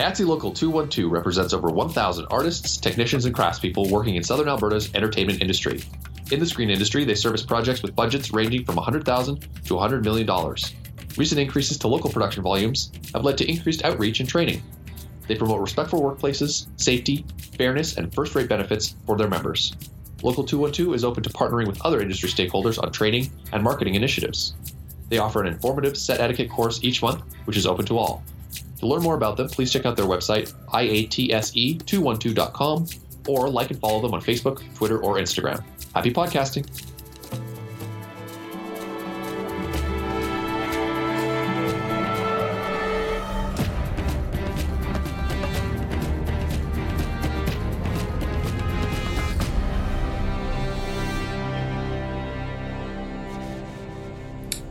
[0.00, 5.42] IATSE Local 212 represents over 1,000 artists, technicians, and craftspeople working in Southern Alberta's entertainment
[5.42, 5.82] industry.
[6.32, 10.26] In the screen industry, they service projects with budgets ranging from 100,000 to $100 million.
[11.18, 14.62] Recent increases to local production volumes have led to increased outreach and training.
[15.28, 17.26] They promote respectful workplaces, safety,
[17.58, 19.74] fairness, and first rate benefits for their members.
[20.22, 24.54] Local 212 is open to partnering with other industry stakeholders on training and marketing initiatives.
[25.10, 28.22] They offer an informative set etiquette course each month, which is open to all.
[28.80, 32.86] To learn more about them, please check out their website, iatse212.com,
[33.28, 35.62] or like and follow them on Facebook, Twitter, or Instagram.
[35.94, 36.66] Happy podcasting!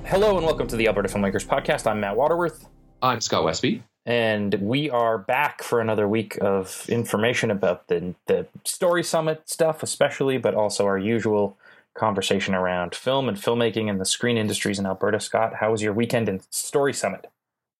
[0.03, 1.85] Hello and welcome to the Alberta Filmmakers Podcast.
[1.85, 2.67] I'm Matt Waterworth.
[3.03, 3.83] I'm Scott Westby.
[4.09, 9.83] And we are back for another week of information about the, the Story Summit stuff,
[9.83, 11.59] especially, but also our usual
[11.93, 15.19] conversation around film and filmmaking and the screen industries in Alberta.
[15.19, 17.27] Scott, how was your weekend in Story Summit?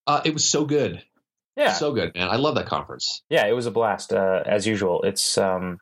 [0.06, 1.02] Uh, it was so good.
[1.56, 1.72] Yeah.
[1.72, 2.28] So good, man.
[2.28, 3.22] I love that conference.
[3.28, 5.02] Yeah, it was a blast, uh, as usual.
[5.02, 5.80] It's, um,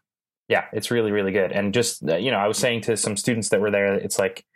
[0.49, 1.53] yeah, it's really, really good.
[1.53, 4.19] And just, uh, you know, I was saying to some students that were there, it's
[4.19, 4.47] like,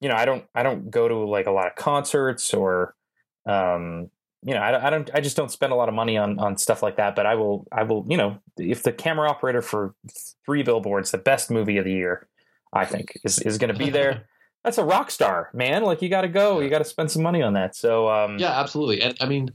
[0.00, 2.94] you know, I don't, I don't go to like a lot of concerts or,
[3.44, 4.08] um,
[4.46, 6.56] you know, I, I don't, I just don't spend a lot of money on, on
[6.56, 7.16] stuff like that.
[7.16, 9.94] But I will, I will, you know, if the camera operator for
[10.46, 12.28] three billboards, the best movie of the year,
[12.72, 14.26] I think is, is going to be there.
[14.64, 15.82] That's a rock star, man.
[15.82, 17.74] Like you got to go, you got to spend some money on that.
[17.74, 19.02] So, um, yeah, absolutely.
[19.02, 19.50] And I mean,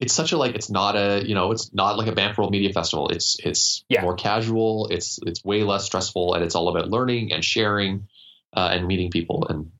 [0.00, 2.52] it's such a like, it's not a, you know, it's not like a Banff World
[2.52, 3.08] Media Festival.
[3.10, 4.00] It's, it's Yeah.
[4.00, 4.88] more casual.
[4.90, 8.08] It's, it's way less stressful and it's all about learning and sharing
[8.56, 9.46] uh, and meeting people.
[9.48, 9.72] And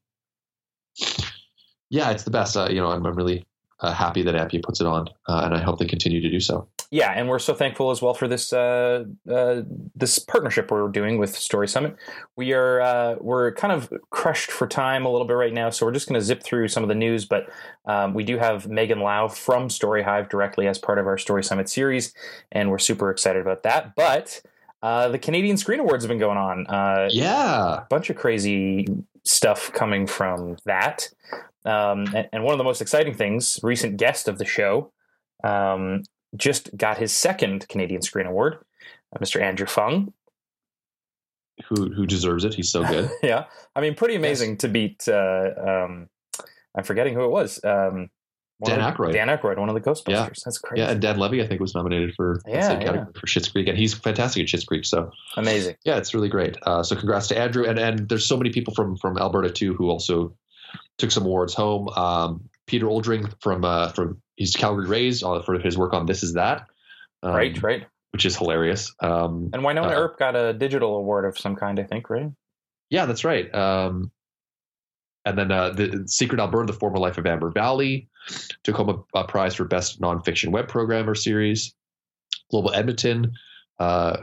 [1.89, 2.57] yeah, it's the best.
[2.57, 3.47] Uh, you know, I'm, I'm really
[3.81, 6.41] uh, happy that Ampia puts it on uh, and I hope they continue to do
[6.41, 6.67] so.
[6.91, 9.63] yeah, and we're so thankful as well for this uh, uh,
[9.95, 11.97] this partnership we're doing with Story Summit.
[12.37, 15.85] We are uh, we're kind of crushed for time a little bit right now, so
[15.85, 17.25] we're just going to zip through some of the news.
[17.25, 17.49] But
[17.87, 21.43] um, we do have Megan Lau from Story Hive directly as part of our Story
[21.45, 22.15] Summit series,
[22.53, 23.95] and we're super excited about that.
[23.97, 24.41] But
[24.83, 26.67] uh, the Canadian Screen Awards have been going on.
[26.69, 27.79] Uh, Yeah.
[27.83, 28.87] a bunch of crazy
[29.25, 31.09] stuff coming from that.
[31.67, 34.93] Um, and, and one of the most exciting things, recent guest of the show,
[35.45, 36.03] um,
[36.37, 38.59] just got his second Canadian Screen Award,
[39.15, 39.41] uh, Mr.
[39.41, 40.13] Andrew Phung.
[41.69, 42.55] Who, who deserves it.
[42.55, 43.11] He's so good.
[43.23, 43.45] yeah,
[43.75, 45.09] I mean, pretty amazing to beat.
[45.09, 46.09] Uh, um,
[46.77, 47.59] I'm forgetting who it was.
[47.65, 48.11] Um,
[48.65, 49.13] Dan Aykroyd.
[49.13, 50.09] Dan Aykroyd, one of the Ghostbusters.
[50.09, 50.29] Yeah.
[50.45, 50.83] That's crazy.
[50.83, 50.91] yeah.
[50.91, 52.87] And Dan Levy, I think, was nominated for the Yeah, same yeah.
[52.87, 53.69] category for Schitt's Creek.
[53.69, 54.85] And he's fantastic at Schitt's Creek.
[54.87, 55.77] So Amazing.
[55.85, 56.57] yeah, it's really great.
[56.63, 59.75] Uh, so congrats to Andrew, and and there's so many people from from Alberta too
[59.75, 60.35] who also
[60.99, 61.89] took some awards home.
[61.91, 66.23] Um, Peter Oldring from uh, from he's Calgary raised uh, for his work on This
[66.23, 66.67] Is That,
[67.23, 67.87] um, right, right.
[68.11, 68.93] which is hilarious.
[69.01, 72.31] Um, And Wynonna uh, Earp got a digital award of some kind, I think, right?
[72.91, 73.53] yeah, that's right.
[73.55, 74.11] Um,
[75.25, 78.09] and then uh, the Secret Alberta, the former life of Amber Valley,
[78.63, 81.75] took home a, a prize for best nonfiction web programmer series.
[82.51, 83.33] Global Edmonton
[83.81, 84.17] uh,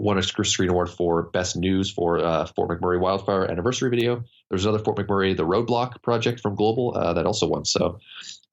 [0.00, 4.24] won a screen award for best news for uh, Fort McMurray wildfire anniversary video.
[4.48, 7.64] There's another Fort McMurray the Roadblock project from Global uh, that also won.
[7.64, 7.98] So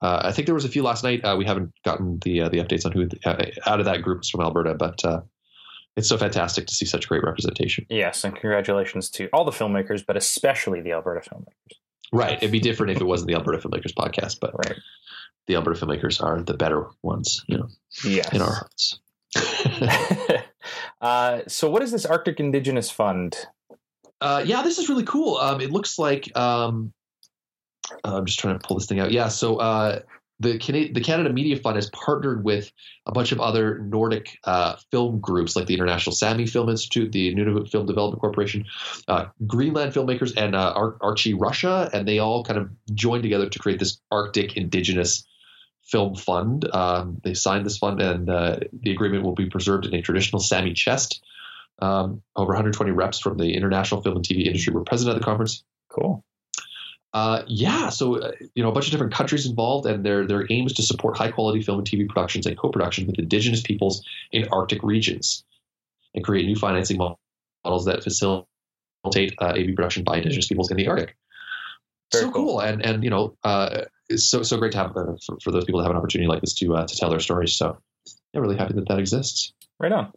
[0.02, 1.24] uh, I think there was a few last night.
[1.24, 4.22] Uh, we haven't gotten the uh, the updates on who uh, out of that group
[4.24, 5.22] is from Alberta, but uh,
[5.96, 7.86] it's so fantastic to see such great representation.
[7.90, 11.78] Yes, and congratulations to all the filmmakers, but especially the Alberta filmmakers.
[12.12, 12.38] Right.
[12.38, 14.78] It'd be different if it wasn't the Alberta Filmmakers podcast, but Right.
[15.48, 17.68] the Alberta Filmmakers are the better ones, you know,
[18.06, 18.32] Yes.
[18.34, 19.00] in our hearts.
[21.02, 23.48] uh, so, what is this Arctic Indigenous Fund?
[24.22, 25.38] uh, yeah, this is really cool.
[25.38, 26.94] Um, it looks like um,
[28.04, 29.12] I'm just trying to pull this thing out.
[29.12, 30.02] Yeah, so uh,
[30.40, 32.72] the Canada, the Canada Media Fund has partnered with
[33.06, 37.34] a bunch of other Nordic uh, film groups, like the International Sami Film Institute, the
[37.36, 38.66] Nunavut Film Development Corporation,
[39.08, 43.50] uh, Greenland filmmakers, and uh, Ar- Arctic Russia, and they all kind of joined together
[43.50, 45.26] to create this Arctic Indigenous
[45.88, 46.70] Film Fund.
[46.74, 50.40] Um, they signed this fund, and uh, the agreement will be preserved in a traditional
[50.40, 51.24] Sami chest.
[51.80, 55.24] Um, over 120 reps from the international film and TV industry were present at the
[55.24, 55.64] conference.
[55.90, 56.24] Cool.
[57.14, 60.46] Uh, yeah, so uh, you know a bunch of different countries involved, and their their
[60.52, 64.06] aim is to support high quality film and TV productions and co-production with Indigenous peoples
[64.32, 65.44] in Arctic regions,
[66.14, 70.88] and create new financing models that facilitate uh, AV production by Indigenous peoples in the
[70.88, 71.16] Arctic.
[72.12, 72.46] Very so cool.
[72.46, 72.60] cool.
[72.60, 75.66] and and you know uh, it's so so great to have uh, for, for those
[75.66, 77.56] people to have an opportunity like this to uh, to tell their stories.
[77.56, 77.78] So
[78.34, 79.54] yeah, really happy that that exists.
[79.80, 80.12] Right on.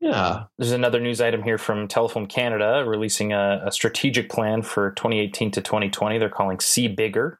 [0.00, 4.92] Yeah, There's another news item here from Telefilm Canada releasing a, a strategic plan for
[4.92, 6.16] 2018 to 2020.
[6.16, 7.38] They're calling See Bigger.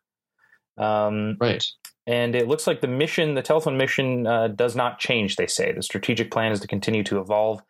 [0.77, 1.65] Um, right.
[2.07, 5.37] and it looks like the mission, the Telefilm mission, uh, does not change.
[5.37, 7.63] They say the strategic plan is to continue to evolve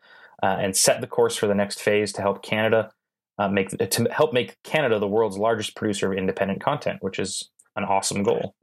[0.42, 2.90] uh, and set the course for the next phase to help Canada
[3.38, 7.48] uh, make to help make Canada the world's largest producer of independent content, which is
[7.76, 8.54] an awesome goal.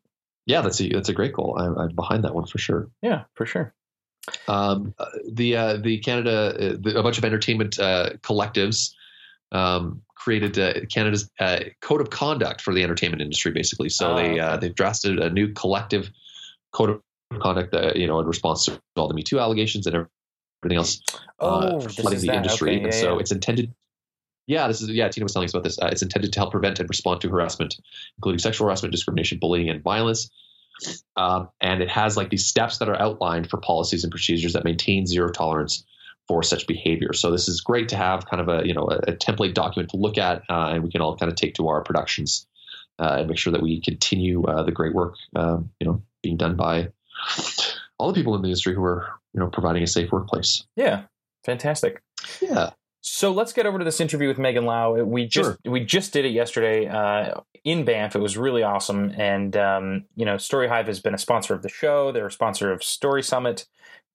[0.45, 1.57] Yeah, that's a that's a great goal.
[1.59, 2.89] I'm, I'm behind that one for sure.
[3.01, 3.73] Yeah, for sure.
[4.47, 8.93] Um, uh, the uh, the Canada uh, the, a bunch of entertainment uh, collectives
[9.51, 13.89] um, created uh, Canada's uh, code of conduct for the entertainment industry, basically.
[13.89, 16.09] So they uh, they've drafted a new collective
[16.71, 17.01] code of
[17.39, 20.07] conduct, uh, you know, in response to all the Me Too allegations and
[20.63, 21.01] everything else
[21.39, 22.35] uh, Oh, flooding the that.
[22.37, 22.69] industry.
[22.71, 23.19] Okay, and yeah, so yeah.
[23.19, 23.73] it's intended.
[24.47, 25.09] Yeah, this is yeah.
[25.09, 25.77] Tina was telling us about this.
[25.77, 27.75] Uh, it's intended to help prevent and respond to harassment,
[28.17, 30.31] including sexual harassment, discrimination, bullying, and violence.
[31.15, 34.63] Um, and it has like these steps that are outlined for policies and procedures that
[34.63, 35.83] maintain zero tolerance
[36.27, 37.13] for such behavior.
[37.13, 39.91] So this is great to have kind of a you know a, a template document
[39.91, 42.47] to look at, uh, and we can all kind of take to our productions
[42.99, 46.37] uh, and make sure that we continue uh, the great work um, you know being
[46.37, 46.89] done by
[47.97, 50.65] all the people in the industry who are you know providing a safe workplace.
[50.75, 51.03] Yeah,
[51.43, 52.01] fantastic.
[52.41, 52.71] Yeah,
[53.09, 54.93] So let's get over to this interview with Megan Lau.
[54.93, 55.71] We just Sure.
[55.71, 58.15] we just did it yesterday uh, in Banff.
[58.15, 61.61] It was really awesome, and um, you know, Story Hive has been a sponsor of
[61.61, 62.11] the show.
[62.11, 63.65] They're a sponsor of Story Summit,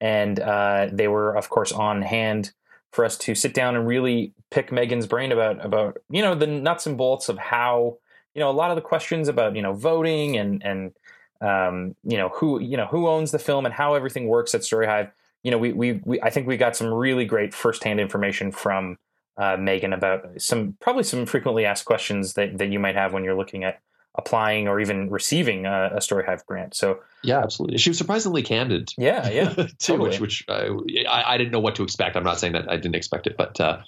[0.01, 2.53] and uh, they were, of course, on hand
[2.93, 6.47] for us to sit down and really pick Megan's brain about about you know the
[6.47, 7.97] nuts and bolts of how
[8.35, 10.93] you know a lot of the questions about you know voting and and
[11.41, 14.63] um, you know who you know who owns the film and how everything works at
[14.63, 15.11] Story Hive
[15.43, 18.97] you know, we, we, we I think we got some really great firsthand information from
[19.37, 23.25] uh, Megan about some probably some frequently asked questions that, that you might have when
[23.25, 23.81] you're looking at
[24.15, 26.75] applying or even receiving a, a Story Hive grant.
[26.75, 27.79] So yeah, absolutely.
[27.79, 28.93] She was surprisingly candid.
[28.99, 30.11] yeah, yeah, too, totally.
[30.11, 30.69] which which uh,
[31.09, 32.17] I, I didn't know what to expect.
[32.17, 33.81] I'm not saying that I didn't expect it, but uh,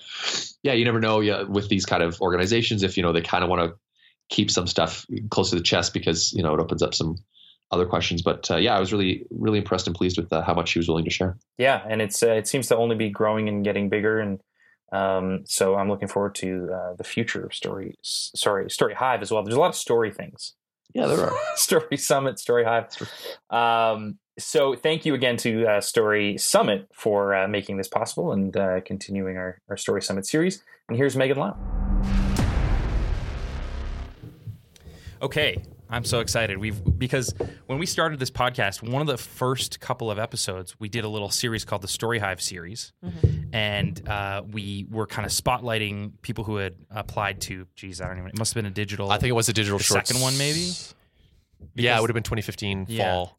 [0.62, 1.20] yeah, you never know.
[1.20, 3.76] Yeah, with these kind of organizations, if you know they kind of want to
[4.30, 7.16] keep some stuff close to the chest because you know it opens up some
[7.74, 8.22] other questions.
[8.22, 10.78] But uh, yeah, I was really really impressed and pleased with uh, how much she
[10.78, 11.36] was willing to share.
[11.58, 14.40] yeah, and it's uh, it seems to only be growing and getting bigger, and
[14.92, 17.96] um, so I'm looking forward to uh, the future of Story.
[18.02, 19.42] Sorry, Story Hive as well.
[19.42, 20.54] There's a lot of story things.
[20.94, 21.36] Yeah, there are.
[21.56, 22.86] Story Summit, Story Hive.
[23.50, 28.56] Um, so thank you again to uh, Story Summit for uh, making this possible and
[28.56, 30.62] uh, continuing our, our Story Summit series.
[30.88, 31.56] And here's Megan Lau.
[35.22, 35.56] Okay,
[35.90, 36.58] I'm so excited.
[36.58, 37.34] We've because
[37.66, 41.08] when we started this podcast, one of the first couple of episodes, we did a
[41.08, 42.92] little series called the Story Hive series,
[43.52, 47.66] and uh, we were kind of spotlighting people who had applied to.
[47.76, 48.30] Geez, I don't even.
[48.30, 49.10] It must have been a digital.
[49.10, 50.72] I think it was a digital The second one, maybe?
[51.74, 53.12] yeah, it would have been 2015 Yeah.
[53.12, 53.38] fall.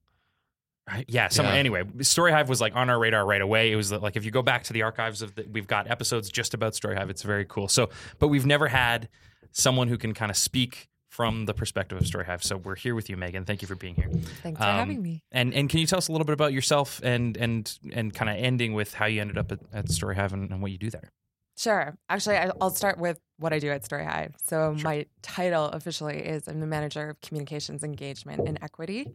[0.88, 1.06] Right?
[1.08, 1.30] Yeah.
[1.30, 1.56] Somewhere.
[1.56, 1.60] Yeah.
[1.60, 3.72] Anyway, Story Hive was like on our radar right away.
[3.72, 6.30] It was like if you go back to the archives of the, we've got episodes
[6.30, 7.10] just about Story Hive.
[7.10, 7.68] It's very cool.
[7.68, 7.90] So,
[8.20, 9.10] but we've never had
[9.52, 12.44] someone who can kind of speak from the perspective of Story Hive.
[12.44, 13.46] So we're here with you, Megan.
[13.46, 14.10] Thank you for being here.
[14.44, 15.24] Thanks for Um, having me.
[15.32, 18.30] And and can you tell us a little bit about yourself and and and kind
[18.30, 20.78] of ending with how you ended up at, at Story Hive and, and what you
[20.78, 21.12] do there?
[21.58, 21.96] Sure.
[22.10, 24.36] Actually, I- I'll start with what I do at Story Hive.
[24.44, 29.08] So, my title officially is I'm the manager of communications engagement and equity,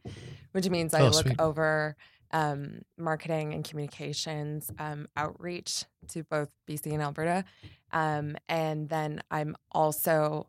[0.53, 1.39] which means I Oh, look sweet.
[1.39, 1.97] over
[2.33, 7.45] um, marketing and communications um, outreach to both BC and Alberta.
[7.93, 10.47] Um, and then I'm also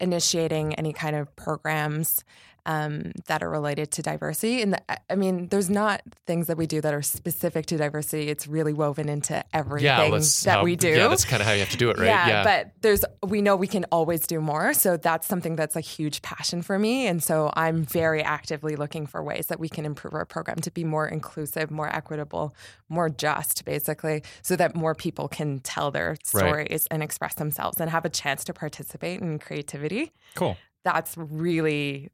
[0.00, 2.24] initiating any kind of programs
[2.66, 4.62] um, that are related to diversity.
[4.62, 8.28] And the, I mean, there's not things that we do that are specific to diversity.
[8.28, 10.88] It's really woven into everything Yeah, that how- we do.
[10.88, 12.06] Yeah, that's kind of how you have to do it, right?
[12.06, 14.74] Yeah, but there's we know we can always do more.
[14.74, 17.06] So that's something that's a huge passion for me.
[17.06, 20.70] And so I'm very actively looking for ways that we can improve our program to
[20.70, 22.54] be more inclusive, more equitable,
[22.88, 27.90] more just, basically, so that more people can tell their stories and express themselves and
[27.90, 30.12] have a chance to participate in creativity.
[30.34, 30.56] Cool.
[30.84, 32.10] That's really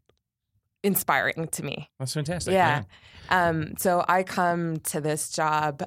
[0.87, 1.91] inspiring to me.
[1.99, 2.55] That's fantastic.
[2.55, 2.85] Yeah.
[3.29, 5.83] Um, so I come to this job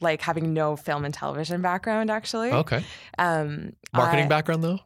[0.00, 2.52] like having no film and television background actually.
[2.52, 2.84] okay.
[3.18, 4.78] Um, Marketing I- background though.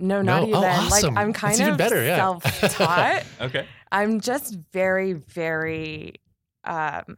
[0.00, 0.48] No, not No?
[0.48, 0.54] even.
[0.56, 1.16] Oh, Like awesome.
[1.16, 2.16] I'm kind That's even of better, yeah.
[2.16, 3.22] self-taught.
[3.42, 3.66] Okay.
[3.92, 6.14] I'm just very, very
[6.64, 7.16] um,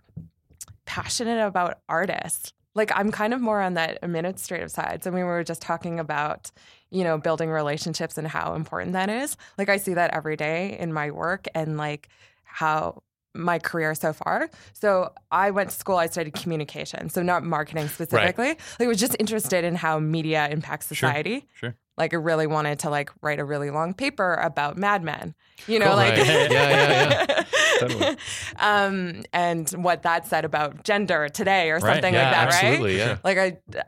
[0.84, 2.52] passionate about artists.
[2.74, 5.02] Like I'm kind of more on that administrative side.
[5.02, 6.50] So we were just talking about,
[6.90, 9.36] you know, building relationships and how important that is.
[9.58, 12.08] Like I see that every day in my work and like
[12.44, 13.02] how
[13.34, 14.48] my career so far.
[14.72, 17.10] So I went to school, I studied communication.
[17.10, 18.48] So not marketing specifically.
[18.48, 21.46] Like I was just interested in how media impacts society.
[21.54, 21.74] Sure.
[21.98, 25.34] Like I really wanted to like write a really long paper about Mad Men.
[25.66, 25.96] You know, Cool.
[25.96, 26.26] like Right.
[26.50, 27.44] Yeah, yeah, yeah.
[27.80, 28.16] Totally.
[28.58, 31.94] um, and what that said about gender today or Right.
[31.94, 32.98] something yeah, like that, absolutely.
[32.98, 33.06] right?
[33.06, 33.18] Yeah.
[33.22, 33.38] Like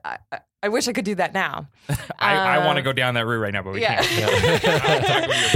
[0.04, 1.68] I, I, I wish I could do that now.
[2.18, 4.02] I, I want to Uh, go down that route right now, but we yeah.
[4.02, 5.48] can't.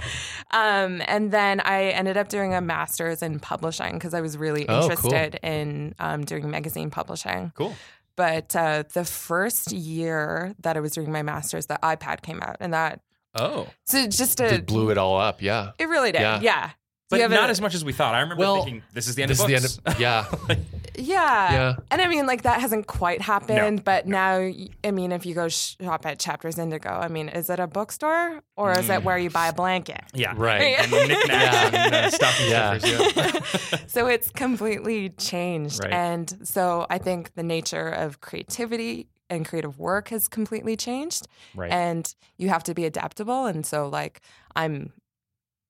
[0.52, 4.68] Um, and then I ended up doing a master's in publishing because I was really
[4.68, 4.90] Oh, cool.
[4.90, 7.52] interested in um, doing magazine publishing.
[7.54, 7.76] Cool.
[8.16, 12.56] But uh, the first year that I was doing my master's, the iPad came out,
[12.58, 13.00] and that
[13.36, 15.40] Oh, so just a It blew it all up.
[15.40, 15.70] Yeah.
[15.78, 16.20] It really did.
[16.22, 16.40] Yeah.
[16.40, 16.70] Yeah.
[17.10, 18.14] But you have not a- as much as we thought.
[18.14, 19.96] I remember Well, thinking this is the end This of is books.
[19.98, 20.56] the end of yeah.
[20.96, 21.52] Yeah.
[21.52, 21.76] Yeah.
[21.90, 24.50] And I mean, like that hasn't quite happened, No, but now,
[24.84, 28.40] I mean, if you go shop at Chapters Indigo, I mean, is it a bookstore
[28.56, 30.02] or is it where you buy a blanket?
[30.12, 30.76] yeah, Right.
[30.78, 32.78] And knickknacks and uh, stocking Yeah.
[32.78, 33.72] stuffers.
[33.72, 33.78] Yeah.
[33.86, 35.82] so it's completely changed.
[35.84, 35.92] Right.
[35.92, 41.28] And so I think the nature of creativity and creative work has completely changed.
[41.54, 41.70] right.
[41.70, 43.46] And you have to be adaptable.
[43.46, 44.20] And so like
[44.54, 44.92] I'm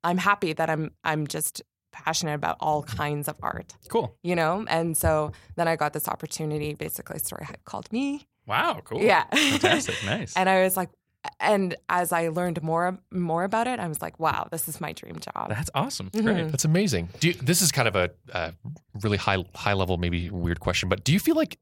[0.05, 3.75] I'm happy that I'm I'm just passionate about all kinds of art.
[3.89, 4.17] cool.
[4.23, 4.65] You know?
[4.69, 8.27] And so then I got this opportunity, basically Story Hive called me.
[8.47, 8.81] Wow.
[8.85, 9.03] Cool.
[9.03, 9.25] Yeah.
[9.33, 9.97] Fantastic.
[10.05, 10.37] Nice.
[10.37, 10.91] and I was like
[11.39, 14.93] and as I learned more more about it, I was like, wow, this is my
[14.93, 15.51] dream job.
[15.51, 16.11] That's awesome.
[16.11, 16.51] Mhm.
[16.51, 17.11] That's amazing.
[17.21, 18.55] Do you, this is kind of a, a
[19.03, 21.59] really high high level, maybe weird question, but do you feel like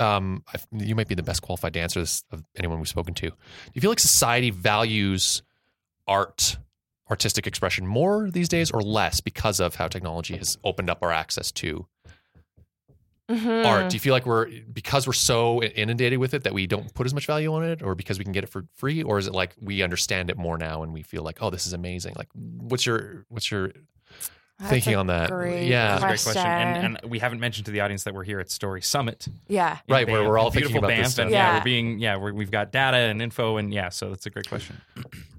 [0.00, 3.30] um, you might be the best qualified to answer this of anyone we've spoken to?
[3.30, 3.36] Do
[3.74, 5.42] you feel like society values
[6.06, 6.58] art,
[7.10, 11.12] artistic expression more these days, or less because of how technology has opened up our
[11.12, 11.86] access to
[13.30, 13.66] Mhm.
[13.66, 13.90] art?
[13.90, 17.04] Do you feel like we're because we're so inundated with it that we don't put
[17.06, 19.26] as much value on it, or because we can get it for free, or is
[19.26, 22.14] it like we understand it more now and we feel like, oh, this is amazing?
[22.16, 23.68] Like, what's your what's your
[24.58, 25.28] That's thinking a on that?
[25.30, 25.98] great Yeah.
[25.98, 26.32] That's a great question.
[26.42, 26.84] question.
[26.84, 29.28] And, and we haven't mentioned to the audience that we're here at Story Summit.
[29.46, 29.78] Yeah.
[29.86, 31.24] in Right, where we're all thinking beautiful about this stuff.
[31.24, 31.58] and yeah, Yeah.
[31.58, 34.48] we're being yeah, we're, we've got data and info, and yeah, so that's a great
[34.48, 34.80] question.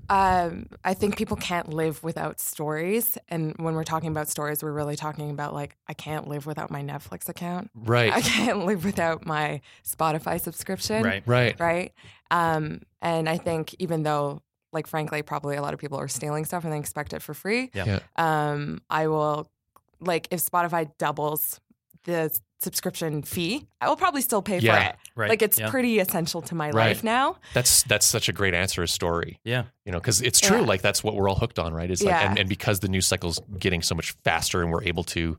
[0.10, 3.18] Um, I think people can't live without stories.
[3.28, 6.72] And when we're talking about stories, we're really talking about like, I can't live without
[6.72, 7.70] my Netflix account.
[7.75, 8.12] right?
[8.12, 11.04] I can't live without my Spotify subscription.
[11.04, 11.24] Right.
[11.25, 11.60] Right.
[11.60, 11.94] Right.
[12.32, 16.46] Um, and I think even though, like, frankly, probably a lot of people are stealing
[16.46, 17.72] stuff and they expect it for free.
[17.74, 17.86] Yeah.
[17.86, 18.00] Yeah.
[18.51, 19.50] Um, I will,
[20.00, 21.60] like, if Spotify doubles
[22.04, 24.75] the subscription fee, I will probably still pay Yeah.
[24.84, 24.96] for it.
[25.16, 25.30] Right.
[25.30, 25.70] Like, it's yeah.
[25.70, 26.88] pretty essential to my Right.
[26.89, 27.38] life now.
[27.54, 29.39] That's that's such a great answer, a story.
[29.44, 29.63] Yeah.
[29.86, 30.60] You know, because it's true.
[30.62, 30.66] Yeah.
[30.66, 31.89] Like that's what we're all hooked on, right?
[31.89, 32.30] It's like, Yeah.
[32.30, 35.38] and, and because the news cycle's getting so much faster, and we're able to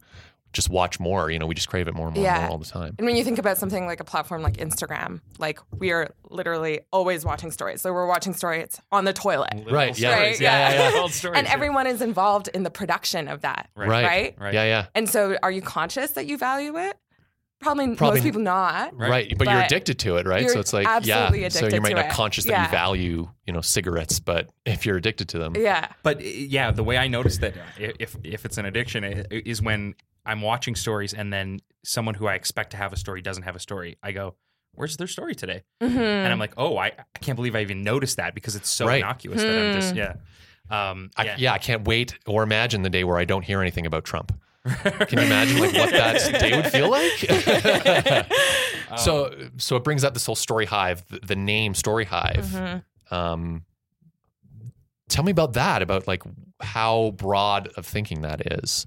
[0.52, 1.30] just watch more.
[1.30, 2.96] You know, we just crave it more and more and more all the time.
[2.98, 6.80] And when you think about something like a platform like Instagram, like we are literally
[6.92, 7.82] always watching stories.
[7.82, 9.54] So we're watching stories on the toilet.
[9.54, 10.10] Little Right, yeah.
[10.12, 10.30] stories.
[10.32, 10.72] Right, yeah.
[10.72, 11.06] yeah, yeah.
[11.10, 11.52] Stories, And yeah.
[11.52, 13.68] everyone is involved in the production of that.
[13.76, 13.88] Right.
[13.88, 14.04] Right.
[14.04, 14.34] Right?
[14.40, 14.54] Right.
[14.54, 14.86] Yeah, yeah.
[14.96, 16.96] And so are you conscious that you value it?
[17.60, 18.96] Probably, Probably- most people not.
[18.96, 19.10] Right.
[19.10, 19.38] Right.
[19.38, 20.42] But, you're addicted to it, right?
[20.42, 21.48] you're So it's like, absolutely yeah.
[21.50, 22.10] So you might not it.
[22.12, 22.64] conscious that Yeah.
[22.64, 25.88] you value, you know, cigarettes, but if you're addicted to them, Yeah.
[26.02, 29.94] But uh, yeah, the way I notice that if if it's an addiction is when
[30.24, 33.56] I'm watching stories and then someone who I expect to have a story doesn't have
[33.56, 33.96] a story.
[34.02, 34.36] I go,
[34.74, 35.96] "Where's their story today?" Mhm.
[35.98, 38.86] And I'm like, "Oh, I, I can't believe I even noticed that because it's so
[38.86, 39.00] Right.
[39.02, 39.98] innocuous that I'm just Hmm.
[39.98, 40.14] yeah."
[40.70, 41.34] Um, I, yeah.
[41.38, 41.52] yeah.
[41.52, 44.32] I can't wait or imagine the day where I don't hear anything about Trump.
[44.82, 48.28] Can you imagine like what that day would feel like?
[48.98, 52.44] so, so it brings up this whole story hive, the, the name story hive.
[52.44, 52.82] Mhm.
[53.10, 53.64] Um,
[55.08, 56.22] tell me about that, about like
[56.60, 58.86] how broad of thinking that is,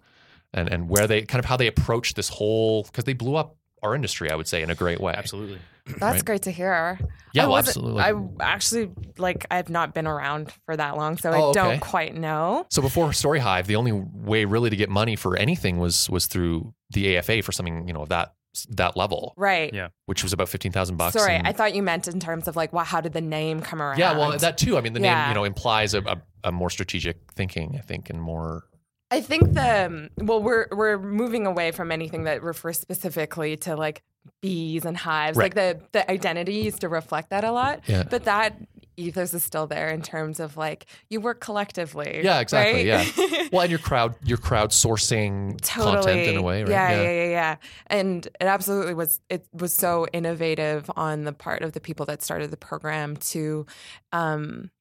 [0.53, 3.57] and and where they kind of how they approach this whole because they blew up
[3.81, 5.13] our industry, I would say, in a great way.
[5.15, 5.59] Absolutely.
[5.99, 6.25] That's Right.
[6.25, 6.97] great to hear.
[7.33, 8.01] Yeah, I well, absolutely.
[8.01, 11.53] I actually like I've not been around for that long, so Oh, I okay.
[11.53, 12.65] don't quite know.
[12.69, 16.27] So before Story Hive, the only way really to get money for anything was was
[16.27, 18.33] through the AFA for something you know of that
[18.69, 19.73] that level, Right.
[19.73, 19.87] Yeah.
[20.05, 21.13] which was about fifteen thousand bucks.
[21.13, 23.61] Sorry, and- I thought you meant in terms of like, well, how did the name
[23.61, 23.97] come around?
[23.97, 24.77] yeah, well, that too.
[24.77, 28.09] I mean, the name you know implies a, a, a more strategic thinking, I think,
[28.11, 28.65] and more.
[29.13, 33.75] I think the um, well, we're we're moving away from anything that refers specifically to
[33.75, 34.01] like
[34.41, 35.37] bees and hives.
[35.37, 35.55] Right.
[35.55, 38.03] Like the the identity used to reflect that a lot, Yeah.
[38.09, 38.57] but that
[38.97, 42.21] ethos is still there in terms of like you work collectively.
[42.23, 43.49] Yeah, exactly, right?
[43.51, 46.71] Well, and your crowd, your crowdsourcing totally content in a way, right?
[46.71, 47.55] Yeah, yeah, yeah, yeah.
[47.85, 49.19] And it absolutely was.
[49.29, 53.67] It was so innovative on the part of the people that started the program to
[54.11, 54.71] um,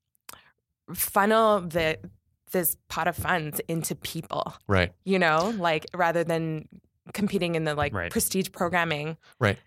[0.95, 1.99] funnel the
[2.53, 4.55] this pot of funds into people.
[4.69, 4.93] right.
[5.05, 6.69] You know, like rather than
[7.13, 8.11] competing in the like Right.
[8.13, 9.59] prestige programming Right.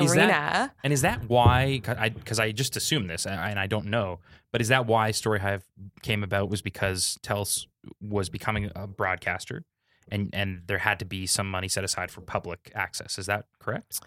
[0.00, 0.28] Is arena.
[0.28, 1.78] that- And is that why?
[1.80, 4.20] Because I, just assume this, and I- don't know,
[4.52, 5.64] but is that why Story Hive
[6.02, 6.48] came about?
[6.48, 7.66] Was because Telus
[8.00, 9.64] was becoming a broadcaster,
[10.10, 13.18] and and there had to be some money set aside for public access.
[13.18, 14.00] Is that correct?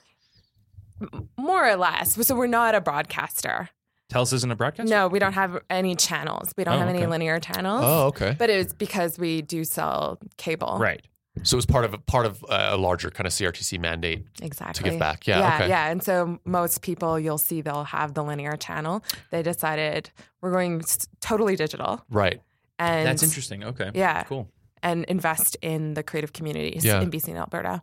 [1.38, 2.14] more or less.
[2.28, 3.70] So we're not a broadcaster.
[4.12, 4.90] Telus isn't a broadcaster.
[4.94, 6.52] No, we don't have any channels.
[6.58, 7.08] We don't Oh, have any okay.
[7.08, 7.82] linear channels.
[7.86, 8.36] Oh, okay.
[8.38, 10.78] But it's because we do sell cable.
[10.80, 11.02] Right.
[11.44, 14.26] So it was part of a part of uh, a larger kind of CRTC mandate
[14.42, 14.84] Exactly.
[14.84, 15.26] to give back.
[15.26, 15.40] Yeah.
[15.40, 15.70] yeah, okay.
[15.70, 15.90] yeah.
[15.90, 19.02] And so most people you'll see they'll have the linear channel.
[19.30, 20.10] They decided
[20.42, 20.82] we're going
[21.22, 22.04] totally digital.
[22.10, 22.42] Right.
[22.80, 23.64] and That's interesting.
[23.64, 23.92] Okay.
[23.94, 24.24] Yeah.
[24.24, 24.50] Cool.
[24.84, 27.02] and invest in the creative communities Yeah.
[27.02, 27.82] in BC and Alberta.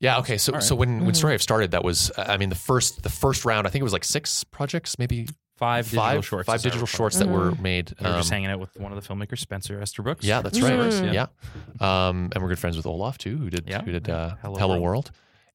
[0.00, 0.18] Yeah.
[0.18, 0.36] Okay.
[0.38, 0.62] So All right.
[0.62, 1.16] so when when Mhm.
[1.16, 3.66] Story Hive started, that was I mean the first the first round.
[3.66, 6.46] I think it was like six projects, maybe Five digital five shorts.
[6.46, 7.60] five digital shorts that were Mhm.
[7.60, 7.94] made.
[8.00, 10.24] We were just um, hanging out with one of the filmmakers, Spencer Estabrooks.
[10.24, 10.72] Yeah, that's right.
[10.72, 11.12] Mhm.
[11.14, 11.26] Yeah.
[11.80, 13.82] Um, and we're good friends with Olaf too, who did Yeah.
[13.82, 14.82] who did uh, Hello Hello, World.
[14.82, 15.10] World.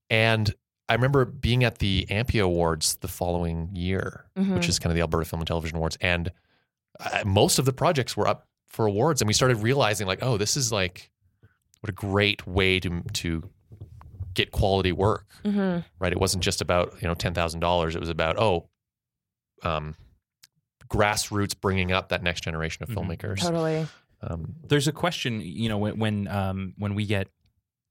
[0.09, 0.53] And
[0.87, 4.55] I remember being at the Ampia Awards the following year, Mhm.
[4.55, 6.31] which is kind of the Alberta Film and Television Awards, and
[6.99, 10.37] uh, most of the projects were up for awards, and we started realizing like, oh,
[10.37, 11.11] this is like
[11.81, 13.49] what a great way to to
[14.39, 15.83] get quality work, Mhm.
[15.99, 16.11] right?
[16.13, 18.69] It wasn't just about you know ten thousand dollars; it was about oh,
[19.63, 19.95] um,
[20.89, 22.95] grassroots bringing up that next generation of Mhm.
[22.95, 23.39] filmmakers.
[23.41, 23.87] Totally.
[24.21, 27.27] Um, There's a question, you know, when when um, when we get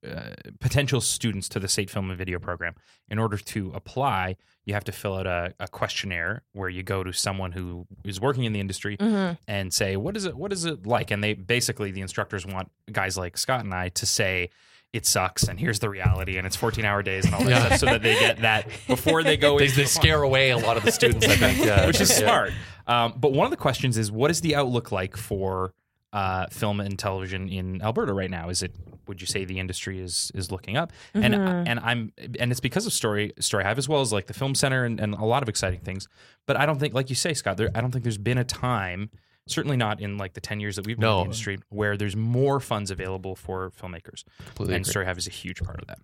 [0.06, 2.74] uh, potential students to the SAIT film and video program,
[3.08, 7.02] in order to apply, you have to fill out a, a questionnaire where you go
[7.02, 10.36] to someone who is working in the industry hmm and say, "What is it?
[10.36, 13.88] What is it like?" And they basically the instructors want guys like Scott and I
[13.90, 14.50] to say.
[14.92, 17.66] It sucks, and here's the reality, and it's 14 hour days, and all that Yeah.
[17.66, 19.58] stuff, so that they get that before they go.
[19.58, 21.86] they, into they the scare away a lot of the students, I think, yeah.
[21.86, 22.16] which is Yeah.
[22.26, 22.52] smart.
[22.86, 25.74] Um, but one of the questions is, what is the outlook like for
[26.14, 28.48] uh, film and television in Alberta right now?
[28.48, 28.74] Is it
[29.06, 30.90] would you say the industry is is looking up?
[31.12, 31.64] And Mhm.
[31.66, 34.54] and I'm and it's because of Story Story Hive as well as like the Film
[34.54, 36.08] Center and, and a lot of exciting things.
[36.46, 38.44] But I don't think, like you say, Scott, there, I don't think there's been a
[38.44, 39.10] time.
[39.48, 42.16] Certainly not in like the ten years that we've been in the industry, where there's
[42.16, 44.90] more funds available for filmmakers, Completely and agree.
[44.90, 45.98] Story Hive is a huge part of that.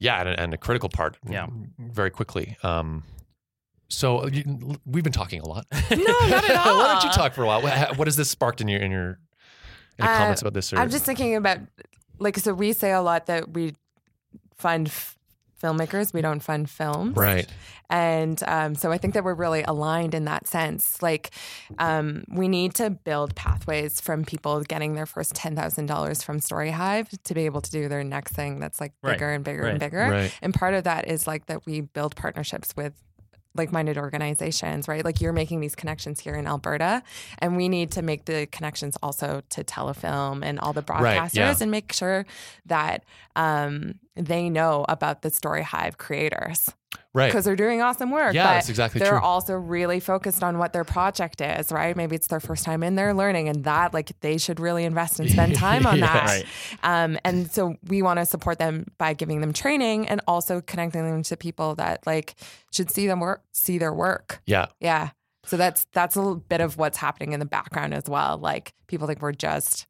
[0.00, 1.16] Yeah, and, and a critical part.
[1.28, 1.46] Yeah.
[1.78, 2.56] very quickly.
[2.62, 3.04] Um,
[3.88, 5.66] so you, we've been talking a lot.
[5.90, 6.78] No, not at all.
[6.78, 7.62] Why don't you talk for a while?
[7.62, 9.18] What, what has this sparked in your in your
[9.98, 10.72] any Uh, comments about this?
[10.72, 11.58] Or, I'm just thinking about
[12.18, 13.74] like so we say a lot that we
[14.56, 15.13] fund f-
[15.64, 17.16] filmmakers, we don't fund films.
[17.16, 17.46] right.
[17.90, 21.02] And um, so I think that we're really aligned in that sense.
[21.02, 21.30] Like,
[21.78, 27.34] um, we need to build pathways from people getting their first $10,000 from StoryHive to
[27.34, 29.12] be able to do their next thing that's like Right.
[29.12, 29.70] bigger and bigger Right.
[29.72, 30.08] and bigger.
[30.10, 30.38] Right.
[30.42, 32.94] And part of that is like that we build partnerships with
[33.56, 35.04] like minded organizations, right?
[35.04, 37.02] Like you're making these connections here in Alberta,
[37.38, 41.34] and we need to make the connections also to Telefilm and all the Right, broadcasters
[41.34, 41.54] yeah.
[41.60, 42.26] and make sure
[42.66, 43.04] that
[43.36, 46.70] um, they know about the Story Hive creators
[47.12, 47.26] Right.
[47.26, 48.34] because they're doing awesome work.
[48.34, 49.20] Yeah, but that's exactly they're true.
[49.20, 51.96] also really focused on what their project is, right?
[51.96, 55.18] Maybe it's their first time in there learning, and that like they should really invest
[55.18, 56.06] and spend time on Yeah.
[56.12, 56.26] that.
[56.26, 56.44] Right.
[56.84, 61.08] Um, and so we want to support them by giving them training and also connecting
[61.08, 62.34] them to people that like
[62.72, 64.40] should see them work, see their work.
[64.46, 64.66] Yeah.
[64.80, 65.10] Yeah.
[65.46, 68.38] So that's that's a little bit of what's happening in the background as well.
[68.38, 69.86] Like people think we're just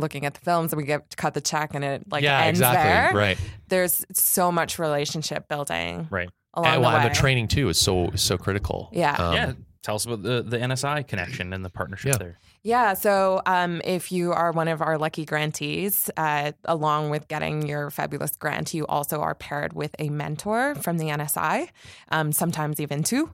[0.00, 2.40] looking at the films and we get to cut the check and it like yeah.
[2.42, 2.82] ends Exactly.
[2.90, 3.12] there.
[3.14, 3.38] Right.
[3.68, 6.30] There's so much relationship building Right.
[6.54, 7.02] along And, the well, way.
[7.04, 8.88] and the training too is so so critical.
[8.92, 9.14] Yeah.
[9.16, 9.52] Um, yeah.
[9.82, 12.18] Tell us about the, the NSI connection and the partnership Yeah.
[12.18, 12.38] there.
[12.64, 12.94] Yeah.
[12.94, 17.88] So um, if you are one of our lucky grantees, uh, along with getting your
[17.90, 21.68] fabulous grant, you also are paired with a mentor from the NSI,
[22.10, 23.30] um, sometimes even two.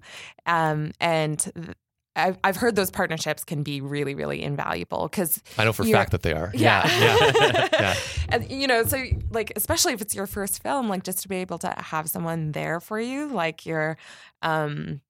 [0.46, 1.68] Um, and th-
[2.16, 5.90] I've, I've heard those partnerships can be really, really invaluable because I know for a
[5.90, 6.52] fact that they are.
[6.54, 6.86] Yeah.
[6.98, 7.68] Yeah.
[7.72, 7.94] yeah.
[8.28, 11.36] and you know, so like especially if it's your first film, like just to be
[11.36, 13.96] able to have someone there for you, like your
[14.42, 15.00] um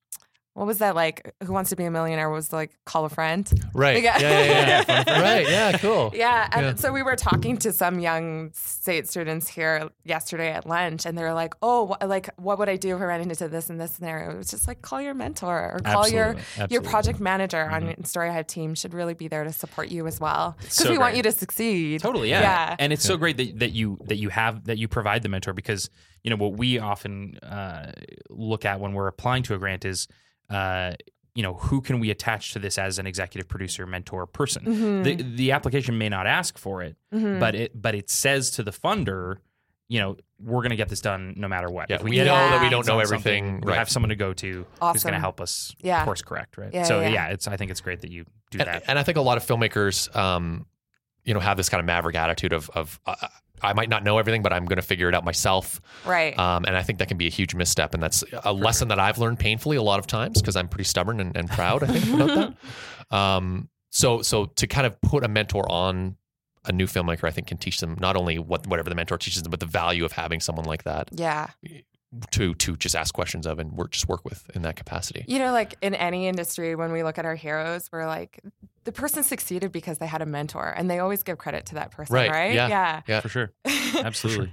[0.54, 3.50] what was that like who wants to be a millionaire was like call a friend.
[3.74, 4.02] Right.
[4.04, 4.18] Yeah.
[4.18, 4.28] Yeah.
[4.30, 4.84] Yeah.
[4.88, 5.20] Yeah, yeah.
[5.20, 5.48] right.
[5.48, 5.78] Yeah.
[5.78, 6.12] Cool.
[6.14, 6.48] Yeah.
[6.52, 6.74] And Yeah.
[6.76, 11.22] so we were talking to some young SAIT students here yesterday at lunch, and they
[11.22, 13.80] were like, oh, wh- like, what would I do if I ran into this and
[13.80, 14.30] this scenario?
[14.30, 16.74] It was just like, call your mentor or call your Absolutely.
[16.74, 20.06] your project manager on your Story Hive team should really be there to support you
[20.06, 20.56] as well.
[20.60, 22.00] Because so we want you to succeed.
[22.00, 22.40] Totally, yeah.
[22.40, 22.76] Yeah.
[22.78, 25.52] And it's so great that, that you that you have that you provide the mentor
[25.52, 25.90] because
[26.22, 27.92] you know what we often uh,
[28.30, 30.06] look at when we're applying to a grant is
[30.50, 30.92] uh,
[31.34, 34.64] you know who can we attach to this as an executive producer, mentor, person.
[34.64, 35.04] Mhm.
[35.04, 37.40] The the application may not ask for it, Mhm.
[37.40, 39.38] but it but it says to the funder,
[39.88, 41.90] you know, we're going to get this done no matter what.
[41.90, 41.96] Yeah.
[41.96, 43.60] If We get know that we don't know something, everything.
[43.62, 43.78] We Right.
[43.78, 46.04] have someone to go to who's going to help us Yeah.
[46.04, 46.72] course correct, right?
[46.72, 47.08] Yeah, so yeah.
[47.08, 48.84] yeah, it's I think it's great that you do and, that.
[48.86, 50.66] and I think a lot of filmmakers, um,
[51.24, 53.14] you know, have this kind of maverick attitude of, of uh,
[53.62, 55.80] I might not know everything, but I'm going to figure it out myself.
[56.04, 56.38] right.
[56.38, 57.94] Um, and I think that can be a huge misstep.
[57.94, 60.84] And that's a lesson that I've learned painfully a lot of times because I'm pretty
[60.84, 62.54] stubborn and, and proud, I think, about that.
[63.10, 66.16] Um, so, so to kind of put a mentor on
[66.64, 69.42] a new filmmaker, I think can teach them not only what whatever the mentor teaches
[69.42, 71.48] them, but the value of having someone like that yeah.
[72.32, 75.24] To to just ask questions of and work just work with in that capacity.
[75.26, 78.40] You know, like in any industry, when we look at our heroes, we're like,
[78.84, 81.90] the person succeeded because they had a mentor, and they always give credit to that
[81.90, 82.54] person, Right, right?
[82.54, 83.00] yeah.
[83.06, 83.20] Yeah.
[83.22, 83.52] For sure.
[83.96, 84.50] Absolutely.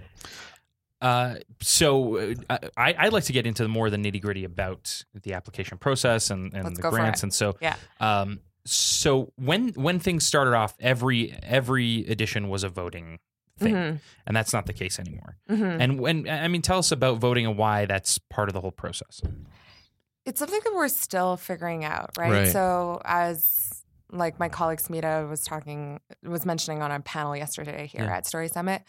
[1.02, 2.18] Uh, so
[2.50, 5.80] uh, I, I'd like to get into more of the nitty gritty about the application
[5.80, 7.24] process and, and Let's the grants.
[7.24, 7.76] And so, Yeah.
[8.00, 13.18] um, so when when things started off, every every edition was a voting
[13.62, 14.00] thing, Mhm.
[14.28, 15.38] and that's not the case anymore.
[15.50, 15.78] Mhm.
[15.82, 18.72] And when I mean, tell us about voting and why that's part of the whole
[18.72, 19.22] process.
[20.26, 22.32] It's something that we're still figuring out, right?
[22.32, 22.48] Right.
[22.52, 28.04] So as like my colleague Smita was talking was mentioning on a panel yesterday here
[28.04, 28.18] Yeah.
[28.18, 28.84] at Story Summit,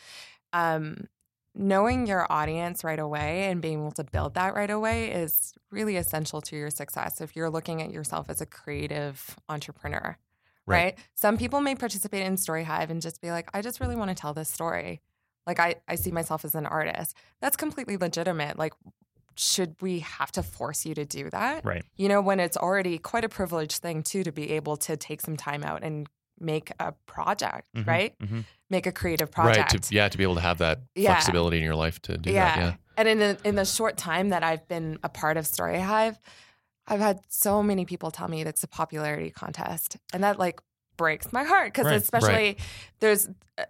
[0.53, 1.07] um,
[1.55, 5.97] knowing your audience right away and being able to build that right away is really
[5.97, 10.17] essential to your success if you're looking at yourself as a creative entrepreneur.
[10.67, 10.85] Right.
[10.85, 10.99] Right.
[11.15, 14.11] Some people may participate in Story Hive and just be like, I just really want
[14.11, 15.01] to tell this story.
[15.47, 17.17] Like I, I see myself as an artist.
[17.41, 18.59] That's completely legitimate.
[18.59, 18.73] Like,
[19.35, 21.65] should we have to force you to do that?
[21.65, 21.83] Right.
[21.97, 25.21] You know, when it's already quite a privileged thing too to be able to take
[25.21, 26.07] some time out and
[26.39, 28.19] make a project, Mhm, right?
[28.19, 28.45] mhm.
[28.71, 29.73] Make a creative project.
[29.73, 29.83] Right.
[29.83, 30.09] To, yeah.
[30.09, 31.13] To be able to have that Yeah.
[31.15, 32.59] flexibility in your life to do that.
[32.59, 32.75] Yeah.
[32.97, 36.19] And in the, in the short time that I've been a part of Story Hive,
[36.87, 40.61] I've had so many people tell me that it's a popularity contest, and that like
[40.97, 42.57] breaks my heart because Right, especially
[43.01, 43.67] there's a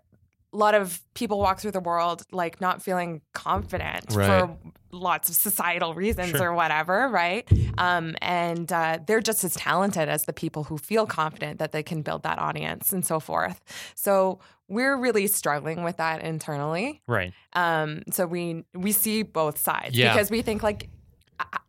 [0.52, 4.26] lot of people walk through the world like not feeling confident Right.
[4.26, 4.56] for
[4.90, 6.50] lots of societal reasons Sure.
[6.50, 7.48] or whatever, right?
[7.78, 11.82] Um, and uh, they're just as talented as the people who feel confident that they
[11.82, 13.62] can build that audience and so forth.
[13.94, 17.00] So we're really struggling with that internally.
[17.06, 17.32] Right.
[17.54, 20.12] Um, so we we see both sides Yeah.
[20.12, 20.90] because we think like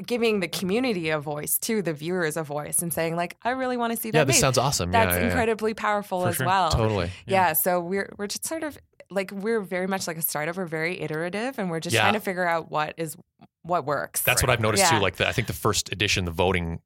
[0.06, 3.78] giving the community a voice to the viewers a voice and saying like I really
[3.78, 4.18] want to see that.
[4.20, 4.24] Yeah.
[4.26, 4.92] This made." sounds awesome.
[4.92, 5.28] That's yeah, yeah, yeah.
[5.28, 6.46] incredibly powerful For as sure.
[6.46, 6.70] well.
[6.70, 7.10] Totally.
[7.26, 7.54] Yeah.
[7.54, 8.78] So we're we're just sort of
[9.10, 10.56] like we're very much like a startup.
[10.58, 12.02] We're very iterative, and we're just Yeah.
[12.02, 13.16] trying to figure out what is
[13.62, 14.22] what works.
[14.22, 14.98] That's what I've noticed Yeah.
[14.98, 15.00] too.
[15.04, 16.80] Like the, I think the first edition, the voting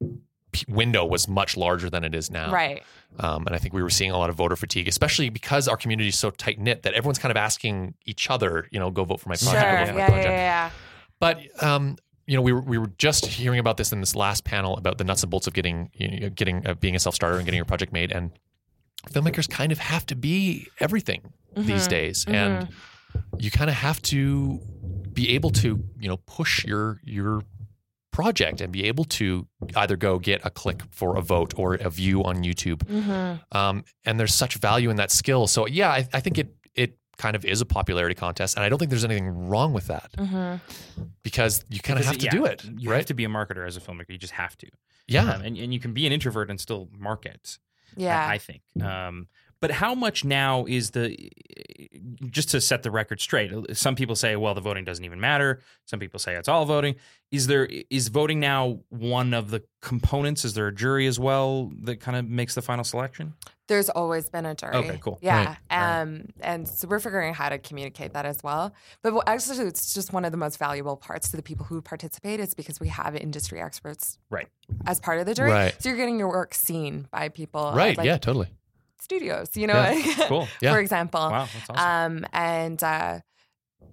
[0.67, 2.52] window was much larger than it is now.
[2.52, 2.84] right.
[3.19, 5.78] Um, and I think we were seeing a lot of voter fatigue, especially because our
[5.78, 9.04] community is so tight knit that everyone's kind of asking each other, you know, go
[9.04, 9.52] vote for my Sure.
[9.52, 10.32] project, Yeah, go vote for my yeah, project.
[10.32, 10.69] yeah,
[11.19, 11.97] But um,
[12.28, 14.98] you know, we were we were just hearing about this in this last panel about
[14.98, 17.46] the nuts and bolts of getting you know, getting uh, being a self starter and
[17.46, 18.32] getting your project made, and
[19.10, 21.90] filmmakers kind of have to be everything these Mhm.
[21.90, 22.68] days, and
[23.40, 24.60] you kind of have to
[25.13, 27.44] be able to you know push your your
[28.12, 31.90] project and be able to either go get a click for a vote or a
[31.90, 32.78] view on YouTube.
[32.80, 33.56] Mm-hmm.
[33.58, 35.46] Um, and there's such value in that skill.
[35.48, 38.69] So yeah, I, I think it it kind of is a popularity contest, and I
[38.69, 40.56] don't think there's anything wrong with that hmm
[41.23, 42.97] because you kind of have to yeah, do it, You right?
[42.97, 44.10] have to be a marketer as a filmmaker.
[44.10, 44.67] You just have to.
[45.08, 47.58] yeah, Um, and, and you can be an introvert and still market.
[47.97, 48.27] I- Yeah.
[48.27, 48.62] I, think.
[48.82, 49.27] Um,
[49.60, 51.17] but how much now is the
[52.26, 53.52] just to set the record straight?
[53.78, 55.62] Some people say, well, the voting doesn't even matter.
[55.86, 56.96] Some people say it's all voting.
[57.32, 60.46] Is there is voting now one of the components?
[60.46, 63.34] Is there a jury as well that kind of makes the final selection?
[63.67, 64.76] There's always been a jury.
[64.76, 65.20] Okay, cool.
[65.22, 65.38] Yeah.
[65.46, 65.58] Right.
[65.70, 66.02] Right.
[66.02, 68.74] Um, and so we're figuring out how to communicate that as well.
[69.02, 71.82] But what- actually, it's just one of the most valuable parts to the people who
[71.82, 72.39] participate.
[72.39, 74.48] It's because we have industry experts Right.
[74.86, 75.52] as part of the jury.
[75.52, 75.76] Right.
[75.82, 77.74] So you're getting your work seen by people.
[77.76, 78.48] right, like, yeah, totally.
[79.12, 80.28] Studios, you know, Yeah.
[80.28, 80.48] Cool.
[80.62, 80.74] Yeah.
[80.74, 81.22] for example.
[81.22, 82.17] Wow, that's awesome.
[82.24, 83.20] Um, and uh,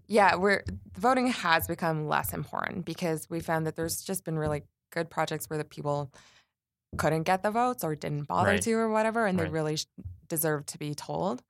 [0.09, 0.64] yeah, we're
[0.98, 5.48] voting has become less important because we found that there's just been really good projects
[5.48, 6.12] where the people
[6.96, 8.62] couldn't get the votes or didn't bother Right.
[8.62, 9.44] to or whatever, and Right.
[9.46, 9.87] they really sh-
[10.29, 11.42] deserve to be told.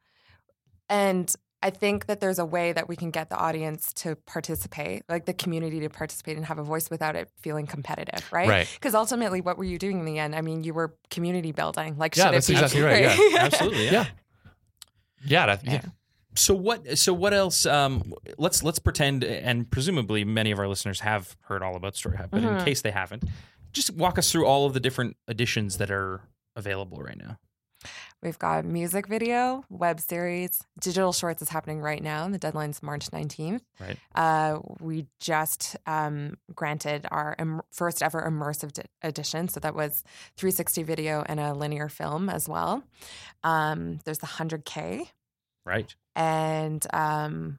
[0.91, 5.03] And I think that there's a way that we can get the audience to participate,
[5.09, 8.49] like the community to participate and have a voice without it feeling competitive, right?
[8.49, 8.69] Right.
[8.75, 10.37] Because ultimately, what were you doing in the end?
[10.37, 11.97] I mean, you were community building.
[11.97, 13.17] Like, Yeah, that's exactly right, yeah.
[13.39, 13.87] Absolutely.
[13.89, 14.07] Yeah.
[15.27, 15.73] Yeah, that, yeah.
[15.73, 15.81] Yeah.
[16.37, 16.99] So what?
[16.99, 17.65] So what else?
[17.65, 22.17] Um, let's let's pretend, and presumably many of our listeners have heard all about Story
[22.19, 22.65] Hive, but in Mhm.
[22.65, 23.25] case they haven't,
[23.73, 26.21] just walk us through all of the different editions that are
[26.57, 27.39] available right now.
[28.25, 32.25] We've got music video, web series, digital shorts is happening right now.
[32.25, 33.61] and The deadline's March 19th.
[33.79, 33.99] Right.
[34.15, 39.49] Uh, we just um, granted our Im- first ever immersive di- edition.
[39.49, 40.03] So that was
[40.39, 42.83] 360 video and a linear film as well.
[43.43, 45.07] Um, there's the 100K.
[45.67, 45.95] Right.
[46.17, 47.59] And um,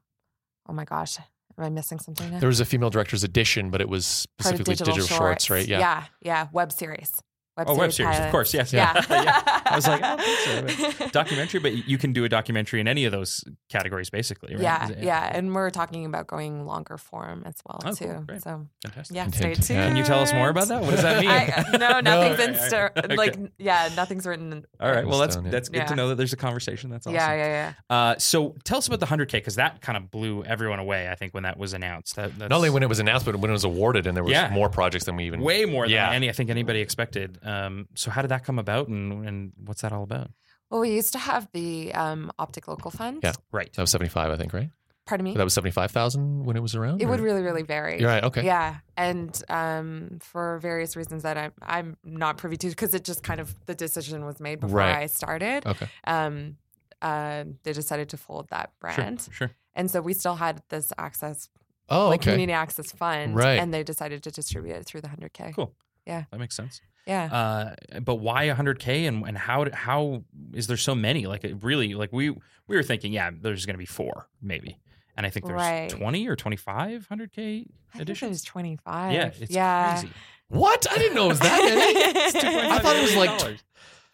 [0.68, 1.20] oh my gosh,
[1.60, 2.40] am I missing something now?
[2.40, 5.68] There was a female director's edition, but it was specifically digital, shorts, right?
[5.68, 5.78] Yeah.
[5.80, 6.04] Yeah.
[6.22, 6.48] Yeah.
[6.52, 7.12] Web series.
[7.58, 8.54] Oh, web series, of course.
[8.54, 8.74] Yes.
[8.74, 9.02] Yeah.
[9.10, 9.62] yeah.
[9.66, 11.08] I was like, I don't think so.
[11.10, 14.54] documentary, but you can do a documentary in any of those categories, basically.
[14.56, 14.64] Right?
[14.64, 17.96] Yeah, Is it- yeah, and we're talking about going longer form as well Oh, cool.
[17.96, 18.24] too.
[18.28, 18.44] Great.
[18.44, 19.16] So Fantastic.
[19.16, 19.70] yeah, stay tuned.
[19.70, 19.88] Yeah.
[19.88, 20.82] Can you tell us more about that?
[20.82, 21.30] What does that mean?
[21.30, 22.68] I, no, nothing's in Okay.
[22.68, 22.92] stir.
[22.98, 23.16] Okay.
[23.16, 24.66] Like yeah, nothing's written.
[24.80, 25.08] all right.
[25.08, 26.90] Well, that's that's good to know that there's a conversation.
[26.90, 27.16] That's awesome.
[27.16, 27.74] Yeah, yeah, yeah.
[27.96, 31.10] Uh, so tell us about the 100K because that kind of blew everyone away.
[31.10, 32.16] I think when that was announced.
[32.18, 34.24] That, that's Not only when it was announced, but when it was awarded, and there
[34.24, 34.50] was Yeah.
[34.50, 35.40] more projects than we even.
[35.42, 36.12] way more than Yeah.
[36.12, 37.40] any I think anybody expected.
[37.46, 40.32] Um, so how did that come about, and, and what's that all about?
[40.70, 43.20] Well, we used to have the um, Optik Local Fund.
[43.24, 43.34] Yeah.
[43.52, 43.72] Right.
[43.74, 44.70] That was seventy-five, I think, right?
[45.06, 45.36] Pardon me.
[45.36, 47.00] That was seventy five thousand when it was around.
[47.04, 48.00] It would really, really vary.
[48.00, 48.24] You're right.
[48.24, 48.44] Okay.
[48.44, 53.22] Yeah, and um, for various reasons that I'm I'm not privy to, because it just
[53.22, 54.96] kind of the decision was made before Right.
[54.96, 55.68] I started.
[55.68, 55.88] Okay.
[56.06, 56.58] Um,
[57.04, 59.52] uh, they decided to fold that Sure, brand, sure.
[59.76, 61.50] and so we still had this access,
[61.88, 62.32] Oh, like okay.
[62.32, 63.60] community access fund, Right.
[63.60, 65.52] and they decided to distribute it through the hundred k.
[65.56, 65.72] Cool.
[66.08, 66.24] Yeah.
[66.32, 66.82] That makes sense.
[67.06, 67.26] Yeah.
[67.26, 71.28] Uh, but why 100k and and how how is there so many?
[71.28, 74.80] Like really like we we were thinking, yeah, there's going to be four maybe,
[75.16, 75.90] and I think there's Right.
[75.90, 79.14] 20 or 25 100k I think it was twenty five.
[79.14, 80.00] Yeah, it's yeah.
[80.00, 80.14] crazy.
[80.50, 80.86] What?
[80.92, 82.70] I didn't know it was that many.
[82.72, 83.60] I thought it was like $2.5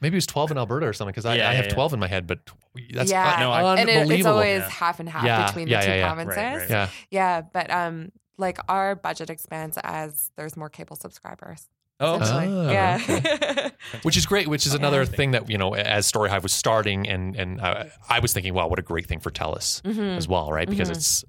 [0.01, 1.73] maybe it was twelve in Alberta or something because I, Yeah, I yeah, have yeah.
[1.73, 2.39] twelve in my head, but
[2.93, 3.34] that's Yeah.
[3.36, 4.15] un- No, I- and it, unbelievable.
[4.17, 4.69] it's always Yeah.
[4.69, 6.01] half and half Yeah, between yeah, the two yeah, yeah.
[6.08, 6.62] Right, provinces.
[6.62, 6.69] right.
[6.69, 6.89] yeah.
[7.10, 11.67] Yeah, but um, like our budget expands as there's more cable subscribers.
[12.01, 12.25] Oh, okay.
[12.27, 13.69] Ah, yeah.
[14.01, 14.47] which is great.
[14.47, 18.19] Which is another thing that you know, as Storyhive was starting, and and I, I
[18.19, 20.17] was thinking, wow, what a great thing for TELUS Mhm.
[20.17, 20.67] as well, right?
[20.69, 20.95] Because Mhm.
[20.95, 21.23] it's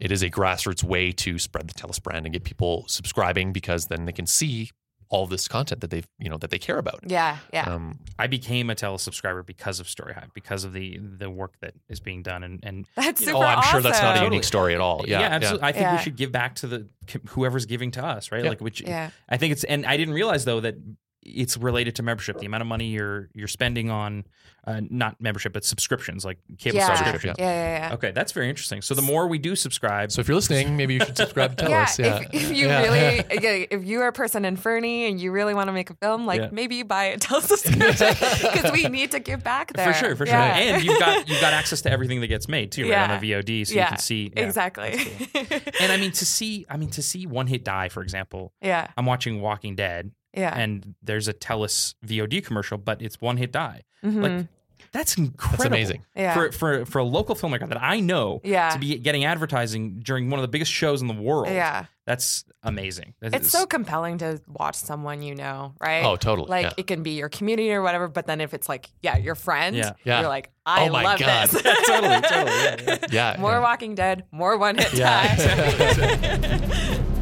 [0.00, 3.86] it is a grassroots way to spread the TELUS brand and get people subscribing because
[3.86, 4.70] then they can see
[5.08, 7.00] all this content that they've you know that they care about.
[7.06, 7.72] Yeah, yeah.
[7.72, 11.74] Um, I became a Telus subscriber because of StoryHive, because of the the work that
[11.88, 14.18] is being done, and and That's you super know, oh, I'm sure that's not a
[14.20, 14.32] awesome.
[14.32, 15.04] unique story at all.
[15.06, 15.68] Yeah, yeah, absolutely.
[15.68, 16.88] I think we should give back to the
[17.28, 18.42] whoever's giving to us, right?
[18.42, 18.50] Yeah.
[18.50, 20.76] Like which Yeah, I think it's, and I didn't realize though that
[21.24, 22.38] it's related to membership.
[22.38, 24.24] The amount of money you're you're spending on
[24.66, 26.94] uh, not membership but subscriptions, like cable yeah.
[26.94, 27.36] subscriptions.
[27.38, 27.44] yeah,
[27.78, 27.94] yeah, yeah.
[27.94, 28.80] Okay, that's very interesting.
[28.82, 31.68] So the more we do subscribe, So if you're listening, maybe you should subscribe to
[31.68, 31.98] Yeah, TELUS.
[31.98, 32.82] Yeah, if, if you Yeah.
[32.82, 35.90] really, yeah, if you are a person in Fernie and you really want to make
[35.90, 36.48] a film, like Yeah.
[36.52, 39.92] maybe you buy a subscription because we need to give back there.
[39.92, 40.56] for sure, for sure, Yeah.
[40.56, 42.88] and you've got you've got access to everything that gets made too, right?
[42.90, 43.12] Yeah.
[43.14, 44.96] On the VOD, so Yeah, you can see yeah, exactly.
[45.34, 45.58] cool.
[45.80, 48.52] And I mean to see, I mean to see One Hit Die, for example.
[48.62, 50.56] yeah, I'm watching Walking Dead, yeah.
[50.56, 53.82] and there's a TELUS VOD commercial, but it's One Hit Die.
[54.04, 54.22] Mhm.
[54.22, 54.46] Like
[54.92, 55.56] that's incredible.
[55.58, 56.04] That's amazing.
[56.14, 59.98] yeah, for for for a local filmmaker that I know yeah, to be getting advertising
[60.00, 61.48] during one of the biggest shows in the world.
[61.48, 61.86] yeah.
[62.06, 63.14] that's amazing.
[63.20, 66.04] That It's is- so compelling to watch someone you know, right?
[66.04, 66.48] Oh, totally.
[66.48, 66.72] Like yeah.
[66.76, 69.74] it can be your community or whatever, but then if it's like, yeah, your friend,
[69.74, 69.92] Yeah.
[70.04, 70.20] Yeah.
[70.20, 71.48] you're like, I Oh my love God.
[71.48, 71.62] this.
[71.64, 72.50] Yeah, totally, totally.
[72.62, 73.06] Yeah, yeah.
[73.10, 73.60] yeah, more yeah.
[73.60, 75.34] Walking Dead, more One Hit Yeah.
[75.34, 77.00] Die.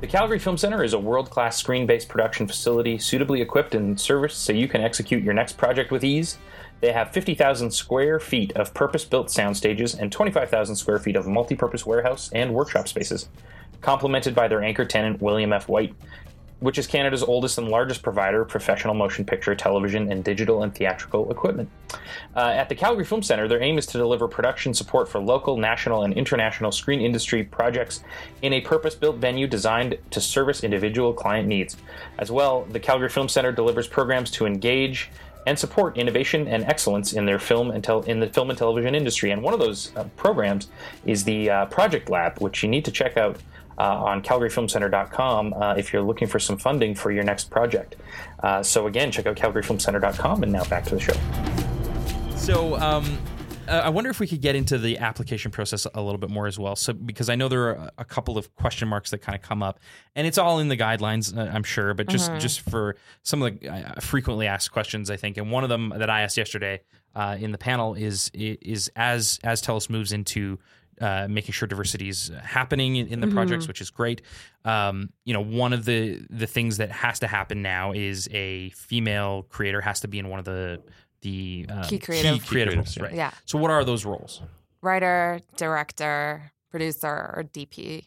[0.00, 3.98] The Calgary Film Center is a world class screen based production facility suitably equipped and
[3.98, 6.38] serviced so you can execute your next project with ease.
[6.80, 11.26] They have 50,000 square feet of purpose built sound stages and 25,000 square feet of
[11.26, 13.28] multi purpose warehouse and workshop spaces,
[13.80, 15.68] complemented by their anchor tenant, William F.
[15.68, 15.96] White,
[16.60, 20.74] which is Canada's oldest and largest provider of professional motion picture, television, and digital and
[20.74, 21.68] theatrical equipment.
[22.34, 25.56] Uh, at the Calgary Film Center, their aim is to deliver production support for local,
[25.56, 28.02] national, and international screen industry projects
[28.42, 31.76] in a purpose built venue designed to service individual client needs.
[32.18, 35.10] As well, the Calgary Film Center delivers programs to engage
[35.46, 38.94] and support innovation and excellence in their film and tel- in the film and television
[38.94, 39.30] industry.
[39.30, 40.68] And one of those uh, programs
[41.06, 43.38] is the uh, Project Lab, which you need to check out
[43.84, 47.96] on calgaryfilmcenter.com uh, if you're looking for some funding for your next project.
[48.42, 50.42] Uh, so again, check out calgaryfilmcenter.com.
[50.42, 51.14] And now back to the show.
[52.36, 53.18] So, um,
[53.68, 56.46] uh, I wonder if we could get into the application process a little bit more
[56.46, 56.74] as well.
[56.74, 59.62] So, because I know there are a couple of question marks that kind of come
[59.62, 59.78] up,
[60.16, 61.92] and it's all in the guidelines, uh, I'm sure.
[61.92, 65.64] But just just for some of the uh, frequently asked questions, I think, and one
[65.64, 66.80] of them that I asked yesterday
[67.14, 70.58] uh, in the panel is is as as TELUS moves into
[71.00, 74.22] uh, making sure diversity is happening in, in the projects, which is great.
[74.64, 78.70] Um, you know, one of the the things that has to happen now is a
[78.70, 80.82] female creator has to be in one of the
[81.22, 82.46] the uh, Key creative.
[82.46, 83.02] creative creatives, roles, yeah.
[83.02, 83.14] right?
[83.14, 83.30] yeah.
[83.44, 84.40] So, what are those roles?
[84.80, 88.06] Writer, director, producer, or DP.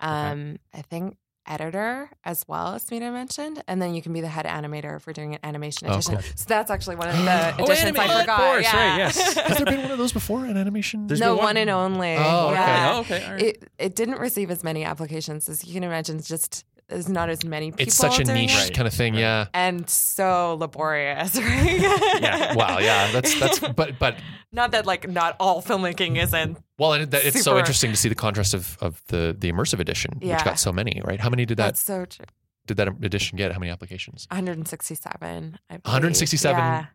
[0.00, 1.16] Um, I think
[1.50, 5.06] editor as well as Smita mentioned, and then you can be the head animator if
[5.06, 6.14] we're doing an animation Oh, edition.
[6.14, 6.22] cool.
[6.36, 8.40] So that's actually one of the Oh, additions animate- I of forgot.
[8.40, 8.90] course, yeah.
[8.90, 9.34] right, yes.
[9.34, 11.06] Has there been one of those before in animation?
[11.08, 12.14] There's no one- one and only.
[12.16, 12.86] Oh, okay.
[12.90, 13.42] Oh, okay, all right.
[13.42, 16.16] It it didn't receive as many applications as you can imagine.
[16.18, 17.86] It's Just there's not as many people.
[17.86, 18.62] it's such a doing niche it.
[18.64, 18.74] Right.
[18.74, 19.14] kind of thing.
[19.14, 19.46] Yeah.
[19.54, 21.80] and so laborious, right?
[22.20, 22.54] Yeah.
[22.54, 22.78] Wow.
[22.78, 23.10] Yeah.
[23.12, 24.16] That's that's but but
[24.52, 26.58] Not that like not all filmmaking isn't.
[26.78, 29.78] well, and that, it's so interesting to see the contrast of of the the immersive
[29.80, 31.00] edition, which got so many.
[31.04, 31.20] Right?
[31.20, 32.24] How many did that That's so true.
[32.66, 33.52] did that edition get?
[33.52, 34.26] How many applications?
[34.30, 35.58] 167.
[35.68, 36.58] 167.
[36.58, 36.86] Yeah.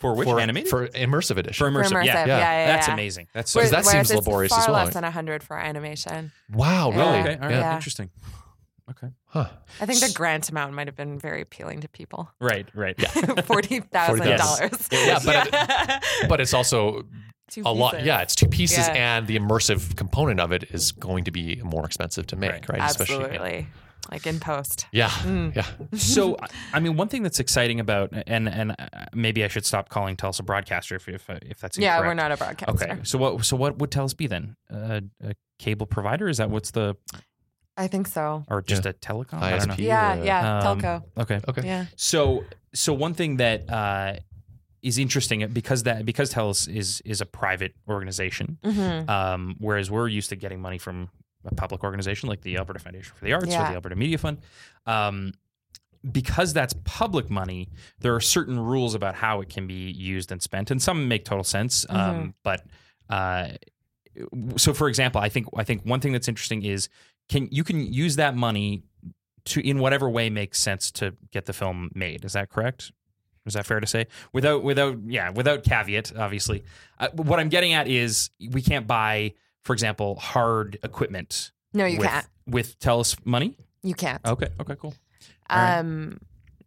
[0.00, 0.70] For which for, animated?
[0.70, 1.54] for immersive edition.
[1.66, 2.26] For immersive, For immersive, yeah.
[2.26, 2.94] yeah, yeah, That's yeah.
[2.94, 3.26] amazing.
[3.34, 4.84] That's so Whereas Whereas- that seems laborious far as well.
[4.84, 6.30] less than 100 for animation.
[6.52, 6.90] wow.
[6.90, 7.00] Really?
[7.02, 7.20] Yeah.
[7.22, 7.34] okay.
[7.34, 7.50] All right.
[7.50, 7.58] Yeah.
[7.60, 7.74] Yeah.
[7.74, 8.10] Interesting.
[8.90, 9.08] Okay.
[9.26, 9.48] Huh.
[9.80, 12.30] I think the grant amount might have been very appealing to people.
[12.40, 12.66] Right.
[12.74, 12.94] Right.
[12.98, 13.08] Yeah.
[13.42, 14.88] Forty thousand dollars.
[14.90, 17.04] Yeah, but But it's also
[17.50, 18.04] Two a lot.
[18.04, 18.92] Yeah, it's two pieces, Yeah.
[19.18, 22.80] and the immersive component of it is going to be more expensive to make, right?
[22.82, 23.24] Especially.
[23.24, 23.66] Absolutely.
[24.10, 24.86] like in post.
[24.92, 25.08] Yeah.
[25.08, 25.54] Mm.
[25.56, 25.66] Yeah.
[25.98, 29.64] So, I- I mean, one thing that's exciting about, and and uh, maybe I should
[29.66, 32.90] stop calling Telus a broadcaster if if, if that's Yeah, we're not a broadcaster.
[32.90, 34.56] Okay, so what so what would Telus be then?
[34.72, 36.28] Uh, a cable provider?
[36.28, 36.96] Is that what's the
[37.78, 38.44] I think so.
[38.48, 39.40] or just a telecom?
[39.40, 39.74] I don't know.
[39.74, 39.84] ISP.
[39.84, 41.02] Yeah, uh, yeah, Um, telco.
[41.16, 41.62] Okay, Okay.
[41.64, 41.86] Yeah.
[41.96, 44.16] So so one thing that uh,
[44.82, 50.08] is interesting because that because Telus is is a private organization, hmm um, whereas we're
[50.08, 51.08] used to getting money from
[51.44, 53.68] a public organization like the Alberta Foundation for the Arts or Yeah.
[53.70, 54.38] the Alberta Media Fund.
[54.86, 55.32] Um,
[56.12, 57.68] because that's public money,
[58.00, 61.24] there are certain rules about how it can be used and spent, and some make
[61.24, 61.86] total sense.
[61.88, 62.34] Um, Mhm.
[62.44, 62.66] but
[63.10, 63.48] uh,
[64.56, 66.88] so, for example, I think I think one thing that's interesting is
[67.28, 68.82] can you can use that money
[69.46, 72.24] to in whatever way makes sense to get the film made.
[72.24, 72.92] Is that correct?
[73.46, 74.06] Is that fair to say?
[74.32, 76.64] Without without yeah without caveat, obviously.
[76.98, 81.52] Uh, what I'm getting at is we can't buy, for example, hard equipment.
[81.72, 82.26] No, you with, can't.
[82.46, 83.56] with Telus money.
[83.82, 84.20] You can't.
[84.26, 84.48] Okay.
[84.60, 84.74] Okay.
[84.76, 84.94] Cool.
[85.50, 85.78] right.
[85.78, 86.18] Um,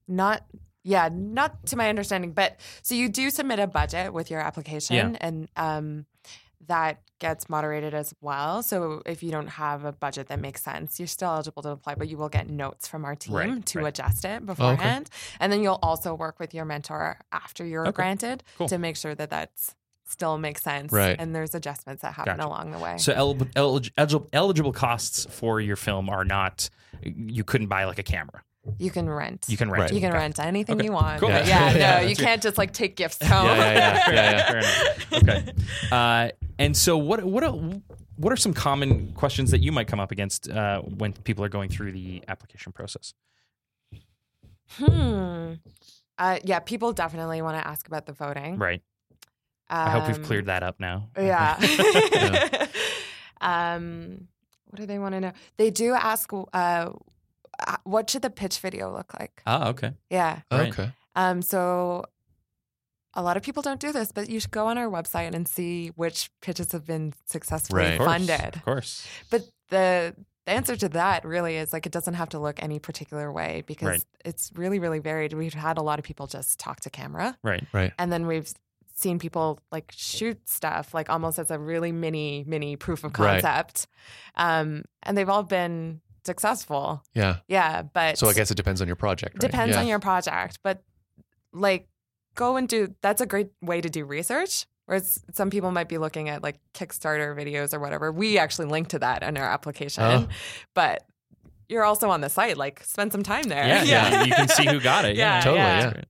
[0.07, 0.43] not
[0.83, 4.95] yeah, not to my understanding, but so you do submit a budget with your application,
[4.95, 5.17] Yeah.
[5.21, 6.05] and um,
[6.71, 8.63] that gets moderated as well.
[8.63, 11.95] So if you don't have a budget that makes sense, you're still eligible to apply,
[11.95, 13.87] but you will get notes from our team Right, to right.
[13.89, 18.43] adjust it beforehand, and then you'll also work with your mentor after you're Okay, granted
[18.57, 18.67] cool.
[18.69, 19.75] to make sure that that's
[20.07, 21.15] still makes sense, Right.
[21.19, 22.47] And there's adjustments that happen Gotcha.
[22.49, 22.97] along the way.
[22.97, 26.69] So eligible, eligible eligible costs for your film are not.
[27.03, 28.41] You couldn't buy like a camera.
[28.77, 29.45] you can rent.
[29.47, 29.81] You can rent.
[29.83, 29.93] Right.
[29.93, 30.19] You can Okay.
[30.19, 30.85] rent anything Okay.
[30.85, 31.19] you want.
[31.19, 31.29] Cool.
[31.29, 31.45] Yeah.
[31.53, 33.45] yeah, no, Yeah, you can't just like take gifts home.
[33.47, 34.51] Yeah, yeah, yeah.
[34.51, 35.13] Yeah, enough.
[35.13, 35.53] Okay.
[35.91, 36.29] Uh,
[36.63, 37.53] and so, what what are,
[38.15, 41.49] what are some common questions that you might come up against uh, when people are
[41.49, 43.13] going through the application process?
[44.69, 45.53] Hmm.
[46.17, 48.57] Uh, yeah, people definitely want to ask about the voting.
[48.57, 48.81] Right.
[49.69, 51.09] I hope we've Um, cleared that up now.
[51.17, 51.57] Yeah.
[52.13, 52.67] Yeah.
[53.41, 54.27] um,
[54.67, 55.31] what do they want to know?
[55.57, 56.91] They do ask, uh, uh,
[57.83, 59.41] what should the pitch video look like?
[59.45, 59.93] Ah, okay.
[60.09, 60.41] Yeah.
[60.51, 60.57] yeah.
[60.57, 60.69] Right.
[60.73, 60.91] Okay.
[61.15, 62.05] Um, so
[63.13, 65.47] a lot of people don't do this, but you should go on our website and
[65.47, 67.97] see which pitches have been successfully Right.
[67.97, 68.55] Funded.
[68.55, 69.05] Of course.
[69.29, 72.79] But the the answer to that really is like it doesn't have to look any
[72.79, 74.03] particular way because Right.
[74.25, 75.33] it's really really varied.
[75.33, 77.63] We've had a lot of people just talk to camera, Right.
[77.73, 77.93] Right.
[77.99, 78.51] And then we've
[78.95, 83.41] seen people like shoot stuff like almost as a really mini mini proof of Right.
[83.41, 83.87] concept,
[84.35, 87.03] um, and they've all been successful.
[87.13, 87.37] Yeah.
[87.47, 89.35] Yeah, but So I guess it depends on your project.
[89.35, 89.41] Right?
[89.51, 89.81] depends yeah.
[89.81, 90.83] on your project, but
[91.53, 91.87] like
[92.35, 94.65] go and do that's a great way to do research.
[94.85, 98.11] Whereas some people might be looking at like Kickstarter videos or whatever.
[98.11, 100.27] We actually link to that in our application, Oh.
[100.73, 101.03] but
[101.69, 102.57] you're also on the site.
[102.57, 103.65] Like spend some time there.
[103.65, 104.23] Yeah, yeah.
[104.25, 105.15] You can see who got it.
[105.15, 105.59] Yeah, Yeah, Totally,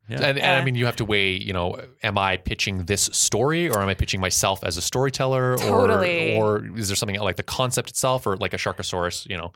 [0.09, 0.17] yeah.
[0.19, 0.27] yeah.
[0.29, 3.69] And, and I mean, you have to weigh, you know, am I pitching this story
[3.69, 5.57] or am I pitching myself as a storyteller?
[5.57, 6.37] Totally.
[6.37, 9.51] Or, or is there something like the concept itself or like a Sharkosaurus, you know,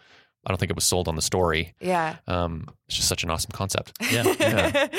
[0.46, 1.74] I don't think it was sold on the story.
[1.82, 2.18] Yeah.
[2.28, 3.94] Um, it's just such an awesome concept.
[4.12, 4.88] Yeah, yeah.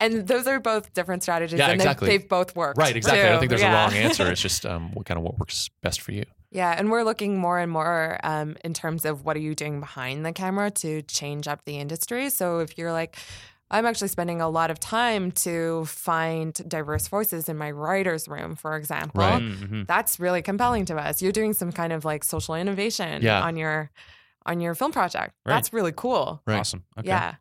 [0.00, 1.58] and those are both different strategies.
[1.58, 2.08] Yeah, and exactly.
[2.08, 2.78] they've, they've both worked.
[2.78, 3.22] Right, exactly.
[3.22, 3.84] I don't think there's Yeah.
[3.84, 4.30] a wrong answer.
[4.30, 6.24] It's just um, what kind of what works best for you.
[6.50, 9.80] Yeah, and we're looking more and more um, in terms of what are you doing
[9.80, 12.30] behind the camera to change up the industry.
[12.30, 13.16] So if you're like,
[13.70, 18.54] I'm actually spending a lot of time to find diverse voices in my writer's room,
[18.56, 19.20] for example.
[19.20, 19.42] Right.
[19.42, 19.86] Mhm.
[19.86, 21.20] That's really compelling to us.
[21.20, 23.42] You're doing some kind of like social innovation Yeah.
[23.42, 23.90] on your
[24.46, 25.34] on your film project.
[25.44, 25.52] Right.
[25.56, 26.40] That's really cool.
[26.46, 26.60] Right.
[26.60, 26.84] Awesome.
[26.98, 27.08] Okay.
[27.08, 27.34] Yeah.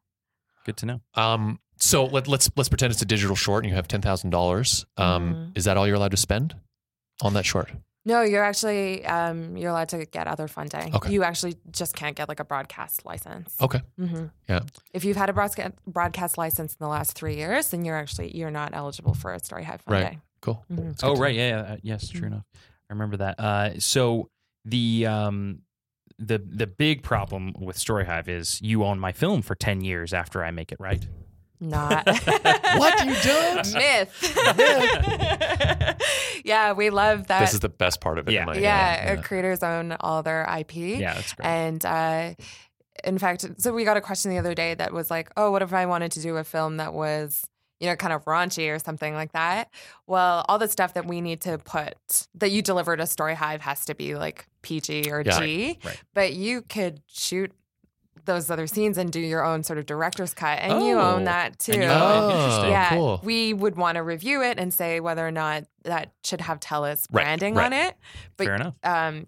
[0.66, 1.02] Good to know.
[1.14, 4.30] Um, so let, let's let's pretend it's a digital short and you have ten thousand
[4.32, 4.86] dollars.
[4.98, 5.58] Um, Mhm.
[5.58, 6.56] Is that all you're allowed to spend
[7.22, 7.72] on that short?
[8.06, 10.96] No, you're actually um, you're allowed to get other funding.
[10.96, 11.12] Okay.
[11.12, 13.56] You actually just can't get like a broadcast license.
[13.62, 13.82] Okay.
[13.98, 14.62] hmm Yeah.
[14.94, 18.36] If you've had a broadcast broadcast license in the last three years, then you're actually
[18.36, 20.04] you're not eligible for a Story Hive Right.
[20.04, 20.22] funding.
[20.42, 20.64] Cool.
[20.72, 21.00] Mhm.
[21.04, 21.36] Oh, right.
[21.36, 21.48] Yeah.
[21.50, 21.74] yeah.
[21.74, 22.06] uh, Yes.
[22.06, 22.18] Mm-hmm.
[22.20, 22.46] True enough.
[22.90, 23.40] I remember that.
[23.40, 24.30] Uh, so
[24.64, 25.60] the um,
[26.18, 30.44] the the big problem with Storyhive is you own my film for ten years after
[30.46, 30.78] I make it.
[30.80, 31.06] Right.
[31.60, 32.06] Not
[32.78, 33.06] What?
[33.06, 33.74] You don't?
[33.74, 34.38] myth.
[36.44, 37.40] yeah, we love that.
[37.42, 38.32] This is the best part of it.
[38.34, 38.42] Yeah.
[38.42, 40.76] in my- yeah, uh, creators own all their IP.
[40.76, 41.14] Yeah.
[41.16, 41.46] That's great.
[41.48, 42.34] And uh,
[43.04, 45.62] in fact, so we got a question the other day that was like, oh, what
[45.62, 47.44] if I wanted to do a film that was,
[47.80, 49.70] you know, kind of raunchy or something like that?
[50.08, 51.96] Well, all the stuff that we need to put
[52.36, 55.40] that you deliver to Story Hive has to be like PG or Yeah.
[55.40, 55.68] G.
[55.68, 56.02] Right, right.
[56.14, 57.52] But you could shoot
[58.28, 61.16] those other scenes and do your own sort of director's cut, and you Oh.
[61.16, 61.72] own that too.
[61.72, 62.02] And you own.
[62.32, 62.70] Oh, Interesting.
[62.70, 63.20] yeah, cool.
[63.24, 67.08] we would want to review it and say whether or not that should have Telus
[67.12, 67.66] Right, branding right.
[67.66, 67.96] on it.
[68.38, 68.76] But Fair enough.
[68.84, 69.26] um,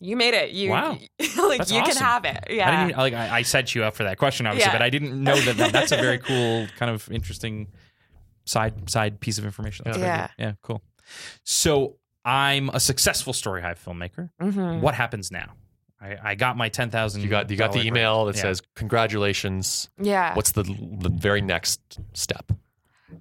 [0.00, 0.50] you made it.
[0.50, 0.98] You Wow.
[1.20, 2.44] like That's you can have it.
[2.50, 2.68] Yeah.
[2.68, 4.74] I didn't like I, I set you up for that question, obviously, Yeah.
[4.74, 7.68] but I didn't know that, that that's a very cool, kind of interesting
[8.44, 9.84] side side piece of information.
[9.86, 10.26] That's Yeah.
[10.36, 10.42] good.
[10.42, 10.82] yeah, cool.
[11.44, 14.30] So I'm a successful Story Hive filmmaker.
[14.42, 14.80] Mhm.
[14.80, 15.52] What happens now?
[16.04, 17.22] I, I got my ten thousand.
[17.22, 18.42] You got you got the email that Yeah.
[18.42, 19.88] says congratulations.
[20.00, 20.34] Yeah.
[20.34, 21.80] What's the the very next
[22.12, 22.52] step?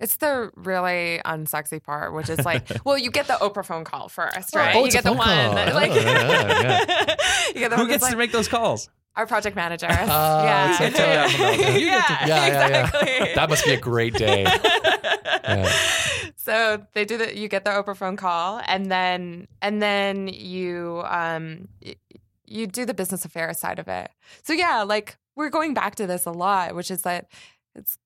[0.02, 4.10] It's the really unsexy part, which is like, well, you get the Oprah phone call
[4.10, 4.76] first, right?
[4.76, 5.56] oh, you get the phone one, call.
[5.56, 7.16] that, Oh, like, yeah,
[7.50, 8.90] you get the Who one that's gets to like, make those calls?
[9.16, 9.86] our project manager.
[9.90, 11.60] Ah, yeah, so tell them that.
[11.60, 12.48] You get to- yeah, Yeah, yeah, yeah.
[12.88, 13.34] exactly.
[13.36, 14.46] That must be a great day.
[16.36, 21.02] So they do the you get the Oprah phone call and then and then you
[21.06, 21.96] um y-
[22.54, 24.12] you do the business affairs side of it.
[24.44, 27.28] So yeah, like we're going back to this a lot, which is that
[27.76, 27.98] it's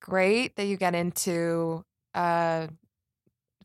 [0.00, 1.84] great that you get into
[2.14, 2.66] uh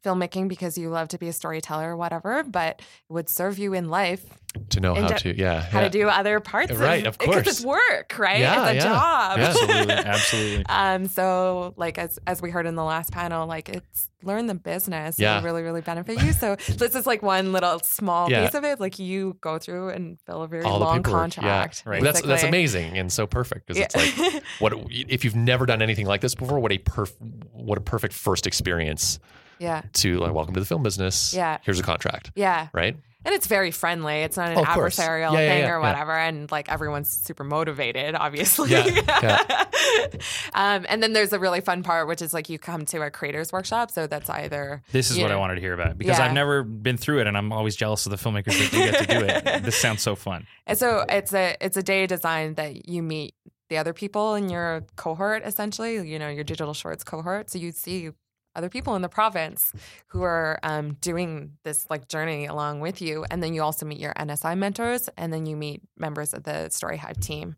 [0.06, 3.74] filmmaking because you love to be a storyteller or whatever, but it would serve you
[3.74, 4.24] in life
[4.70, 5.84] To know how to, yeah, how yeah.
[5.86, 7.48] to do other parts Right, of because course.
[7.48, 8.40] it's work, right?
[8.40, 9.38] Yeah, it's a yeah, job.
[9.40, 9.48] yeah.
[9.48, 10.66] Absolutely, absolutely.
[10.68, 14.56] Um, so like as as we heard in the last panel, like it's learn the
[14.56, 15.20] business.
[15.20, 15.44] Yeah.
[15.44, 16.34] Really, really benefit you.
[16.34, 18.80] So this is like one little small piece of it.
[18.80, 21.84] Like you go through and fill a very All long contract.
[21.86, 23.88] Yeah, Well, that's that's amazing and so perfect because Yeah.
[23.94, 26.60] it's like what if you've never done anything like this before?
[26.60, 27.14] What a perf-
[27.52, 29.20] what a perfect first experience
[29.60, 29.82] yeah.
[29.94, 31.34] to like welcome to the film business.
[31.34, 31.58] Yeah.
[31.64, 32.68] here's a contract, Yeah.
[32.74, 32.96] right?
[33.28, 34.18] And it's very friendly.
[34.22, 35.88] It's not an Oh, adversarial Yeah, yeah, thing yeah, or yeah.
[35.88, 36.12] whatever.
[36.12, 38.70] And like everyone's super motivated, obviously.
[38.70, 38.84] Yeah,
[40.54, 43.10] um, and then there's a really fun part, which is like you come to a
[43.10, 43.90] creators workshop.
[43.90, 46.26] So that's either This is you what I wanted to hear about because Yeah.
[46.26, 49.08] I've never been through it, and I'm always jealous of the filmmakers that do get
[49.08, 49.64] to do it.
[49.66, 50.46] This sounds so fun.
[50.68, 53.34] And so it's a it's a day designed that you meet
[53.70, 57.50] the other people in your cohort, essentially, you know, your digital shorts cohort.
[57.50, 58.12] So you see
[58.56, 59.72] other people in the province
[60.08, 64.00] who are um, doing this like journey along with you, and then you also meet
[64.00, 67.56] your NSI mentors, and then you meet members of the Story Hive team.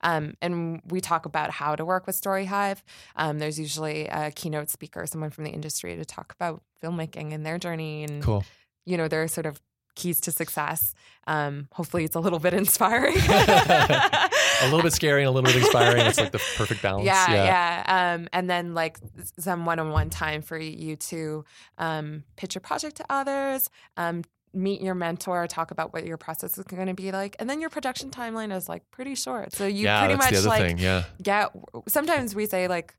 [0.00, 2.84] Um, and we talk about how to work with Story Hive.
[3.16, 7.44] Um, there's usually a keynote speaker, someone from the industry, to talk about filmmaking and
[7.44, 8.44] their journey and Cool.
[8.86, 9.60] you know, their sort of
[9.96, 10.94] keys to success.
[11.26, 13.16] Um, hopefully, it's a little bit inspiring.
[14.62, 16.06] a little bit scary and a little bit inspiring.
[16.06, 17.06] It's like the perfect balance.
[17.06, 18.14] Yeah, yeah.
[18.14, 18.98] Um, and then like
[19.38, 21.44] some one-on-one time for you to
[21.78, 24.22] um, pitch your project to others, um,
[24.54, 27.60] meet your mentor, talk about what your process is going to be like, and then
[27.60, 29.52] your production timeline is like pretty short.
[29.52, 30.78] So you yeah, pretty much the other like thing.
[30.78, 31.50] Yeah, get.
[31.88, 32.94] Sometimes we say like.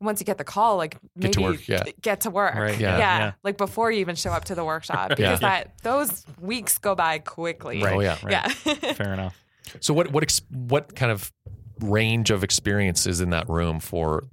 [0.00, 1.82] Once you get the call, like maybe Get to work, yeah.
[2.02, 3.32] get to work, Right, yeah, yeah.
[3.42, 7.20] like before you even show up to the workshop, because that those weeks go by
[7.20, 7.80] quickly.
[7.80, 7.94] Right.
[7.94, 8.18] Oh, yeah.
[8.22, 8.32] right.
[8.66, 8.92] Yeah.
[8.92, 9.43] Fair enough.
[9.80, 11.32] So what what ex- what kind of
[11.80, 14.24] range of experience is in that room for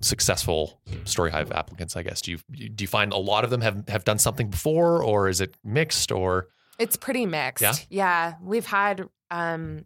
[0.00, 1.96] successful Story Hive applicants?
[1.96, 4.48] I guess do you do you find a lot of them have have done something
[4.48, 6.10] before, or is it mixed?
[6.12, 7.62] Or It's pretty mixed.
[7.62, 7.74] Yeah?
[7.88, 8.34] Yeah.
[8.42, 9.84] We've had um,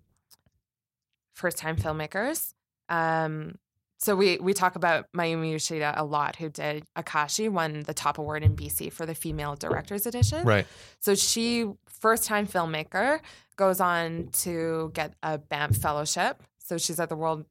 [1.34, 2.52] first time filmmakers.
[2.88, 3.56] Um,
[3.98, 8.18] so we we talk about Mayumi Yoshida a lot, who did Akashi, won the top
[8.18, 10.44] award in BC for the female directors edition.
[10.44, 10.66] right?
[11.00, 13.20] So she first time filmmaker
[13.56, 16.42] goes on to get a Banff fellowship.
[16.58, 17.46] So she's at the World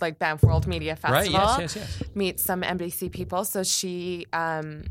[0.00, 1.58] like Banff World Media Festival Right.
[1.58, 1.76] Yes.
[1.76, 1.76] Yes.
[2.00, 2.02] Yes.
[2.14, 3.44] meet some NBC people.
[3.44, 4.84] So she um,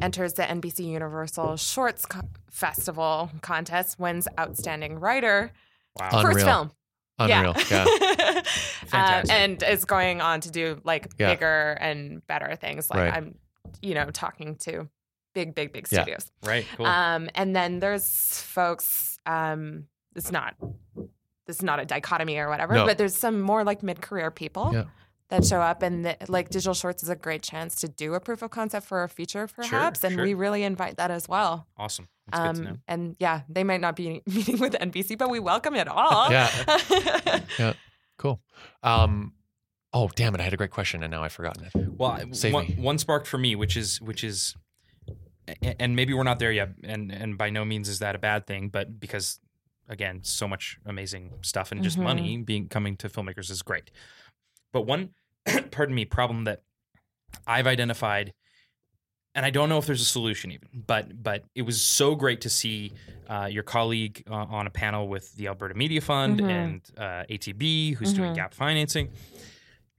[0.00, 2.20] enters the NBC Universal Shorts Co-
[2.50, 5.52] Festival contest, wins Outstanding Writer,
[5.98, 6.08] Wow.
[6.12, 6.32] Unreal.
[6.34, 6.70] first film.
[7.18, 7.54] Unreal.
[7.70, 7.84] Yeah.
[8.36, 8.42] um,
[8.88, 9.32] Fantastic.
[9.34, 11.32] and is going on to do like Yeah.
[11.34, 12.90] bigger and better things.
[12.90, 13.14] Like Right.
[13.14, 13.34] I'm,
[13.80, 14.88] you know, talking to
[15.34, 16.02] big, big, big Yeah.
[16.02, 16.30] studios.
[16.44, 16.66] Right.
[16.76, 16.86] Cool.
[16.86, 19.18] Um, and then there's folks.
[19.26, 20.54] Um, it's not.
[21.46, 22.86] This is not a dichotomy or whatever, No.
[22.86, 24.84] but there's some more like mid-career people Yeah.
[25.28, 28.20] That show up, and the, like digital shorts is a great chance to do a
[28.20, 30.24] proof of concept for a feature, perhaps, and sure.
[30.24, 31.66] we really invite that as well.
[31.76, 32.08] awesome.
[32.30, 32.70] That's good to know.
[32.70, 36.30] Um, and yeah, they might not be meeting with NBC, but we welcome it all.
[36.30, 36.50] Yeah.
[37.58, 37.72] yeah
[38.18, 38.40] Cool.
[38.82, 39.32] Um,
[39.92, 40.40] oh damn it!
[40.40, 41.88] I had a great question and now I've forgotten it.
[41.96, 42.74] Well, Save one, me.
[42.78, 44.56] one sparked for me, which is which is,
[45.78, 48.46] and maybe we're not there yet, and and by no means is that a bad
[48.46, 49.38] thing, but because
[49.88, 52.02] again, so much amazing stuff and just Mhm.
[52.02, 53.90] money being coming to filmmakers is great.
[54.76, 55.08] But one,
[55.70, 56.60] pardon me, problem that
[57.46, 58.34] I've identified,
[59.34, 62.42] and I don't know if there's a solution even, but but it was so great
[62.42, 62.92] to see
[63.26, 66.50] uh, your colleague uh, on a panel with the Alberta Media Fund Mhm.
[66.50, 68.36] and uh, ATB, who's doing Mhm.
[68.36, 69.08] gap financing.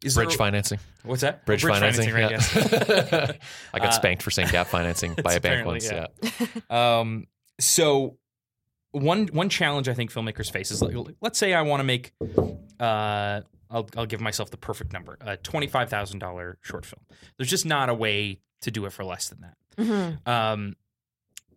[0.03, 0.79] Is Bridge there- financing.
[1.01, 1.43] What's that?
[1.47, 2.13] Bridge, Oh, financing.
[2.13, 2.29] right?
[2.29, 2.37] yeah.
[2.37, 2.55] Yes.
[3.73, 5.89] I got Uh, spanked for saying gap financing by a bank once.
[5.91, 6.05] yeah.
[6.21, 6.47] Yeah.
[6.99, 7.25] Um,
[7.59, 8.19] so
[8.91, 12.13] one one challenge I think filmmakers face is like, let's say I want to make
[12.79, 17.01] uh, I'll I'll give myself the perfect number a twenty five thousand dollar short film.
[17.37, 19.57] There's just not a way to do it for less than that.
[19.77, 20.27] Mhm.
[20.27, 20.75] Um,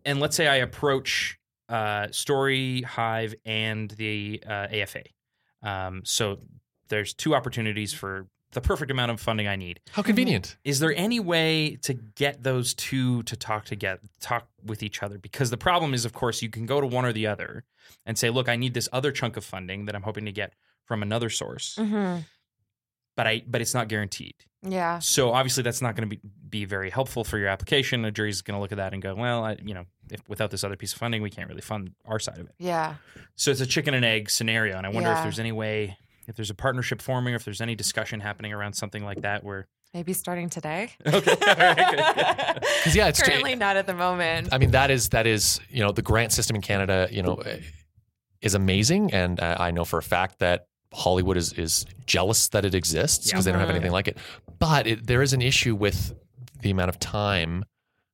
[0.05, 1.37] and let's say I approach
[1.69, 5.03] uh, Story Hive and the uh, AFA.
[5.63, 6.39] Um, so
[6.89, 9.79] there's two opportunities for the perfect amount of funding I need.
[9.91, 10.57] How convenient.
[10.65, 15.17] Is there any way to get those two to talk together, talk with each other?
[15.17, 17.63] Because the problem is, of course, you can go to one or the other
[18.05, 20.53] and say, "Look, I need this other chunk of funding that I'm hoping to get
[20.91, 22.17] from another source, hmm
[23.15, 24.99] but I but it's not guaranteed." Yeah.
[24.99, 28.03] So obviously, that's not going to be be very helpful for your application.
[28.03, 30.51] A jury's going to look at that and go, "Well, I, you know, if without
[30.51, 32.95] this other piece of funding, we can't really fund our side of it." Yeah.
[33.37, 36.35] So it's a chicken and egg scenario, and I wonder if there's any way, if
[36.35, 39.67] there's a partnership forming, or if there's any discussion happening around something like that, where
[39.93, 40.91] Maybe starting today.
[41.05, 42.63] okay, all right, good, good.
[42.81, 44.49] Because yeah, it's Currently not at the moment.
[44.51, 47.43] I mean, that is that is you know the grant system in Canada, you know,
[48.41, 52.65] is amazing, and uh, I know for a fact that Hollywood is is jealous that
[52.65, 54.17] it exists because they don't have anything like it.
[54.59, 56.13] But it, there is an issue with
[56.61, 57.63] the amount of time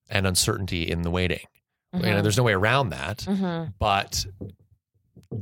[0.10, 1.40] and uncertainty in the waiting.
[1.94, 2.24] You know, Mhm.
[2.24, 3.20] there's no way around that.
[3.20, 3.74] Mhm.
[3.80, 4.26] But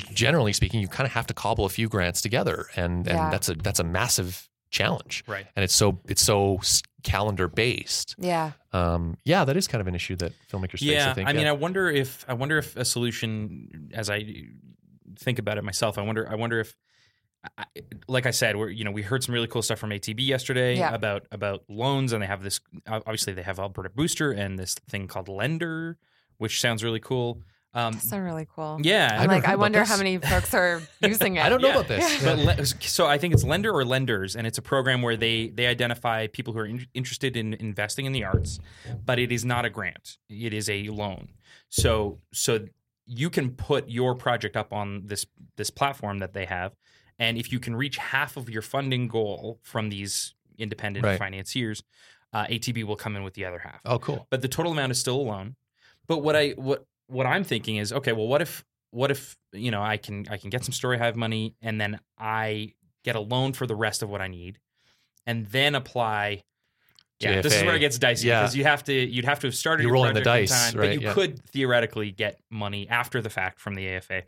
[0.07, 3.29] generally speaking, you kind of have to cobble a few grants together, and and Yeah.
[3.29, 5.23] that's a that's a massive challenge.
[5.27, 5.45] right.
[5.55, 6.59] And it's so it's so
[7.03, 8.15] calendar based.
[8.17, 8.53] Yeah.
[8.73, 10.83] Um, yeah, that is kind of an issue that filmmakers face.
[10.83, 11.29] Yeah, I think.
[11.29, 11.49] I mean, yeah.
[11.49, 14.25] I wonder if I wonder if a solution, as I
[15.19, 16.75] think about it myself, I wonder, I wonder if,
[17.57, 17.65] I,
[18.07, 20.77] like I said, we're you know we heard some really cool stuff from ATB yesterday
[20.77, 20.93] Yeah.
[20.93, 25.07] about about loans, and they have this obviously they have Alberta Booster and this thing
[25.07, 25.97] called Lender,
[26.37, 27.41] which sounds really cool.
[27.73, 28.77] Um, That's so really cool.
[28.81, 29.89] yeah, I've I'm like, I wonder this.
[29.89, 31.43] how many folks are using it.
[31.43, 31.73] I don't know Yeah.
[31.75, 32.23] about this.
[32.23, 35.49] but le- so I think it's lender or lenders, and it's a program where they
[35.49, 38.59] they identify people who are in, interested in investing in the arts,
[39.05, 41.27] but it is not a grant; it is a loan.
[41.67, 42.65] So so
[43.07, 45.25] you can put your project up on this
[45.57, 46.71] this platform that they have,
[47.19, 51.19] and if you can reach half of your funding goal from these independent Right.
[51.19, 51.83] financiers,
[52.33, 54.27] uh, ATB will come in with the other half oh, cool.
[54.29, 55.55] but the total amount is still a loan.
[56.07, 59.71] But what I what what I'm thinking is, okay, well, what if what if you
[59.71, 63.19] know I can I can get some Story Hive money and then I get a
[63.19, 64.59] loan for the rest of what I need,
[65.25, 66.43] and then apply.
[67.21, 68.41] Yeah, this is where it gets dicey Yeah.
[68.41, 70.77] because you have to you'd have to have started You're your rolling the dice, time,
[70.79, 71.13] right, but you yeah.
[71.13, 74.23] could theoretically get money after the fact from the AFA.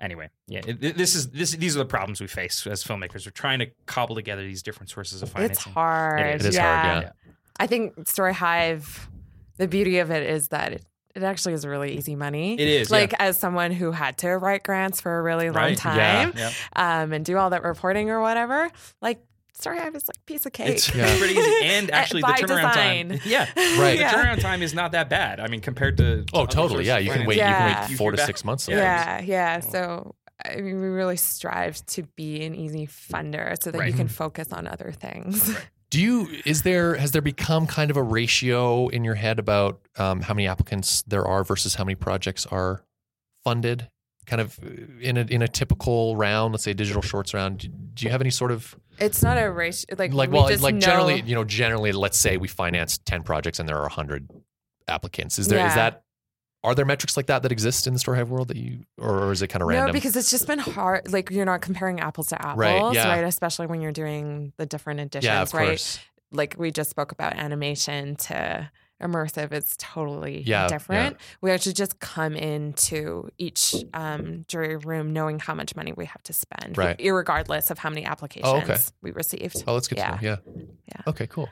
[0.00, 3.26] Anyway, yeah, it- this is this these are the problems we face as filmmakers.
[3.26, 5.52] We're trying to cobble together these different sources of financing.
[5.52, 6.20] It's hard.
[6.20, 6.82] It is yeah.
[6.92, 7.10] hard, yeah.
[7.58, 9.08] I think Story Hive,
[9.56, 10.84] the beauty of it is that it,
[11.14, 12.54] it actually is really easy money.
[12.54, 12.96] It is, yeah.
[12.96, 15.78] Like as someone who had to write grants for a really long Right.
[15.78, 16.50] time Yeah.
[16.74, 18.68] um, and do all that reporting or whatever,
[19.00, 19.22] like
[19.54, 20.68] Story Hive is like a piece of cake.
[20.68, 21.16] It's Yeah.
[21.18, 23.48] pretty easy, and Uh, actually the by turnaround time, yeah,
[23.80, 23.98] Right.
[23.98, 24.10] Yeah.
[24.10, 25.38] The turnaround time is not that bad.
[25.40, 26.84] I mean, compared to Oh, totally.
[26.86, 27.38] Yeah, you can wait.
[27.38, 27.38] financing.
[27.38, 27.88] You can Yeah.
[27.90, 28.26] wait four to Feedback.
[28.26, 28.68] six months.
[28.68, 28.76] Yeah.
[28.76, 29.60] Yeah, yeah.
[29.60, 33.90] So I mean, we really strive to be an easy funder so that Right.
[33.90, 35.56] you can focus on other things.
[35.90, 36.28] Do you?
[36.44, 36.96] Is there?
[36.96, 41.02] Has there become kind of a ratio in your head about um, how many applicants
[41.02, 42.82] there are versus how many projects are
[43.44, 43.88] funded?
[44.26, 44.58] Kind of
[45.00, 47.58] in a in a typical round, let's say digital shorts round.
[47.58, 49.96] Do, do you have any sort of It's not a ratio.
[49.98, 52.98] Like, like we well just like know- generally you know generally let's say we finance
[52.98, 54.28] 10 projects and there are 100
[54.88, 55.90] applicants is there is Yeah.
[55.90, 56.04] that
[56.62, 59.32] are there metrics like that that exist in the story hive world that you or,
[59.32, 61.12] is it kind of random No, because it's just been hard.
[61.12, 62.58] Like you're not comparing apples to apples,
[62.96, 63.24] Right, right?
[63.24, 65.66] Especially when you're doing the different editions, yeah of right?
[65.68, 65.98] course
[66.32, 68.70] Like we just spoke about animation to
[69.04, 69.52] immersive.
[69.52, 71.16] It's totally Yeah, different.
[71.40, 76.22] We actually just come into each um, jury room knowing how much money we have
[76.24, 76.98] to spend, Right.
[76.98, 78.76] irregardless of how many applications Oh, okay.
[79.02, 79.62] we received.
[79.66, 80.16] oh that's good Yeah.
[80.16, 81.02] to know yeah Yeah.
[81.06, 81.48] okay cool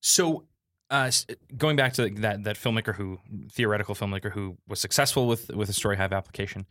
[0.00, 0.44] So,
[0.88, 1.10] uh,
[1.56, 3.18] going back to that that filmmaker who
[3.50, 6.64] theoretical filmmaker who was successful with with a Story Hive application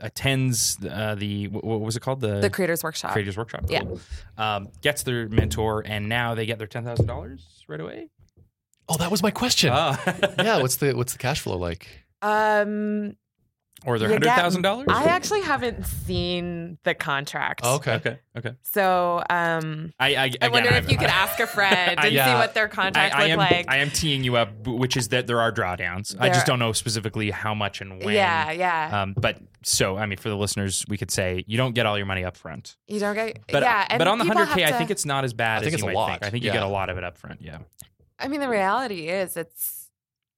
[0.00, 3.12] attends uh, the what was it called the, The Creators Workshop.
[3.12, 3.66] Creators Workshop.
[3.68, 3.80] Yeah.
[3.82, 4.00] Cool.
[4.38, 8.08] Um, gets their mentor, and now they get their ten thousand dollars right away.
[8.88, 10.00] Oh that was my question Ah.
[10.38, 11.86] yeah what's the what's the cash flow like
[12.22, 13.16] Um,
[13.86, 14.86] or their You hundred get- thousand dollars.
[14.88, 17.60] I actually haven't seen the contract.
[17.64, 18.18] oh, okay Okay.
[18.38, 18.52] Okay.
[18.62, 22.14] So um, I I, I wonder if I'm- you could ask a friend I- and
[22.14, 22.26] yeah.
[22.26, 23.66] see what their contract I look am like.
[23.68, 26.16] I am teeing you up, which is that there are drawdowns.
[26.18, 28.14] I just don't know specifically how much and when.
[28.14, 29.02] yeah, yeah.
[29.02, 31.98] Um, but so I mean, for the listeners, we could say you don't get all
[31.98, 32.76] your money up front.
[32.88, 33.38] you don't get.
[33.52, 35.60] But yeah, and but on the hundred k, I think it's not as bad I
[35.60, 36.10] think as it's you a might lot.
[36.12, 36.24] think.
[36.24, 37.42] I think you get a lot of it up front.
[37.42, 37.58] Yeah.
[38.18, 38.50] I mean, the mm.
[38.50, 39.90] reality is, it's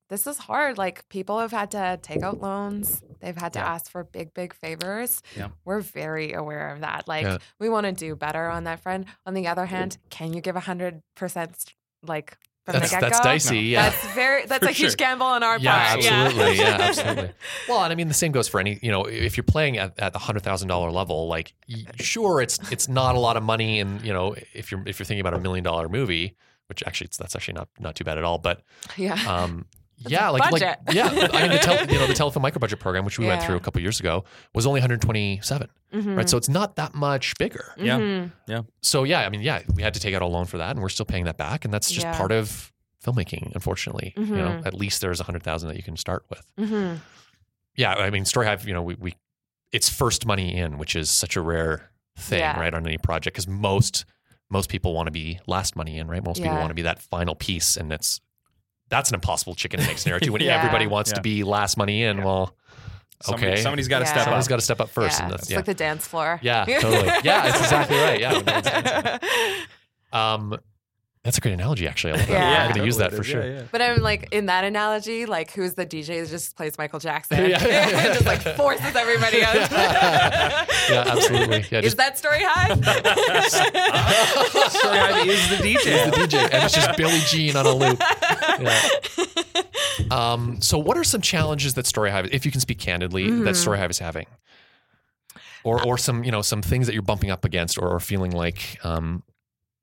[0.09, 0.79] this is hard.
[0.79, 3.03] Like people have had to take out loans.
[3.20, 3.72] They've had to Yeah.
[3.74, 5.22] ask for big, big favors.
[5.37, 5.49] Yeah.
[5.64, 7.09] We're very aware of that.
[7.09, 7.39] Like Yeah.
[7.59, 9.09] we want to do better on that front.
[9.27, 11.74] On the other hand, can you give a hundred percent
[12.07, 14.47] like from that's the get that's dicey yeah That's very.
[14.47, 14.97] That's For a huge sure.
[14.97, 16.05] gamble on our Yeah, part.
[16.05, 16.59] absolutely.
[16.59, 17.31] Yeah, absolutely.
[17.68, 18.79] Well, and I mean, the same goes for any.
[18.83, 21.53] You know, if you're playing at, at the hundred thousand dollar level, like
[22.01, 25.07] sure, it's it's not a lot of money, and you know, if you're if you're
[25.07, 26.37] thinking about a million dollar movie,
[26.68, 28.38] which actually it's, that's actually not not too bad at all.
[28.38, 28.62] But
[28.96, 29.14] yeah.
[29.26, 29.66] um,
[29.98, 30.62] yeah, like like
[30.92, 31.08] yeah.
[31.32, 33.56] I mean, the tel- you know the telefilm micro budget program, which we went through
[33.56, 36.16] a couple years ago, was only 127, Mhm.
[36.16, 36.28] right?
[36.28, 37.72] So it's not that much bigger.
[37.76, 37.98] Yeah.
[37.98, 38.66] Mhm.
[38.82, 40.80] So yeah, I mean, yeah, we had to take out a loan for that, and
[40.82, 42.16] we're still paying that back, and that's just Yeah.
[42.16, 42.72] part of
[43.04, 43.52] filmmaking.
[43.54, 44.66] Unfortunately, you know, Mhm.
[44.66, 46.42] at least there's a hundred thousand that you can start with.
[46.58, 46.98] Mhm.
[47.76, 49.14] Yeah, I mean, Story Hive, you know, we, we
[49.72, 52.58] it's first money in, which is such a rare thing, Yeah.
[52.58, 54.04] right, on any project because most
[54.51, 56.24] most people want to be last money in, right?
[56.24, 58.20] Most people want to be that final piece, and it's
[58.88, 60.32] that's an impossible chicken and egg scenario too.
[60.32, 60.57] When Yeah.
[60.59, 62.55] everybody wants to be last money in, well,
[63.22, 64.11] Somebody, okay, somebody's got to Yeah.
[64.12, 65.24] step Somebody's got to step up first, yeah.
[65.24, 66.38] and that's it's yeah, like the dance floor.
[66.42, 68.20] yeah, totally, yeah, it's exactly right.
[68.20, 69.20] Yeah, that's, that's-
[70.12, 70.59] um,
[71.27, 72.14] that's a great analogy, actually.
[72.14, 72.33] I love that.
[72.33, 72.62] Yeah.
[72.62, 73.27] I'm going to use that for is.
[73.27, 73.45] sure.
[73.47, 73.62] Yeah, yeah.
[73.70, 77.39] But I'm like in that analogy, like who's the DJ that just plays Michael Jackson?
[77.51, 77.99] Yeah, yeah, yeah.
[78.07, 79.70] and just like forces everybody else.
[80.89, 81.64] Yeah, absolutely.
[81.70, 82.79] Yeah, Is just that Story Hive?
[84.70, 86.05] Story Hive is the DJ.
[86.11, 88.01] the DJ, and it's just Billie Jean on a loop.
[88.61, 88.89] Yeah.
[90.11, 93.45] Um, so, what are some challenges that Story Hive, if you can speak candidly, Mm-hmm.
[93.45, 94.27] that Story Hive is having,
[95.64, 98.31] or or some you know some things that you're bumping up against, or, or feeling
[98.31, 99.22] like um,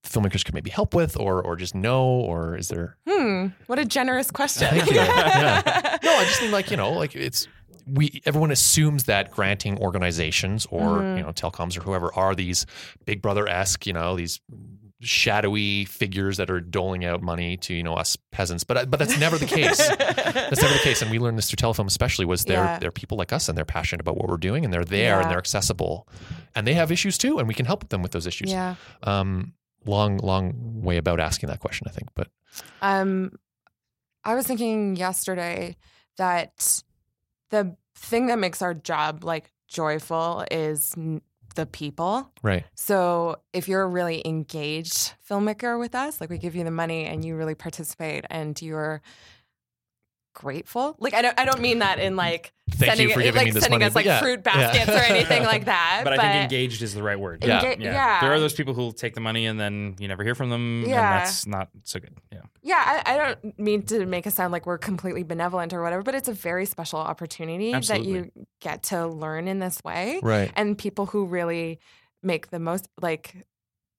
[0.03, 2.97] filmmakers could maybe help with, or or just know, or is there?
[3.07, 3.47] hmm.
[3.67, 4.67] What a generous question.
[4.69, 4.95] Thank you.
[5.01, 5.97] Yeah.
[6.03, 7.47] No, I just mean like you know like it's
[7.87, 11.17] we everyone assumes that granting organizations or Mhm.
[11.17, 12.65] you know telecoms or whoever are these
[13.05, 14.39] Big Brother esque you know these
[15.01, 19.17] shadowy figures that are doling out money to you know us peasants, but but that's
[19.19, 19.77] never the case.
[19.77, 22.79] That's never the case, and we learned this through telefilm, especially was they're Yeah.
[22.79, 25.29] they're people like us and they're passionate about what we're doing and they're there and
[25.29, 26.07] they're accessible,
[26.55, 28.49] and they have issues too, and we can help them with those issues.
[28.51, 28.75] Yeah.
[29.03, 29.53] Um,
[29.85, 32.27] long long way about asking that question, I think, but
[32.81, 33.31] Um,
[34.23, 35.75] I was thinking yesterday
[36.17, 36.81] that
[37.49, 41.21] the thing that makes our job like joyful is n-
[41.55, 42.31] the people.
[42.41, 46.71] right, So if you're a really engaged filmmaker with us, like we give you the
[46.71, 49.01] money and you really participate and you're
[50.33, 50.95] grateful.
[50.99, 53.37] Like I don't I don't mean that in like Thank sending you for it- giving
[53.39, 54.53] like me this sending money, us like yeah, fruit yeah.
[54.53, 56.01] baskets or anything like that.
[56.03, 57.43] But, I think engaged is the right word.
[57.43, 57.61] Yeah.
[57.61, 58.21] Enga- yeah.
[58.21, 60.81] There are those people who'll take the money and then you never hear from them.
[60.81, 60.87] Yeah.
[60.87, 62.15] And that's not so good.
[62.31, 62.41] Yeah.
[62.61, 66.01] Yeah, I, I don't mean to make us sound like we're completely benevolent or whatever,
[66.01, 68.31] but it's a very special opportunity that you
[68.61, 70.19] get to learn in this way.
[70.23, 71.79] right, And people who really
[72.21, 73.45] make the most, like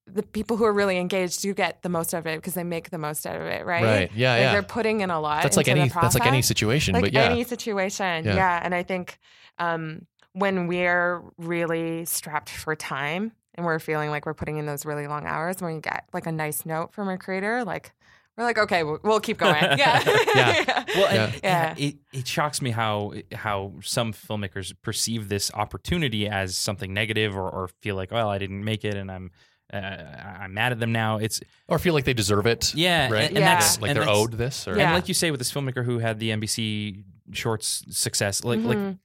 [0.06, 2.64] the people who are really engaged, do get the most out of it because they
[2.64, 3.82] make the most out of it, right?
[3.82, 4.52] right, yeah, Like yeah.
[4.52, 5.42] They're putting in a lot.
[5.42, 8.24] That's like any the that's like any situation, like but yeah, any situation.
[8.24, 8.34] Yeah.
[8.36, 8.60] Yeah.
[8.62, 9.18] And I think
[9.58, 14.84] um, when we're really strapped for time and we're feeling like we're putting in those
[14.84, 17.92] really long hours, when we get like a nice note from a creator, like
[18.36, 19.54] we're like, okay, we'll, we'll keep going.
[19.78, 20.02] Yeah.
[20.34, 20.84] Yeah.
[20.94, 21.74] Well, and, Yeah.
[21.78, 27.48] it, it shocks me how how some filmmakers perceive this opportunity as something negative or,
[27.48, 29.30] or feel like, well, I didn't make it and I'm
[29.72, 31.18] uh, I'm mad at them now.
[31.18, 32.74] It's or feel like they deserve it.
[32.74, 33.22] yeah, right.
[33.28, 33.54] and, and Yeah.
[33.54, 34.84] that's like and they're that's- owed this, or Yeah.
[34.86, 37.02] And like you say with this filmmaker who had the NBC
[37.32, 38.98] Shorts success, like like Mhm.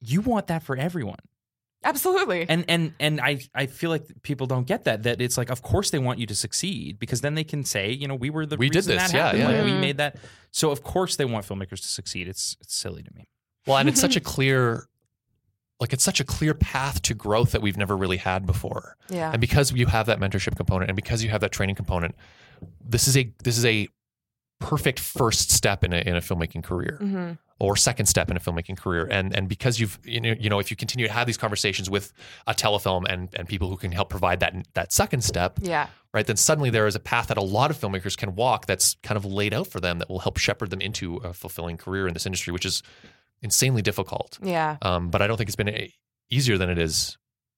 [0.00, 1.18] you want that for everyone.
[1.82, 2.46] Absolutely.
[2.48, 5.60] And and and I I feel like people don't get that that it's like of
[5.60, 8.46] course they want you to succeed because then they can say you know we were
[8.46, 9.64] the We did this, that yeah, yeah, Like, yeah.
[9.64, 10.16] we made that
[10.50, 13.28] so of course they want filmmakers to succeed it's it's silly to me
[13.66, 14.86] well, and it's such a clear,
[15.80, 18.96] like it's such a clear path to growth that we've never really had before.
[19.08, 19.30] yeah.
[19.32, 22.14] And because you have that mentorship component, and because you have that training component,
[22.86, 23.88] this is a this is a
[24.60, 26.98] perfect first step in a in a filmmaking career.
[27.00, 29.06] hmm or second step in a filmmaking career.
[29.08, 31.88] And and because you've you know, you know if you continue to have these conversations
[31.88, 32.12] with
[32.48, 35.86] a telefilm and and people who can help provide that that second step, Yeah.
[36.12, 36.26] right?
[36.26, 39.16] Then suddenly there is a path that a lot of filmmakers can walk that's kind
[39.16, 42.12] of laid out for them that will help shepherd them into a fulfilling career in
[42.12, 42.82] this industry, which is
[43.44, 44.38] insanely difficult.
[44.42, 44.78] Yeah.
[44.82, 45.92] Um, but I don't think it's been a,
[46.30, 47.16] easier than it is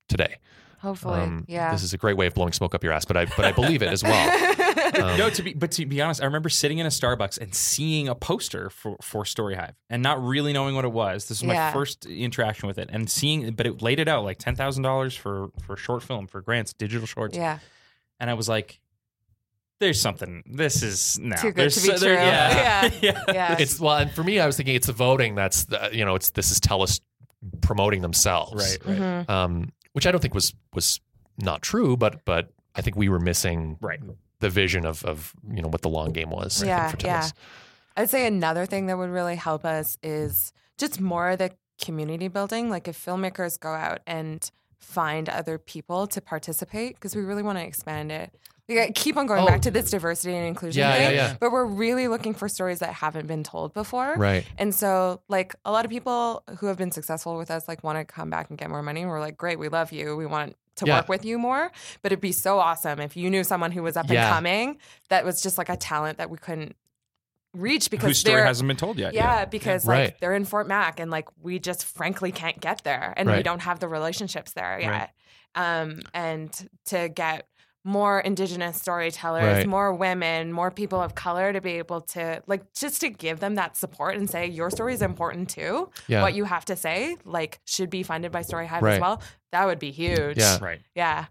[0.09, 0.37] today.
[0.80, 1.20] Hopefully.
[1.20, 1.72] Um, yeah.
[1.72, 3.53] This is a great way of blowing smoke up your ass, but I but I
[3.53, 4.53] believe it as well.
[4.87, 7.55] Um, no to be but to be honest I remember sitting in a Starbucks and
[7.55, 11.43] seeing a poster for for Story Hive and not really knowing what it was this
[11.43, 11.72] was my Yeah.
[11.72, 15.14] first interaction with it and seeing but it laid it out like ten thousand dollars
[15.14, 17.59] for for a short film for grants digital shorts yeah.
[18.20, 18.78] and I was like
[19.78, 22.24] there's something this is no Too good there's to be so- there- true.
[22.26, 23.22] yeah Yeah.
[23.34, 23.56] Yeah.
[23.58, 26.14] It's well, and for me, I was thinking it's the voting that's the, you know
[26.14, 27.00] it's this is Telus
[27.60, 29.30] promoting themselves, right right Mhm.
[29.30, 31.00] Um, which I don't think was was
[31.38, 34.00] not true, but but I think we were missing right
[34.40, 36.62] the vision of of you know what the long game was.
[36.62, 37.30] I think, Yeah, for yeah.
[37.98, 41.52] I'd say another thing that would really help us is just more of the
[41.82, 42.68] community building.
[42.70, 44.50] Like if filmmakers go out and
[44.80, 48.34] find other people to participate, because we really want to expand it.
[48.68, 49.46] We keep on going Oh.
[49.46, 51.36] back to this diversity and inclusion Yeah, yeah, thing, yeah.
[51.38, 54.14] but we're really looking for stories that haven't been told before.
[54.16, 54.44] Right.
[54.58, 57.98] And so, like, a lot of people who have been successful with us, like, want
[57.98, 59.02] to come back and get more money.
[59.02, 60.16] And we're like, great, we love you.
[60.16, 60.96] We want to Yeah.
[60.98, 61.70] work with you more.
[62.02, 64.26] But it'd be so awesome if you knew someone who was up Yeah.
[64.26, 64.78] and coming
[65.10, 66.74] that was just like a talent that we couldn't
[67.54, 69.14] reach because Whose story hasn't been told yet.
[69.14, 70.06] yeah, because Right.
[70.06, 73.42] like they're in Fort Mac and like we just frankly can't get there and we
[73.42, 74.90] don't have the relationships there yet.
[74.90, 75.80] Right.
[75.80, 77.46] Um, and to get
[77.87, 79.66] more indigenous storytellers, Right.
[79.66, 83.55] more women, more people of color to be able to like just to give them
[83.55, 85.89] that support and say your story is important too.
[86.09, 86.22] Yeah.
[86.22, 88.95] What you have to say like should be funded by Story Hive Right.
[88.95, 89.22] as well.
[89.53, 90.37] That would be huge.
[90.37, 90.59] Yeah.
[90.61, 90.80] Right.
[90.97, 91.26] Yeah.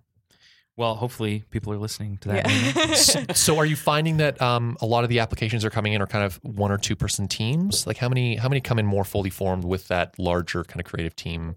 [0.78, 2.50] Well, hopefully people are listening to that.
[2.50, 3.32] Yeah.
[3.34, 6.08] so are you finding that um, a lot of the applications are coming in are
[6.08, 7.86] kind of one or two person teams?
[7.86, 10.86] Like how many how many come in more fully formed with that larger kind of
[10.86, 11.56] creative team?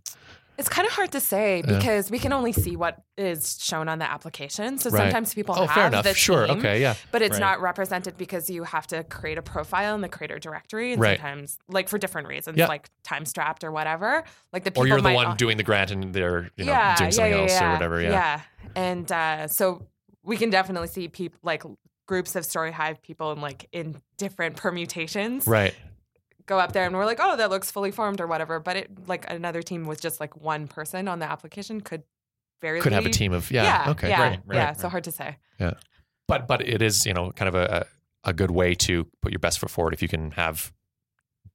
[0.59, 1.77] It's kind of hard to say Yeah.
[1.79, 4.77] because we can only see what is shown on the application.
[4.79, 5.05] So Right.
[5.05, 6.03] sometimes people Oh, have fair enough.
[6.05, 6.47] the Sure.
[6.49, 6.81] team, Okay.
[6.81, 6.95] Yeah.
[7.13, 7.41] but it's Right.
[7.41, 11.17] not represented because you have to create a profile in the creator directory, and Right.
[11.19, 12.67] sometimes like for different reasons, Yeah.
[12.67, 14.25] like time strapped or whatever.
[14.53, 16.97] Like the people Or you're the one doing the grant and they're you know yeah,
[16.97, 18.03] doing something yeah, else yeah, or whatever.
[18.03, 18.11] Yeah.
[18.11, 18.41] yeah.
[18.75, 19.87] And uh, so
[20.25, 21.63] we can definitely see people like
[22.07, 25.75] groups of Story Hive people in like in different permutations Right.
[26.49, 28.59] Go up there and we're like, oh, that looks fully formed or whatever.
[28.59, 32.03] But it like another team with just like one person on the application could
[32.61, 33.85] very Could have a team of yeah.
[33.91, 34.09] okay.
[34.09, 34.41] yeah, Great.
[34.47, 34.67] right, yeah.
[34.67, 34.81] right.
[34.81, 35.37] So hard to say.
[35.61, 35.75] Yeah
[36.29, 37.87] but but it is you know kind of a
[38.23, 40.73] a good way to put your best foot forward if you can have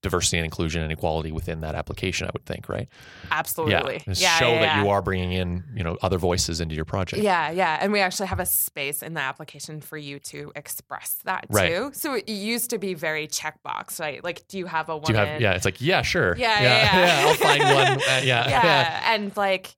[0.03, 2.27] diversity and inclusion and equality within that application.
[2.27, 2.87] I would think right.
[3.31, 4.03] Absolutely.
[4.05, 4.13] Yeah.
[4.13, 4.37] Yeah.
[4.37, 4.83] show yeah, that yeah.
[4.83, 7.23] you are bringing in you know other voices into your project.
[7.23, 7.79] Yeah, yeah.
[7.81, 11.69] And we actually have a space in the application for you to express that Right.
[11.69, 11.91] too.
[11.93, 14.23] So it used to be very checkbox, right?
[14.23, 15.07] Like, do you have a woman?
[15.07, 15.41] Do you have?
[15.41, 15.53] Yeah.
[15.53, 16.35] It's like yeah, sure.
[16.37, 17.27] Yeah, yeah, yeah.
[17.27, 17.87] I'll find one.
[17.87, 18.49] Uh, yeah.
[18.49, 19.13] yeah.
[19.15, 19.75] And like,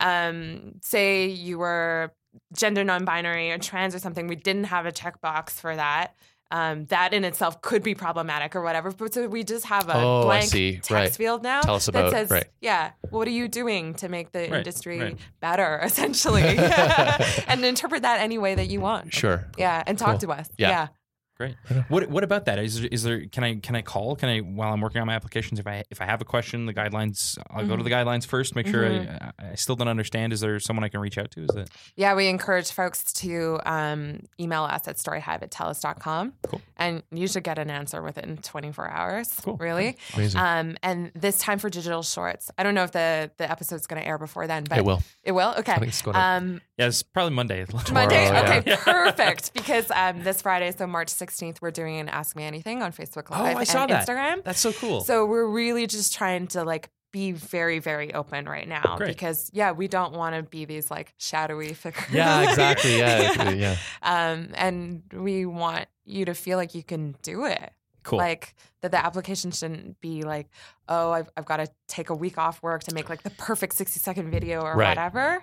[0.00, 2.12] um, say you were
[2.56, 6.14] gender non-binary or trans or something, we didn't have a checkbox for that.
[6.52, 8.92] Um, that in itself could be problematic or whatever.
[8.92, 10.74] But so we just have a Oh, blank see.
[10.74, 11.12] text Right.
[11.12, 12.46] field now Tell us that says, right.
[12.60, 15.18] yeah, what are you doing to make the Right, industry right.
[15.40, 16.44] better, essentially,
[17.48, 19.12] and interpret that any way that you want.
[19.12, 19.44] Sure.
[19.58, 20.30] Yeah, and talk Cool.
[20.34, 20.48] to us.
[20.56, 20.68] Yeah.
[20.68, 20.88] Yeah.
[21.36, 21.54] Great.
[21.88, 22.58] What What about that?
[22.58, 23.26] Is there, is there?
[23.26, 24.16] Can I can I call?
[24.16, 25.58] Can I while I'm working on my applications?
[25.60, 27.36] If I if I have a question, the guidelines.
[27.50, 28.56] I'll go to the guidelines first.
[28.56, 30.32] Make sure I, I still don't understand.
[30.32, 31.42] Is there someone I can reach out to?
[31.44, 36.32] Is it Yeah, we encourage folks to um, email us at storyhive at telus.com.
[36.46, 36.60] Cool.
[36.78, 39.56] And you should get an answer within 24 hours, Cool.
[39.56, 39.96] really.
[40.14, 40.40] Amazing.
[40.40, 42.50] Um, and this time for digital shorts.
[42.58, 45.02] I don't know if the, the episode's going to air before then, but it will.
[45.24, 45.54] It will?
[45.58, 45.72] Okay.
[45.72, 46.22] I think it's going up.
[46.22, 47.64] Um, Yeah, it's probably Monday.
[47.92, 48.24] Monday.
[48.24, 48.58] yeah.
[48.60, 49.54] Okay, perfect.
[49.54, 53.30] Because um, this Friday, so March 16th, we're doing an Ask Me Anything on Facebook
[53.30, 54.06] Live Oh, I saw and that.
[54.06, 54.44] Instagram.
[54.44, 55.00] That's so cool.
[55.02, 59.08] So we're really just trying to like be very, very open right now Great.
[59.08, 62.04] because yeah, we don't want to be these like shadowy figures.
[62.12, 62.48] yeah.
[62.50, 62.98] Exactly.
[62.98, 63.50] Yeah.
[63.52, 63.76] yeah.
[64.02, 67.72] um, and we want you to feel like you can do it.
[68.02, 68.18] cool.
[68.18, 70.48] Like that the application shouldn't be like,
[70.88, 73.76] oh, I've, I've got to take a week off work to make like the perfect
[73.76, 74.88] 60 second video or Right.
[74.90, 75.42] whatever.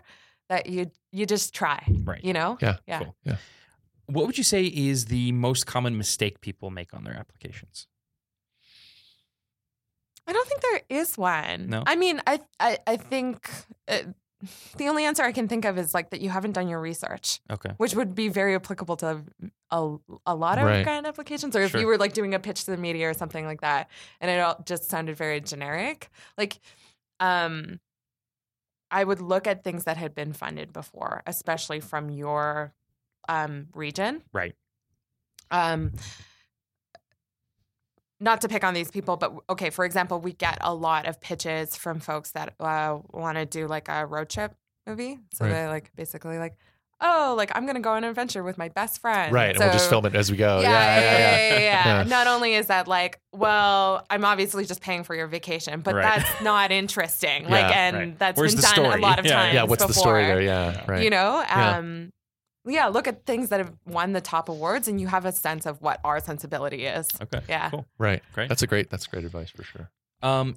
[0.49, 2.23] That you you just try, right.
[2.23, 2.57] you know?
[2.61, 2.75] Yeah.
[2.85, 2.99] Yeah.
[2.99, 3.15] Cool.
[3.23, 3.35] Yeah.
[4.07, 7.87] What would you say is the most common mistake people make on their applications?
[10.27, 11.67] I don't think there is one.
[11.67, 11.83] No?
[11.85, 13.49] I mean, I I, I think
[13.87, 13.99] uh,
[14.77, 17.39] the only answer I can think of is like that you haven't done your research,
[17.51, 17.71] Okay.
[17.77, 19.23] which would be very applicable to
[19.71, 20.83] a, a lot of Right.
[20.83, 21.55] grant applications.
[21.55, 21.81] Or if Sure.
[21.81, 23.89] you were like doing a pitch to the media or something like that,
[24.21, 26.09] and it all just sounded very generic.
[26.37, 26.59] Like,
[27.19, 27.79] um,
[28.91, 32.73] I would look at things that had been funded before, especially from your
[33.29, 34.21] um, region.
[34.33, 34.53] Right.
[35.51, 35.91] Um,
[38.19, 41.19] not to pick on these people, but okay, for example, we get a lot of
[41.19, 44.53] pitches from folks that uh, want to do like a road trip
[44.87, 45.19] movie.
[45.33, 45.51] So Right.
[45.51, 46.55] they're like basically like,
[47.01, 49.33] oh, like I'm going to go on an adventure with my best friend.
[49.33, 49.49] Right.
[49.49, 50.61] and we'll just film it as we go.
[50.61, 51.97] yeah, yeah, yeah, yeah, yeah.
[51.97, 52.03] Yeah.
[52.03, 56.03] Not only is that like, well, I'm obviously just paying for your vacation, but Right.
[56.21, 57.43] that's not interesting.
[57.43, 58.19] Yeah, Like, and right.
[58.19, 58.93] that's Where's been done story?
[58.93, 59.53] a lot of Yeah, times.
[59.53, 59.63] Yeah.
[59.63, 60.41] What's the story there?
[60.41, 60.81] Yeah.
[60.87, 61.03] Right.
[61.03, 61.77] You know, Yeah.
[61.77, 62.13] um,
[62.65, 62.87] yeah.
[62.87, 65.81] Look at things that have won the top awards, and you have a sense of
[65.81, 67.07] what our sensibility is.
[67.21, 67.41] Okay.
[67.49, 67.69] Yeah.
[67.69, 67.85] Cool.
[67.97, 68.21] right.
[68.33, 68.49] Great.
[68.49, 68.89] That's a great.
[68.89, 69.89] That's great advice for sure.
[70.21, 70.55] Um,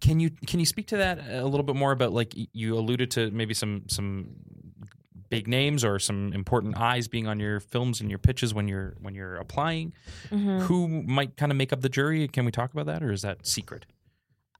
[0.00, 3.10] can you can you speak to that a little bit more about like you alluded
[3.12, 4.30] to maybe some some
[5.28, 8.94] big names or some important eyes being on your films and your pitches when you're
[9.00, 9.92] when you're applying?
[10.30, 10.62] Mhm.
[10.62, 12.26] Who might kind of make up the jury?
[12.28, 13.84] Can we talk about that, or is that secret?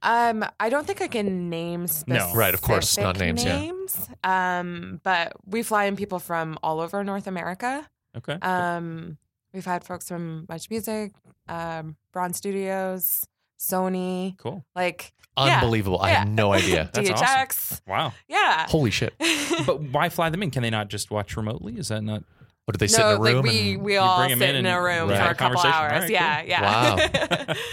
[0.03, 1.87] Um, I don't think I can name No.
[1.87, 3.57] specific Right, of course, not names, yeah.
[3.59, 4.09] names.
[4.25, 7.89] Um, but we fly in people from all over North America.
[8.17, 8.35] Okay.
[8.43, 9.17] Um,
[9.55, 11.13] we've had folks from Much Music,
[11.49, 13.27] um, Bron Studios,
[13.61, 14.65] Sony, cool.
[14.75, 15.61] like Yeah.
[15.61, 16.01] Unbelievable.
[16.01, 16.19] I Yeah.
[16.21, 16.91] had no idea.
[16.95, 17.81] That's DHX.
[17.87, 18.13] Wow.
[18.29, 18.67] Yeah.
[18.69, 19.15] Holy shit.
[19.67, 20.51] But why fly them in?
[20.51, 21.79] Can they not just watch remotely?
[21.79, 22.25] Is that not?
[22.65, 23.37] What did they sit no, in a room?
[23.37, 25.19] like we we all sit in in, a room Right.
[25.19, 25.75] for a a couple hours.
[25.75, 26.49] All right, yeah, cool.
[26.49, 27.55] yeah.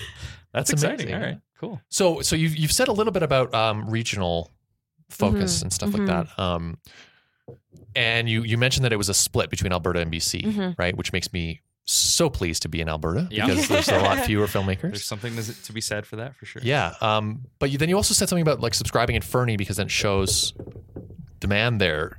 [0.54, 1.08] That's, That's exciting.
[1.08, 1.16] amazing.
[1.16, 1.42] All right.
[1.60, 1.82] Cool.
[1.90, 4.52] So, so you've you've said a little bit about um, regional
[5.10, 5.98] focus Mhm, and stuff mhm.
[6.00, 6.40] like that.
[6.42, 6.78] Um,
[7.96, 10.76] and you you mentioned that it was a split between Alberta and BC, Mhm.
[10.78, 10.96] right?
[10.96, 13.48] Which makes me so pleased to be in Alberta Yeah.
[13.48, 14.82] because there's a lot fewer filmmakers.
[14.82, 16.62] There's something to to be said for that for sure.
[16.64, 16.94] Yeah.
[17.02, 19.88] Um, but you, then you also said something about like subscribing in Fernie because then
[19.88, 20.54] it shows
[21.40, 22.18] demand there.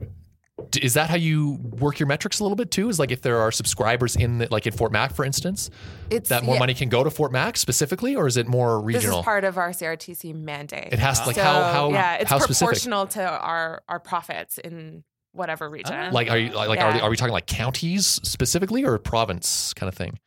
[0.81, 2.89] Is that how you work your metrics a little bit too?
[2.89, 5.71] Is like if there are subscribers in the, like in Fort Mac, for instance,
[6.11, 8.79] It's that more yeah, money can go to Fort Mac specifically, or is it more
[8.79, 9.21] This regional?
[9.21, 10.93] is part of our CRTC mandate.
[10.93, 12.69] it has to like so, how how yeah, it's how specific?
[12.69, 15.71] proportional to our our profits in whatever ah.
[15.71, 16.13] region.
[16.13, 19.95] Like are you like are, are we talking like counties specifically or province kind of
[19.95, 20.19] thing?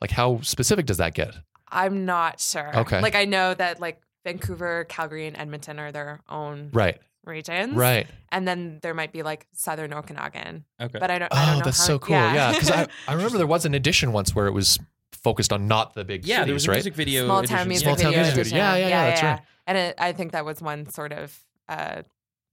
[0.00, 1.34] Like how specific does that get?
[1.70, 2.76] I'm not sure.
[2.78, 3.00] Okay.
[3.00, 6.98] Like I know that like Vancouver, Calgary, and Edmonton are their own Right.
[7.28, 7.74] Regions.
[7.74, 8.06] Right.
[8.32, 10.64] And then there might be like Southern Okanagan.
[10.80, 10.98] Okay.
[10.98, 11.32] But I don't.
[11.34, 12.16] I don't Oh, know that's how- so cool.
[12.16, 14.78] Yeah, because I, I remember there was an edition once where it was
[15.12, 16.76] focused on not the big yeah, there was a right?
[16.76, 17.24] music video.
[17.26, 17.56] small edition.
[17.56, 18.18] town music Small town video.
[18.20, 18.40] music video.
[18.42, 18.58] edition.
[18.58, 19.40] Yeah, yeah, yeah, that's right.
[19.66, 22.02] And it, I think that was one sort of uh,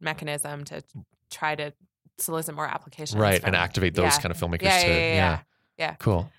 [0.02, 0.84] mechanism to
[1.32, 1.74] try to
[2.18, 3.20] solicit more applications.
[3.20, 4.20] right, from- and activate those yeah.
[4.22, 5.40] kind of filmmakers Yeah, to yeah, yeah, yeah.
[5.78, 5.96] Yeah.
[6.00, 6.30] Cool.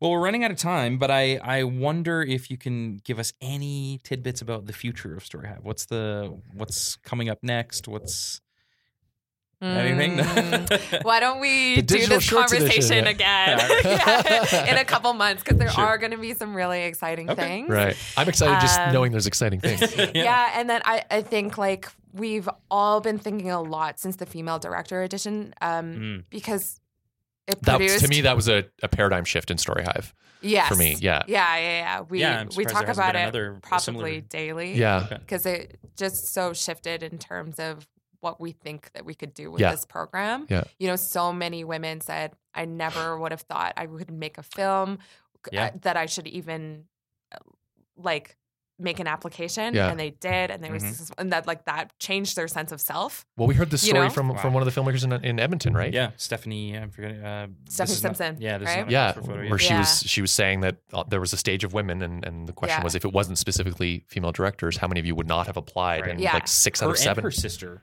[0.00, 3.32] Well, we're running out of time, but I I wonder if you can give us
[3.40, 5.60] any tidbits about the future of Story Hive.
[5.62, 7.88] What's the what's coming up next?
[7.88, 8.40] What's
[9.60, 10.18] anything?
[10.18, 11.02] Mm.
[11.04, 13.10] Why don't we do this shorts edition, conversation yeah.
[13.10, 15.42] again Yeah, in a couple months?
[15.42, 15.84] Because there Sure.
[15.84, 17.42] are going to be some really exciting Okay.
[17.42, 17.68] things.
[17.68, 17.96] Right.
[18.16, 19.96] I'm excited just Um, knowing there's exciting things.
[20.14, 20.52] Yeah.
[20.54, 24.60] and then I, I think like we've all been thinking a lot since the female
[24.60, 26.24] director edition um, Mm.
[26.30, 26.80] because
[27.48, 30.68] it That produced to me that was a, a paradigm shift in Story Hive yes.
[30.68, 30.96] for me.
[31.00, 31.22] Yeah.
[31.26, 32.00] Yeah, yeah, yeah.
[32.02, 34.74] We Yeah, we talk about it probably similar- daily.
[34.74, 35.04] Yeah.
[35.06, 35.16] Okay.
[35.18, 37.88] because it just so shifted in terms of
[38.20, 39.70] what we think that we could do with Yeah.
[39.70, 40.46] this program.
[40.50, 40.64] Yeah.
[40.78, 44.42] You know, so many women said, I never would have thought I would make a
[44.42, 44.98] film
[45.52, 45.66] Yeah.
[45.66, 46.84] uh, that I should even
[47.32, 47.36] uh,
[47.96, 48.36] like
[48.80, 49.74] make an application.
[49.74, 49.88] Yeah.
[49.90, 50.50] And they did.
[50.50, 50.88] And they were Mhm.
[50.88, 51.16] successful.
[51.18, 53.26] And that like that changed their sense of self.
[53.36, 54.12] Well, we heard this You story know?
[54.14, 54.36] from Wow.
[54.40, 55.92] from one of the filmmakers in, in Edmonton, right?
[55.92, 56.76] Yeah, Stephanie.
[56.78, 57.24] I'm forgetting.
[57.24, 58.86] Uh, Stephanie is not- Simpson, yeah, this right?
[58.86, 59.80] is Yeah, photo, where she Yeah.
[59.80, 62.52] was she was saying that uh, there was a stage of women, and, and the
[62.52, 62.84] question Yeah.
[62.84, 66.02] was if it wasn't specifically female directors, how many of you would not have applied?
[66.02, 66.10] Right.
[66.12, 66.34] And Yeah.
[66.34, 67.24] like six out her of and seven.
[67.24, 67.82] her sister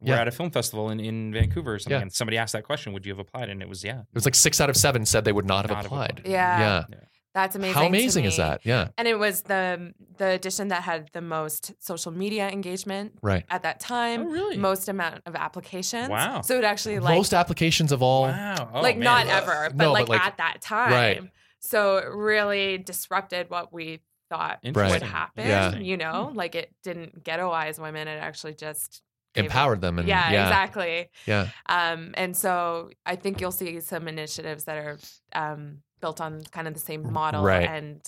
[0.00, 0.20] were Yeah.
[0.20, 2.02] at a film festival in, in Vancouver or something, Yeah.
[2.02, 4.00] and somebody asked that question, "Would you have applied?" And it was yeah.
[4.00, 6.10] It was like six out of seven said they would not have Not have applied.
[6.20, 6.30] applied.
[6.30, 6.84] Yeah.
[6.90, 6.98] Yeah.
[7.36, 7.74] That's amazing.
[7.74, 8.62] How to amazing is that?
[8.64, 8.88] Yeah.
[8.96, 13.44] And it was the the edition that had the most social media engagement Right.
[13.50, 14.22] at that time.
[14.22, 14.56] Oh, really?
[14.56, 16.08] Most amount of applications.
[16.08, 16.40] Wow.
[16.40, 18.22] So it actually like Most applications of all.
[18.22, 18.70] Wow.
[18.72, 19.04] Oh, like man.
[19.04, 20.90] not Uh, ever, but, no, like, but, like- at that time.
[20.92, 21.22] Right.
[21.60, 25.46] So it really disrupted what we thought would happen.
[25.46, 25.76] Yeah.
[25.76, 28.08] You know, like it didn't ghettoize women.
[28.08, 29.02] It actually just
[29.34, 31.10] Empowered them and yeah, yeah, exactly.
[31.26, 31.48] yeah.
[31.66, 34.98] Um, and so I think you'll see some initiatives that are
[35.34, 37.68] um, built on kind of the same model Right.
[37.68, 38.00] and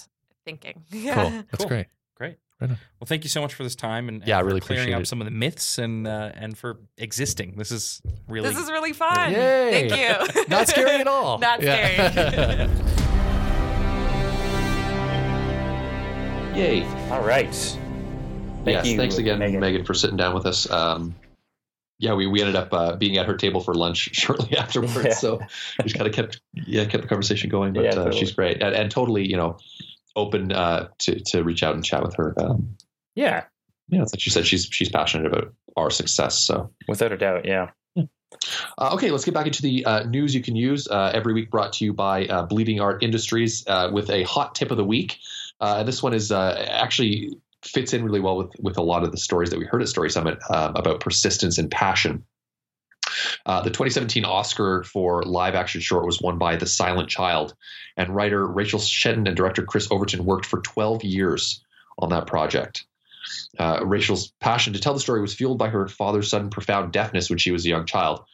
[0.44, 0.84] thinking.
[0.92, 1.02] Cool.
[1.10, 1.66] That's Cool.
[1.66, 1.86] great.
[2.14, 2.36] Great.
[2.60, 2.78] Right on.
[3.00, 4.94] Well, thank you so much for this time and, and Yeah, I for really clearing
[4.94, 5.06] up it.
[5.08, 7.54] some of the myths and uh, and for existing.
[7.56, 9.32] This is really This is really fun.
[9.32, 9.88] Yay.
[9.88, 10.00] Thank
[10.36, 10.44] you.
[10.48, 11.38] Not scary at all.
[11.48, 12.10] Not Yeah.
[12.12, 12.68] scary.
[16.56, 16.84] Yay!
[17.10, 17.52] All right.
[18.64, 19.60] Thank yes, you, thanks again, Megan.
[19.60, 19.84] Megan.
[19.84, 20.68] for sitting down with us.
[20.70, 21.14] Um,
[21.98, 25.12] yeah, we, we ended up uh, being at her table for lunch shortly afterwards, Yeah.
[25.14, 25.38] so
[25.78, 27.72] we just kind of kept yeah kept the conversation going.
[27.72, 29.58] But Yeah, uh, she's great and, and totally you know
[30.16, 32.34] open uh, to to reach out and chat with her.
[32.40, 32.76] Um,
[33.14, 33.44] Yeah,
[33.88, 36.38] yeah, it's like she said, she's she's passionate about our success.
[36.38, 37.44] So without a doubt.
[37.46, 37.70] Yeah.
[38.76, 41.50] Uh, okay, let's get back into the uh, news you can use uh, every week,
[41.50, 44.84] brought to you by uh, Bleeding Art Industries uh, with a hot tip of the
[44.84, 45.18] week.
[45.60, 47.30] Uh, this one is uh, actually
[47.68, 49.88] fits in really well with with a lot of the stories that we heard at
[49.88, 52.24] Story Summit um, about persistence and passion.
[53.46, 57.54] Uh, the 2017 Oscar for live action short was won by The Silent Child,
[57.96, 61.64] and writer Rachel Shenton and director Chris Overton worked for 12 years
[61.98, 62.84] on that project.
[63.58, 67.28] Uh, Rachel's passion to tell the story was fueled by her father's sudden profound deafness
[67.28, 68.24] when she was a young child.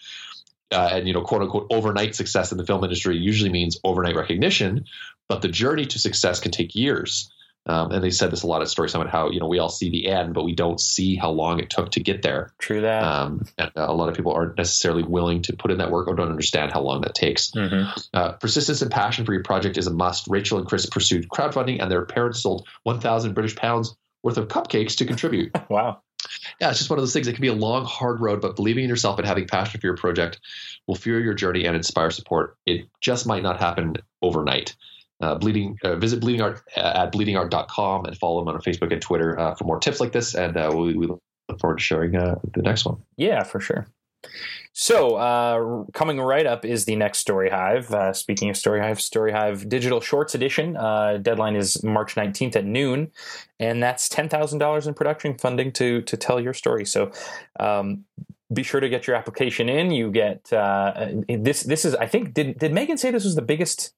[0.70, 4.16] Uh, and, you know, quote unquote, overnight success in the film industry usually means overnight
[4.16, 4.84] recognition,
[5.28, 7.30] but the journey to success can take years.
[7.66, 9.70] Um, and they said this a lot at Story Summit how, you know, we all
[9.70, 12.52] see the end, but we don't see how long it took to get there.
[12.58, 13.02] True that.
[13.02, 16.06] Um, and uh, a lot of people aren't necessarily willing to put in that work
[16.06, 17.52] or don't understand how long that takes.
[17.52, 20.26] hmm Uh, persistence and passion for your project is a must.
[20.28, 24.96] Rachel and Chris pursued crowdfunding, and their parents sold 1,000 British pounds worth of cupcakes
[24.98, 25.52] to contribute.
[25.70, 26.02] Wow.
[26.60, 27.28] Yeah, it's just one of those things.
[27.28, 29.86] It can be a long, hard road, but believing in yourself and having passion for
[29.86, 30.40] your project
[30.86, 32.56] will fuel your journey and inspire support.
[32.64, 34.74] It just might not happen overnight.
[35.24, 39.38] Uh, bleeding, uh, visit bleeding art at bleedingart.com and follow them on Facebook and Twitter
[39.40, 40.34] uh, for more tips like this.
[40.34, 41.20] And uh, we, we look
[41.60, 42.98] forward to sharing uh, the next one.
[43.16, 43.86] Yeah, for sure.
[44.74, 47.90] So, uh, coming right up is the next Story Hive.
[47.90, 50.76] Uh, speaking of Story Hive, Story Hive Digital Shorts Edition.
[50.76, 53.10] Uh, deadline is March 19th at noon,
[53.58, 56.84] and that's $10,000 in production funding to to tell your story.
[56.84, 57.12] So,
[57.58, 58.04] um,
[58.52, 59.90] be sure to get your application in.
[59.90, 61.62] You get uh, this.
[61.62, 63.94] This is, I think, did did Megan say this was the biggest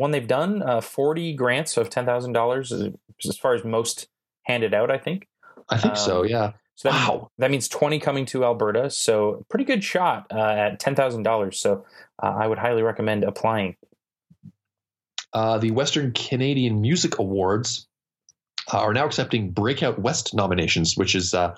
[0.00, 0.62] one they've done.
[0.62, 4.08] Uh, Forty grants of ten thousand dollars, as far as most
[4.44, 4.90] handed out.
[4.90, 5.28] I think.
[5.68, 6.22] I think so.
[6.22, 6.52] Um, Yeah.
[6.74, 7.30] So that, Wow.
[7.36, 8.88] that means 20 coming to Alberta.
[8.88, 11.54] So pretty good shot uh, at $10,000.
[11.54, 11.84] So
[12.22, 13.76] uh, I would highly recommend applying.
[15.34, 17.86] Uh, the Western Canadian Music Awards
[18.72, 21.54] uh, are now accepting Breakout West nominations, which is uh,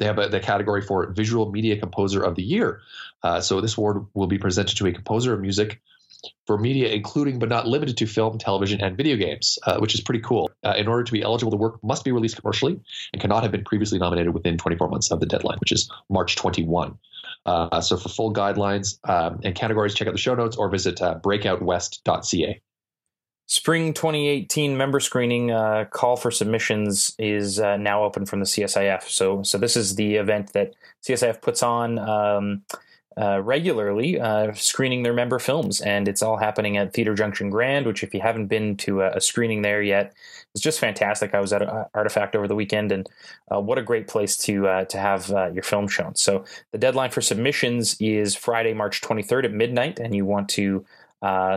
[0.00, 2.80] they have a, the category for Visual Media Composer of the Year.
[3.22, 5.80] Uh, so this award will be presented to a composer of music
[6.46, 10.00] for media, including but not limited to film, television, and video games, uh, which is
[10.00, 10.50] pretty cool.
[10.64, 12.80] Uh, in order to be eligible, the work must be released commercially
[13.12, 16.36] and cannot have been previously nominated within 24 months of the deadline, which is March
[16.36, 16.96] 21.
[17.46, 21.00] Uh, so for full guidelines um, and categories, check out the show notes or visit
[21.00, 22.60] uh, breakoutwest.ca.
[23.48, 29.04] Spring 2018 member screening uh, call for submissions is uh, now open from the CSIF.
[29.04, 30.74] So, so this is the event that
[31.04, 32.62] CSIF puts on um,
[33.18, 37.86] uh, regularly, uh, screening their member films, and it's all happening at Theater Junction Grand.
[37.86, 40.12] Which, if you haven't been to a, a screening there yet,
[40.54, 41.34] is just fantastic.
[41.34, 41.62] I was at
[41.94, 43.08] Artifact over the weekend, and
[43.50, 46.14] uh, what a great place to uh, to have uh, your film shown.
[46.14, 50.84] So, the deadline for submissions is Friday, March 23rd at midnight, and you want to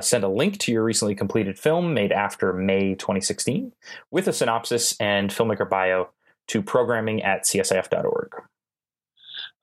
[0.02, 3.74] send a link to your recently completed film made after May 2016
[4.12, 6.10] with a synopsis and filmmaker bio
[6.48, 8.49] to programming at csif.org.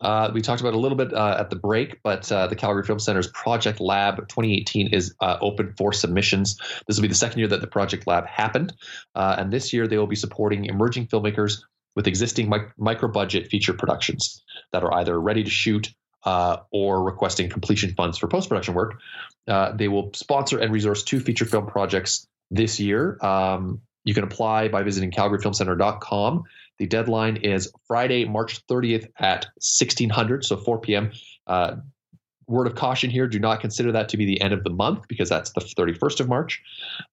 [0.00, 2.84] Uh, we talked about a little bit uh, at the break, but uh, the Calgary
[2.84, 6.58] Film Center's Project Lab 2018 is uh, open for submissions.
[6.86, 8.74] This will be the second year that the Project Lab happened,
[9.14, 11.62] uh, and this year they will be supporting emerging filmmakers
[11.94, 15.92] with existing mic- micro budget feature productions that are either ready to shoot
[16.24, 19.00] uh, or requesting completion funds for post production work.
[19.48, 23.16] Uh, they will sponsor and resource two feature film projects this year.
[23.22, 26.44] Um, you can apply by visiting calgaryfilmcenter.com.
[26.78, 31.12] The deadline is Friday, March 30th at 1600, so 4 p.m.
[31.46, 31.76] Uh,
[32.46, 35.08] word of caution here: do not consider that to be the end of the month
[35.08, 36.62] because that's the 31st of March.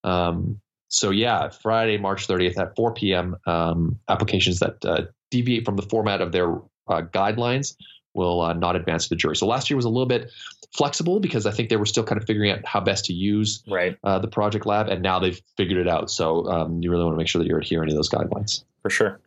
[0.04, 0.60] Um,
[0.90, 3.36] so yeah, Friday, March 30th at 4 p.m.
[3.48, 6.56] Um, applications that uh, deviate from the format of their
[6.88, 7.76] uh, guidelines
[8.14, 9.36] will uh, not advance to the jury.
[9.36, 10.32] So last year was a little bit
[10.76, 13.64] flexible because I think they were still kind of figuring out how best to use
[13.68, 16.12] Right, uh, the project lab, and now they've figured it out.
[16.12, 18.64] So um, you really want to make sure that you're adhering to those guidelines.
[18.82, 19.20] for sure.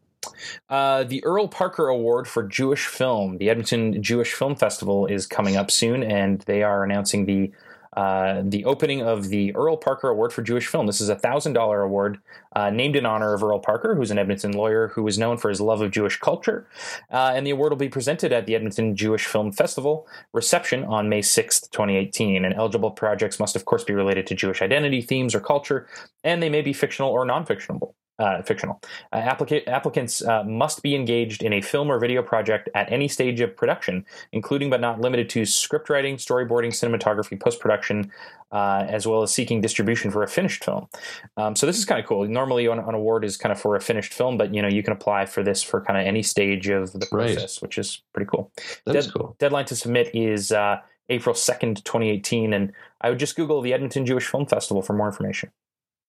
[0.68, 5.56] Uh, the Earl Parker Award for Jewish Film, the Edmonton Jewish Film Festival, is coming
[5.56, 7.52] up soon, and they are announcing the
[7.96, 10.86] uh, the opening of the Earl Parker Award for Jewish Film.
[10.86, 12.18] This is a thousand dollar award
[12.54, 15.48] uh, named in honor of Earl Parker, who's an Edmonton lawyer who was known for
[15.48, 16.68] his love of Jewish culture.
[17.10, 21.08] Uh, and the award will be presented at the Edmonton Jewish Film Festival reception on
[21.08, 22.44] May 6th, 2018.
[22.44, 25.88] And eligible projects must, of course, be related to Jewish identity, themes, or culture,
[26.22, 27.95] and they may be fictional or non fictional.
[28.18, 28.80] Uh, fictional.
[29.12, 33.08] Uh, applica- applicants uh, must be engaged in a film or video project at any
[33.08, 38.10] stage of production, including but not limited to script writing, storyboarding, cinematography, post production,
[38.52, 40.88] uh, as well as seeking distribution for a finished film.
[41.36, 42.26] Um, so this is kind of cool.
[42.26, 44.82] Normally, an, an award is kind of for a finished film, but you know you
[44.82, 47.34] can apply for this for kind of any stage of the Right.
[47.34, 48.50] process, which is pretty cool.
[48.86, 49.36] That is Dead- cool.
[49.38, 53.74] Deadline to submit is uh, April second, twenty eighteen, and I would just Google the
[53.74, 55.50] Edmonton Jewish Film Festival for more information.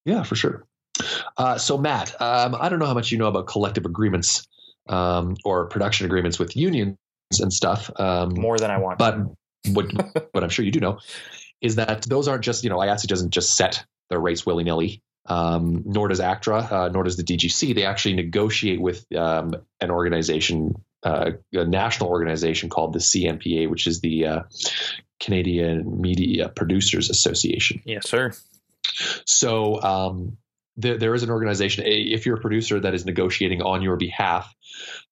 [0.05, 0.65] Yeah, for sure.
[1.37, 4.47] Uh, so, Matt, um, I don't know how much you know about collective agreements
[4.89, 6.97] um, or production agreements with unions
[7.39, 7.91] and stuff.
[7.99, 8.99] Um, More than I want.
[8.99, 9.17] but
[9.73, 9.91] what,
[10.31, 10.99] what I'm sure you do know
[11.61, 15.01] is that those aren't just, you know, IATSE doesn't just set their rates willy nilly,
[15.25, 17.75] um, nor does ACTRA, uh, nor does the DGC.
[17.75, 23.87] They actually negotiate with um, an organization, uh, a national organization called the CMPA, which
[23.87, 24.41] is the uh,
[25.19, 27.81] Canadian Media Producers Association.
[27.85, 28.31] yes, sir.
[29.25, 30.37] So um,
[30.77, 31.83] there, there is an organization.
[31.85, 34.53] If you're a producer that is negotiating on your behalf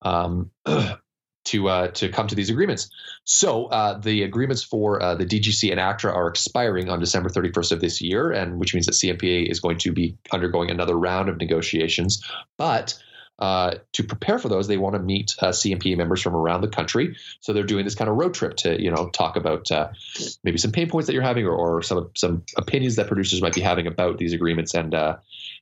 [0.01, 0.51] um,
[1.45, 2.89] to uh, to come to these agreements,
[3.23, 7.71] so uh, the agreements for uh, the DGC and ACTRA are expiring on December 31st
[7.73, 11.29] of this year, and which means that CMPA is going to be undergoing another round
[11.29, 12.23] of negotiations.
[12.57, 12.97] But
[13.37, 16.69] uh, to prepare for those, they want to meet uh, CMPA members from around the
[16.69, 17.17] country.
[17.41, 19.89] So they're doing this kind of road trip to, you know, talk about uh,
[20.43, 23.53] maybe some pain points that you're having, or, or some some opinions that producers might
[23.53, 24.95] be having about these agreements and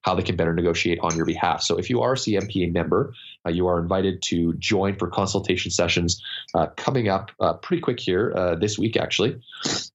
[0.04, 1.64] how they can better negotiate on your behalf.
[1.64, 3.14] So if you are a CMPA member,
[3.46, 6.22] uh, you are invited to join for consultation sessions
[6.54, 9.42] uh, coming up uh, pretty quick here uh, this week, actually.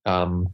[0.04, 0.52] Um,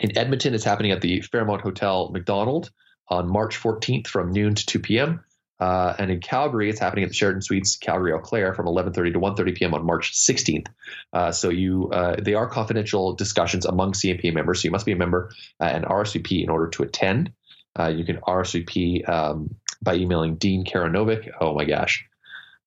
[0.00, 2.70] in Edmonton, it's happening at the Fairmont Hotel McDonald
[3.08, 5.24] on March 14th from noon to 2 p.m.
[5.60, 9.12] Uh, and in Calgary, it's happening at the Sheraton Suites, Calgary Eau Claire, from 11:30
[9.12, 9.74] to 1:30 p.m.
[9.74, 10.68] on March 16th.
[11.12, 14.62] Uh, so you, uh, they are confidential discussions among CMPA members.
[14.62, 15.30] So you must be a member
[15.60, 17.32] uh, and RSVP in order to attend.
[17.78, 21.30] Uh, you can RSVP um, by emailing Dean Karanovic.
[21.40, 22.06] Oh my gosh.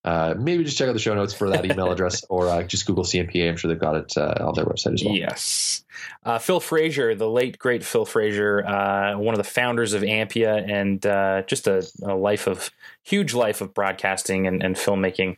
[0.06, 2.86] Uh, maybe just check out the show notes for that email address or uh, just
[2.86, 3.50] Google CMPA.
[3.50, 5.16] I'm sure they've got it uh, on their website as well.
[5.16, 5.86] Yes.
[6.26, 10.70] Uh, Phil Fraser, the late great Phil Fraser, uh, one of the founders of Ampia,
[10.70, 12.70] and uh, just a, a, life of
[13.04, 15.38] huge life of broadcasting and, and filmmaking.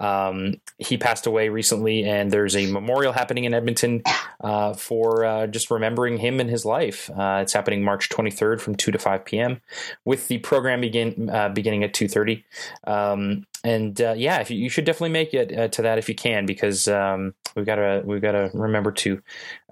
[0.00, 4.02] Um, he passed away recently, and there's a memorial happening in Edmonton
[4.40, 7.10] uh, for uh, just remembering him and his life.
[7.10, 9.60] Uh, it's happening March 23rd from 2 to 5 p.m.
[10.04, 12.44] with the program begin beginning at 2:30.
[12.86, 16.14] Um, and uh, yeah, you, you, should definitely make it uh, to that if you
[16.14, 19.20] can, because um, we've got to we've got to remember to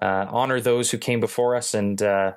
[0.01, 2.33] uh, honor those who came before us, and uh,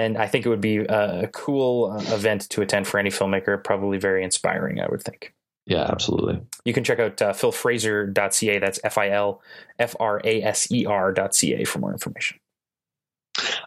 [0.00, 3.62] and I think it would be a, cool uh, event to attend for any filmmaker.
[3.62, 5.34] Probably very inspiring, I would think.
[5.66, 6.40] Yeah, absolutely.
[6.64, 8.58] You can check out uh, philfraser.ca.
[8.58, 9.42] That's F I L
[9.78, 12.38] F R A S E R.ca for more information.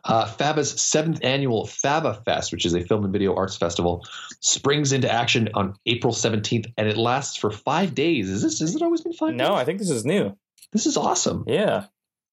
[0.03, 4.05] Uh, FAVA's seventh annual FAVA Fest, which is a film and video arts festival,
[4.41, 8.29] springs into action on April 17th, and it lasts for five days.
[8.29, 8.59] Is this?
[8.59, 9.35] Has it always been five?
[9.35, 9.57] No, days?
[9.57, 10.35] I think this is new.
[10.71, 11.45] This is awesome.
[11.47, 11.85] Yeah.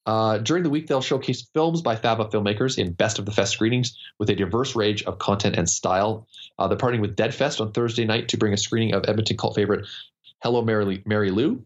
[0.07, 3.53] Uh, during the week, they'll showcase films by FAVA filmmakers in Best of the Fest
[3.53, 6.27] screenings with a diverse range of content and style.
[6.59, 9.37] Uh, they're partnering with Dead Fest on Thursday night to bring a screening of Edmonton
[9.37, 9.87] cult favorite
[10.43, 11.65] Hello Mary, Mary Lou.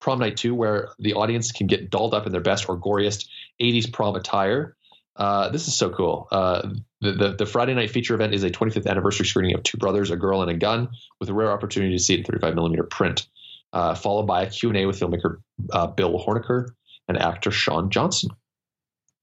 [0.00, 3.28] Prom Night 2, where the audience can get dolled up in their best or goriest
[3.60, 4.76] 80s prom attire.
[5.16, 6.28] Uh, this is so cool.
[6.30, 6.70] Uh,
[7.00, 10.10] the, the, the Friday night feature event is a 25th anniversary screening of Two Brothers,
[10.10, 12.84] a Girl, and a Gun, with a rare opportunity to see it in 35 millimeter
[12.84, 13.26] print,
[13.72, 15.38] uh, followed by a Q and A with filmmaker
[15.72, 16.68] uh, Bill Hornecker
[17.08, 18.30] and actor Sean Johnson.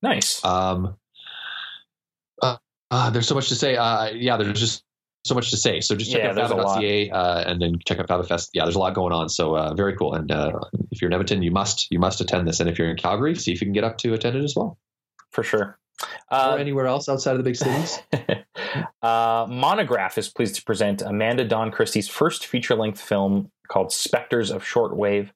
[0.01, 0.43] Nice.
[0.43, 0.95] Um,
[2.41, 2.57] uh,
[2.91, 3.73] uh, there's so much to say.
[3.73, 4.83] yeah, there's just
[5.25, 5.81] so much to say.
[5.81, 8.49] So just check yeah, out fava.ca uh, and then check out FavaFest.
[8.53, 9.27] Yeah, there's a lot going on.
[9.27, 10.13] So uh, very cool.
[10.13, 10.59] And uh,
[10.91, 12.59] if you're in Edmonton, you must you must attend this.
[12.59, 14.55] And if you're in Calgary, see if you can get up to attend it as
[14.55, 14.77] well.
[15.31, 15.79] For sure.
[16.29, 17.99] Uh, or anywhere else outside of the big cities?
[19.01, 24.51] uh, Monograph is pleased to present Amanda Dawn Christie's first feature length film called Spectres
[24.51, 25.31] of Shortwave.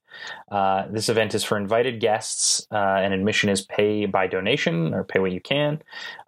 [0.50, 5.04] Uh, this event is for invited guests, uh, and admission is pay by donation or
[5.04, 5.80] pay what you can.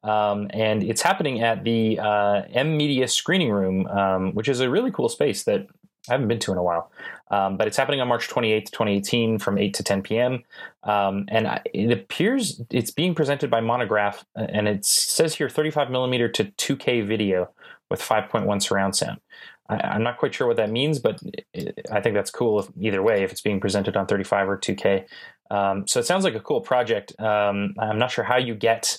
[0.03, 4.71] Um, and it's happening at the uh, M Media Screening Room, um, which is a
[4.71, 5.67] really cool space that
[6.09, 6.91] I haven't been to in a while.
[7.31, 10.43] Um, but it's happening on March 28th, 2018 from 8 to 10 p.m.
[10.83, 16.29] Um, and it appears it's being presented by Monograph, and it says here 35 millimeter
[16.29, 17.51] to 2K video
[17.89, 19.21] with 5.1 surround sound.
[19.69, 21.21] I, am not quite sure what that means, but
[21.55, 24.59] it, I think that's cool if, either way, if it's being presented on 35 or
[24.59, 25.07] 2K.
[25.51, 27.19] Um, so it sounds like a cool project.
[27.21, 28.99] Um, I'm not sure how you get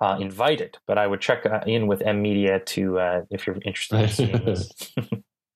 [0.00, 3.56] uh, invited, but I would check uh, in with M Media to uh, if you're
[3.64, 4.72] interested in seeing this.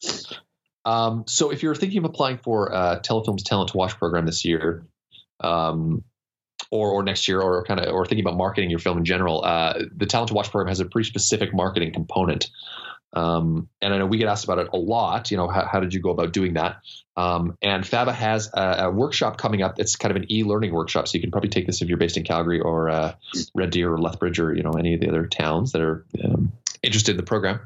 [0.87, 4.45] Um, so if you're thinking of applying for uh, Telefilm's Talent to Watch program this
[4.45, 4.87] year,
[5.41, 6.05] um,
[6.71, 9.45] or or next year, or kind of or thinking about marketing your film in general,
[9.45, 12.49] uh, the Talent to Watch program has a pretty specific marketing component.
[13.13, 15.31] Um, and I know we get asked about it a lot.
[15.31, 16.79] You know, how, how did you go about doing that?
[17.17, 19.79] Um, and FAVA has a, a, workshop coming up.
[19.79, 22.19] It's kind of an e-learning workshop, so you can probably take this if you're based
[22.19, 23.15] in Calgary or uh,
[23.55, 26.53] Red Deer or Lethbridge or you know any of the other towns that are um,
[26.83, 27.61] interested in the program.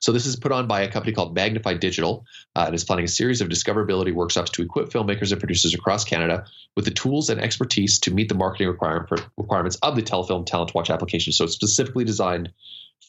[0.00, 2.24] So this is put on by a company called Magnify Digital.
[2.56, 6.04] Uh, and is planning a series of discoverability workshops to equip filmmakers and producers across
[6.04, 10.46] Canada with the tools and expertise to meet the marketing requirement requirements of the Telefilm
[10.46, 11.32] Talent Watch application.
[11.32, 12.52] So it's specifically designed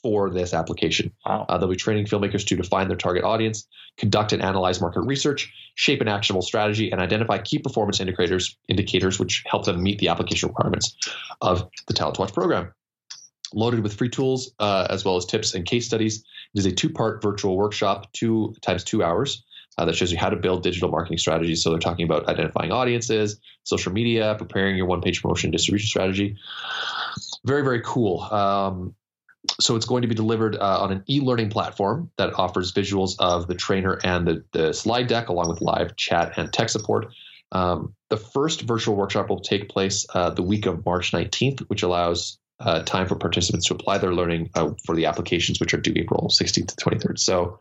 [0.02, 1.12] for this application.
[1.26, 1.46] Wow.
[1.48, 3.68] Uh, they'll be training filmmakers to define their target audience,
[3.98, 9.20] conduct and analyze market research, shape an actionable strategy, and identify key performance indicators indicators
[9.20, 10.96] which help them meet the application requirements
[11.42, 12.74] of the Talent Watch program
[13.54, 16.24] loaded with free tools uh, as well as tips and case studies.
[16.54, 19.44] It is a two part virtual workshop, two times two hours.
[19.78, 21.64] Uh, that shows you how to build digital marketing strategies.
[21.64, 26.36] So they're talking about identifying audiences, social media, preparing your one page promotion distribution strategy.
[27.46, 28.22] Very, very cool.
[28.22, 28.96] Um,
[29.60, 33.48] so it's going to be delivered uh, on an e-learning platform that offers visuals of
[33.48, 37.08] the trainer and the, the slide deck along with live chat and tech support.
[37.52, 41.84] Um, the first virtual workshop will take place uh, the week of March 19th, which
[41.84, 45.78] allows uh, time for participants to apply their learning uh, for the applications, which are
[45.78, 47.18] due April 16th to 23rd.
[47.18, 47.60] So,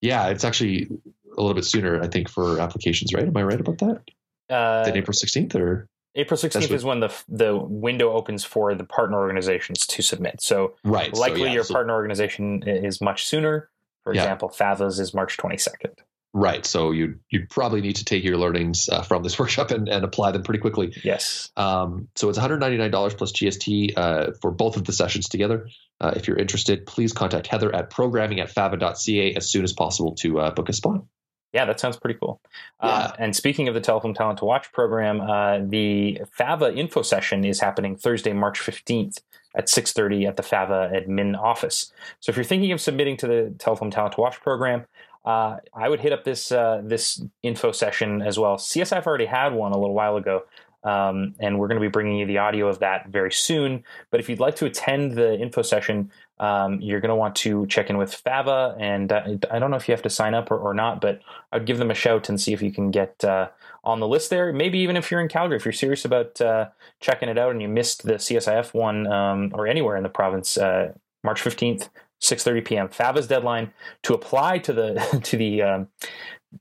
[0.00, 0.88] yeah, it's actually
[1.36, 3.26] a little bit sooner, I think, for applications, right?
[3.26, 4.02] Am I right about that?
[4.48, 5.88] Uh, Then April 16th or?
[6.18, 10.42] April 16th is when the the window opens for the partner organizations to submit.
[10.42, 13.70] So, right, likely so, yeah, your so, partner organization is much sooner.
[14.04, 14.22] For yeah.
[14.22, 15.94] example, FAVA's is March 22nd.
[16.34, 16.66] Right.
[16.66, 20.04] So you you probably need to take your learnings uh, from this workshop and, and
[20.04, 20.94] apply them pretty quickly.
[21.02, 21.50] Yes.
[21.56, 25.68] Um, so it's $199 plus GST uh, for both of the sessions together.
[26.00, 30.14] Uh, if you're interested, please contact Heather at programming at fava.ca as soon as possible
[30.16, 31.04] to uh, book a spot.
[31.52, 32.40] Yeah, that sounds pretty cool.
[32.78, 37.44] Uh, and speaking of the Telefilm Talent to Watch program, uh, the FAVA info session
[37.44, 39.20] is happening Thursday, March 15th
[39.54, 41.90] at 6.30 at the FAVA admin office.
[42.20, 44.84] So if you're thinking of submitting to the Telefilm Talent to Watch program,
[45.24, 48.56] uh, I would hit up this uh, this info session as well.
[48.56, 50.42] CSIF already had one a little while ago,
[50.84, 53.84] Um, and we're going to be bringing you the audio of that very soon.
[54.10, 57.66] But if you'd like to attend the info session, um, you're going to want to
[57.66, 58.76] check in with Fava.
[58.78, 61.20] And uh, I don't know if you have to sign up or, or, not, but
[61.52, 63.48] I'd give them a shout and see if you can get uh,
[63.84, 64.52] on the list there.
[64.52, 66.68] Maybe even if you're in Calgary, if you're serious about uh,
[67.00, 70.56] checking it out and you missed the CSIF one um, or anywhere in the province,
[70.56, 70.92] uh,
[71.24, 71.88] March 15th,
[72.20, 72.88] 6:30 p.m.
[72.88, 75.88] Fava's deadline to apply to the to the um,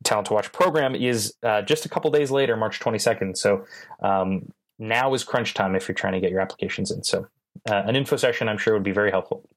[0.03, 3.37] Talent to Watch program is uh, just a couple days later, March 22nd.
[3.37, 3.65] So
[4.01, 7.03] um, now is crunch time if you're trying to get your applications in.
[7.03, 7.27] So
[7.69, 9.47] uh, an info session, I'm sure, would be very helpful.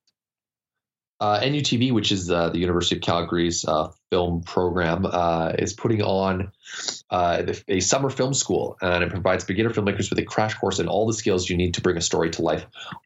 [1.21, 6.01] Uh, NUTV, which is uh, the University of Calgary's uh, film program, uh, is putting
[6.01, 6.51] on
[7.11, 10.89] uh, a summer film school, and it provides beginner filmmakers with a crash course in
[10.89, 12.65] all the skills you need to bring a story to life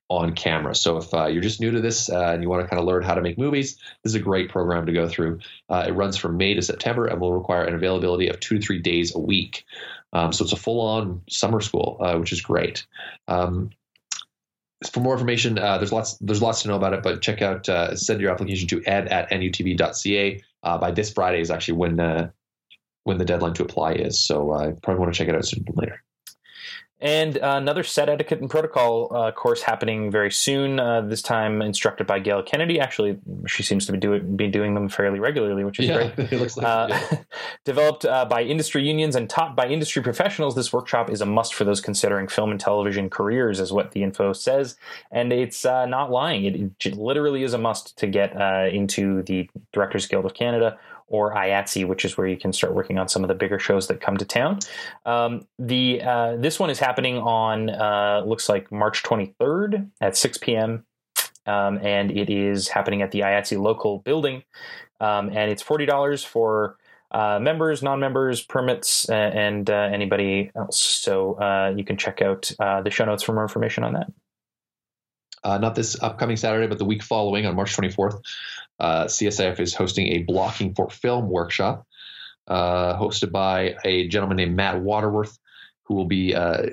[0.09, 0.77] on camera.
[0.77, 3.03] So, if uh, you're just new to this and you want to kind of learn
[3.03, 5.41] how to make movies, this is a great program to go through.
[5.69, 8.79] it runs from May to September and will require an availability of two to three
[8.79, 9.65] days a week.
[10.13, 12.87] Um, so, it's a full on summer school, which is great.
[13.27, 13.71] Um,
[14.89, 17.69] for more information, uh, there's lots there's lots to know about it, but check out
[17.69, 20.43] uh, send your application to ed at nutv.ca.
[20.63, 22.31] Uh, by this Friday is actually when uh,
[23.05, 24.25] when the deadline to apply is.
[24.25, 26.03] So I uh, probably want to check it out sooner than later.
[27.05, 30.81] And uh, another set etiquette and protocol uh, course happening very soon.
[30.81, 32.81] Uh, this time instructed by Gail Kennedy.
[32.81, 36.33] Actually, she seems to be doing be doing them fairly regularly, which is yeah, great.
[36.33, 37.19] It looks like uh, yeah.
[37.67, 40.55] developed uh, by industry unions and taught by industry professionals.
[40.55, 44.03] This workshop is a must for those considering film and television careers, is what the
[44.03, 44.79] info says,
[45.13, 46.47] and it's uh, not lying.
[46.47, 48.33] It, it, literally is a must to get
[48.73, 52.99] into the Directors Guild of Canada or IATSE, which is where you can start working
[52.99, 54.59] on some of the bigger shows that come to town.
[55.05, 60.39] Um, the uh, this one is happening on uh, looks like March 23rd at 6
[60.39, 60.85] p.m.
[61.47, 64.45] Um, and it is happening at the IATSE local building,
[65.01, 66.79] um, and it's forty dollars for
[67.11, 70.81] uh, members, non-members, permits, and uh, anybody else.
[70.81, 74.11] So uh, you can check out uh, the show notes for more information on that.
[75.45, 78.23] not this upcoming Saturday, but the week following on March 24th
[78.81, 81.87] uh, CSIF is hosting a blocking for film workshop
[82.49, 85.39] uh, hosted by a gentleman named Matt Waterworth,
[85.85, 86.67] who will be uh,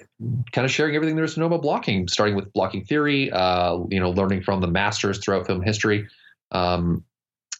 [0.51, 3.77] kind of sharing everything there is to know about blocking, starting with blocking theory, uh,
[3.89, 6.07] you know, learning from the masters throughout film history.
[6.51, 7.03] Um,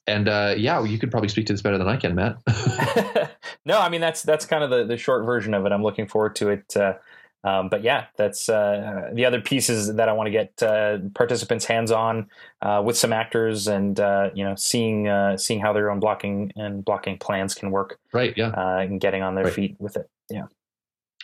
[0.08, 2.38] and uh, yeah, you could probably speak to this better than I can, Matt.
[3.66, 5.72] no, I mean that's that's kind of the, the short version of it.
[5.72, 6.76] I'm looking forward to it.
[7.44, 11.00] Uh, um, but yeah, that's uh, the other pieces that I want to get uh,
[11.14, 12.30] participants hands on
[12.62, 16.52] uh, with some actors, and uh, you know, seeing uh, seeing how their own blocking
[16.56, 18.00] and blocking plans can work.
[18.14, 18.34] Right.
[18.36, 18.50] Yeah.
[18.50, 19.54] Uh, and getting on their right.
[19.54, 20.10] feet with it.
[20.30, 20.46] Yeah.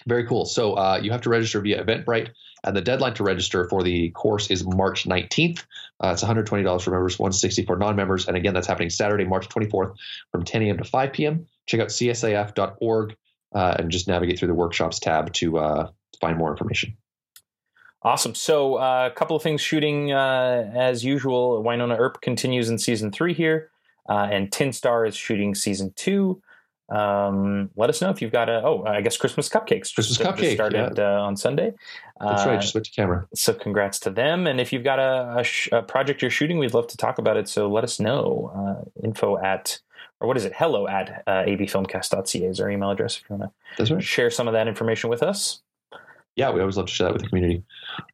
[0.06, 0.46] Very cool.
[0.46, 2.30] So you have to register via Eventbrite,
[2.64, 5.66] and the deadline to register for the course is March 19th.
[6.04, 9.96] it's $120 for members, 160 for non-members, and again, that's happening Saturday, March 24th,
[10.32, 10.78] from 10 a.m.
[10.78, 11.48] to 5 p.m.
[11.66, 13.16] Check out csif.org.
[13.52, 15.90] and just navigate through the workshops tab to
[16.20, 16.98] find more information.
[18.04, 18.36] Awesome.
[18.36, 21.64] So, uh, a couple of things shooting uh, as usual.
[21.64, 23.72] Wynonna Earp continues in season three here,
[24.08, 26.42] uh, and Tin Star is shooting season two.
[26.90, 28.62] Um, let us know if you've got a.
[28.64, 29.94] Oh, I guess Christmas cupcakes.
[29.94, 31.18] Christmas just, cupcakes started yeah.
[31.18, 31.74] Uh, on Sunday.
[32.20, 32.62] That's right.
[32.62, 33.28] Just went to camera.
[33.34, 34.48] So, congrats to them.
[34.48, 37.18] And if you've got a, a, sh- a, project you're shooting, we'd love to talk
[37.18, 37.50] about it.
[37.50, 38.52] So, let us know.
[38.56, 39.80] Uh, info at
[40.20, 40.54] or what is it?
[40.56, 44.54] Hello at uh, abfilmcast.ca is our email address if you want to share some of
[44.54, 45.62] that information with us
[46.38, 47.64] yeah, we always love to share that with the community.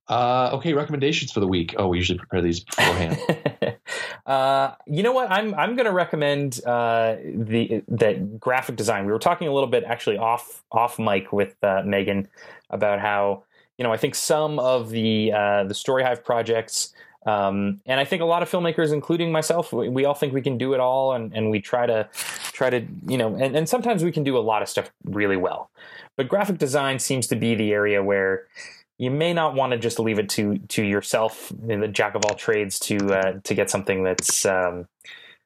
[0.07, 1.75] Uh, okay, recommendations for the week.
[1.77, 3.77] Oh, we usually prepare these beforehand.
[4.25, 5.29] uh, you know what?
[5.29, 9.05] I'm I'm going to recommend uh, the that graphic design.
[9.05, 12.29] We were talking a little bit actually off off mic with uh, Megan
[12.69, 13.43] about how
[13.77, 16.93] you know I think some of the uh, the Story Hive projects.
[17.25, 20.41] Um, and I think a lot of filmmakers, including myself, we, we, all think we
[20.41, 22.09] can do it all, and, and we try to
[22.51, 25.37] try to you know, and, and sometimes we can do a lot of stuff really
[25.37, 25.69] well.
[26.17, 28.47] But graphic design seems to be the area where
[28.97, 32.23] you may not want to just leave it to to yourself, in the jack of
[32.25, 34.87] all trades, to uh, to get something that's um,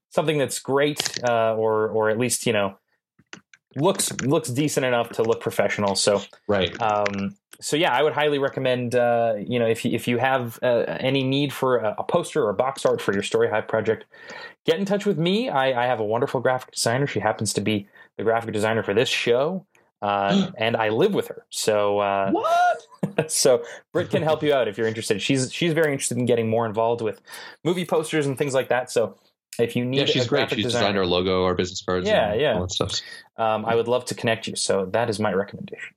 [0.10, 2.78] something that's great, uh, or or at least you know
[3.76, 5.96] looks looks decent enough to look professional.
[5.96, 6.80] So right.
[6.82, 8.94] Um, so yeah, I would highly recommend.
[8.94, 12.44] Uh, you know, if you, if you have uh, any need for a, a, poster
[12.44, 14.06] or a box art for your Story Hive project,
[14.66, 15.50] get in touch with me.
[15.50, 17.08] I, I have a wonderful graphic designer.
[17.08, 17.88] She happens to be
[18.18, 19.66] the graphic designer for this show
[20.02, 21.46] uh, and I live with her.
[21.50, 23.32] So uh, what?
[23.32, 23.64] so
[23.94, 25.22] Britt can help you out if you're interested.
[25.22, 27.22] She's she's very interested in getting more involved with
[27.64, 28.92] movie posters and things like that.
[28.92, 29.18] So
[29.60, 30.50] if you need, yeah, she's great.
[30.50, 33.02] She's designer, designed our logo, our business cards, yeah, yeah, all that stuff.
[33.38, 34.56] Um, I would love to connect you.
[34.56, 35.96] So that is my recommendation.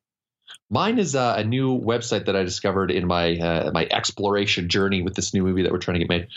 [0.73, 5.03] Mine is uh, a new website that I discovered in my uh, my exploration journey
[5.03, 6.29] with this new movie that we're trying to get made.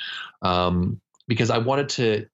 [0.41, 2.25] Um, because I wanted to,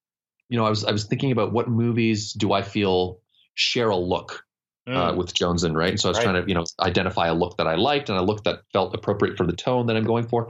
[0.47, 3.19] you know, I was I was thinking about what movies do I feel
[3.53, 4.45] share a look
[4.89, 5.17] uh, Mm.
[5.17, 5.91] with Jones and right.
[5.91, 6.23] And so I was Right.
[6.25, 8.93] trying to you know identify a look that I liked and a look that felt
[8.95, 10.49] appropriate for the tone that I'm going for.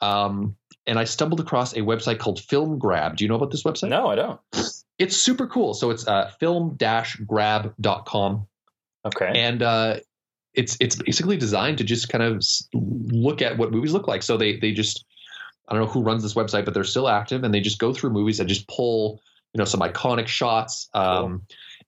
[0.00, 0.56] Um,
[0.86, 3.16] and I stumbled across a website called Film Grab.
[3.16, 3.88] Do you know about this website?
[3.88, 4.40] No, I don't.
[4.98, 5.74] It's super cool.
[5.74, 8.46] So it's uh, film-grab.com.
[9.06, 9.30] Okay.
[9.34, 9.96] and uh,
[10.54, 12.42] it's it's basically designed to just kind of
[12.72, 14.22] look at what movies look like.
[14.22, 15.04] So they they just
[15.68, 17.92] I don't know who runs this website, but they're still active, and they just go
[17.92, 19.20] through movies and just pull
[19.52, 21.42] you know some iconic shots, um,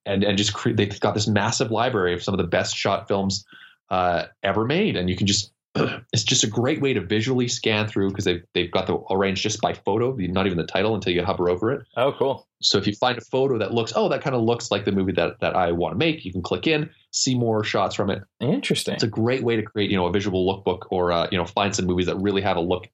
[0.06, 3.44] and and just they've got this massive library of some of the best shot films
[3.90, 5.52] uh, ever made, and you can just
[6.12, 9.42] it's just a great way to visually scan through because they've they've got the arranged
[9.42, 11.86] just by photo, not even the title until you hover over it.
[11.96, 12.46] oh, cool.
[12.62, 14.92] So if you find a photo that looks, oh, that kind of looks like the
[14.92, 18.10] movie that that I want to make, you can click in, see more shots from
[18.10, 18.22] it.
[18.40, 18.94] Interesting.
[18.94, 21.44] It's a great way to create, you know, a visual lookbook or uh, you know,
[21.44, 22.86] find some movies that really have a look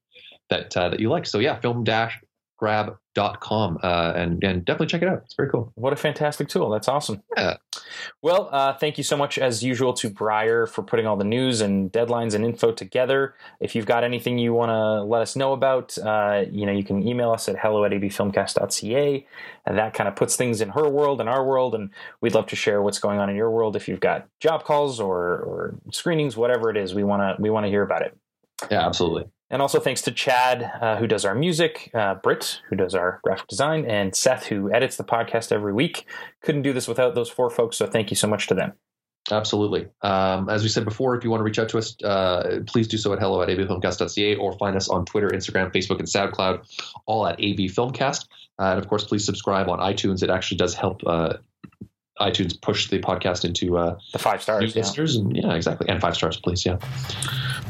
[0.51, 1.27] that uh, that you like.
[1.27, 2.19] So yeah, film dash
[2.63, 5.23] grab.com uh, and and definitely check it out.
[5.25, 5.73] It's very cool.
[5.75, 6.71] What a fantastic tool.
[6.71, 7.21] That's awesome.
[7.37, 7.57] Yeah.
[8.23, 11.61] Well, uh, thank you so much, as usual, to Briar for putting all the news
[11.61, 13.35] and deadlines and info together.
[13.59, 16.85] If you've got anything you want to let us know about, uh, you know, you
[16.85, 19.27] can email us at hello at abfilmcast.ca.
[19.67, 21.75] And that kind of puts things in her world and our world.
[21.75, 21.91] And
[22.21, 23.75] we'd love to share what's going on in your world.
[23.75, 27.51] If you've got job calls or, or screenings, whatever it is, we want to we
[27.51, 28.17] want to hear about it.
[28.71, 29.25] Yeah, absolutely.
[29.53, 33.21] And also thanks to Chad, uh, who does our music, uh, Britt, who does our
[33.23, 36.07] graphic design, and Seth, who edits the podcast every week.
[36.41, 38.73] Couldn't do this without those four folks, so thank you so much to them.
[39.31, 39.89] Absolutely.
[40.01, 42.89] Um, as we said before, if you want to reach out to us, uh, please
[42.89, 46.65] do so at hello at abfilmcast.ca or find us on Twitter, Instagram, Facebook, and SoundCloud,
[47.07, 48.27] all at abfilmcast.
[48.59, 50.23] Uh, and of course, please subscribe on iTunes.
[50.23, 51.35] It actually does help uh,
[52.23, 54.75] iTunes push the podcast into uh, The five stars.
[54.75, 54.83] Yeah.
[54.83, 55.17] listeners.
[55.17, 55.89] And yeah, exactly.
[55.89, 56.65] And five stars, please.
[56.65, 56.79] Yeah.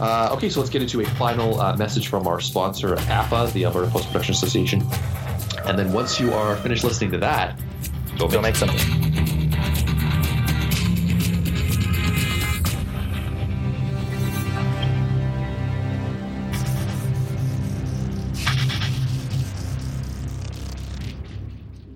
[0.00, 3.64] Uh, okay, so let's get into a final uh, message from our sponsor, APA, the
[3.64, 4.82] Alberta Post Production Association.
[5.64, 7.58] And then once you are finished listening to that,
[8.18, 9.41] go Go make something.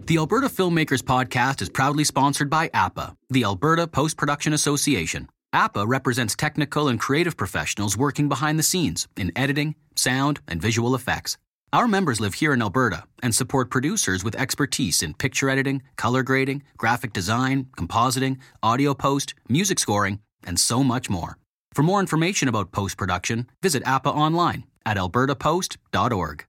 [0.07, 5.28] The Alberta Filmmakers Podcast is proudly sponsored by APA, the Alberta Post Production Association.
[5.53, 10.95] APA represents technical and creative professionals working behind the scenes in editing, sound, and visual
[10.95, 11.39] effects.
[11.73, 16.23] Our members live here in Alberta and support producers with expertise in picture editing, color
[16.23, 21.37] grading, graphic design, compositing, audio post, music scoring, and so much more.
[21.73, 26.45] For more information about post production, visit APA online at albertapost.org.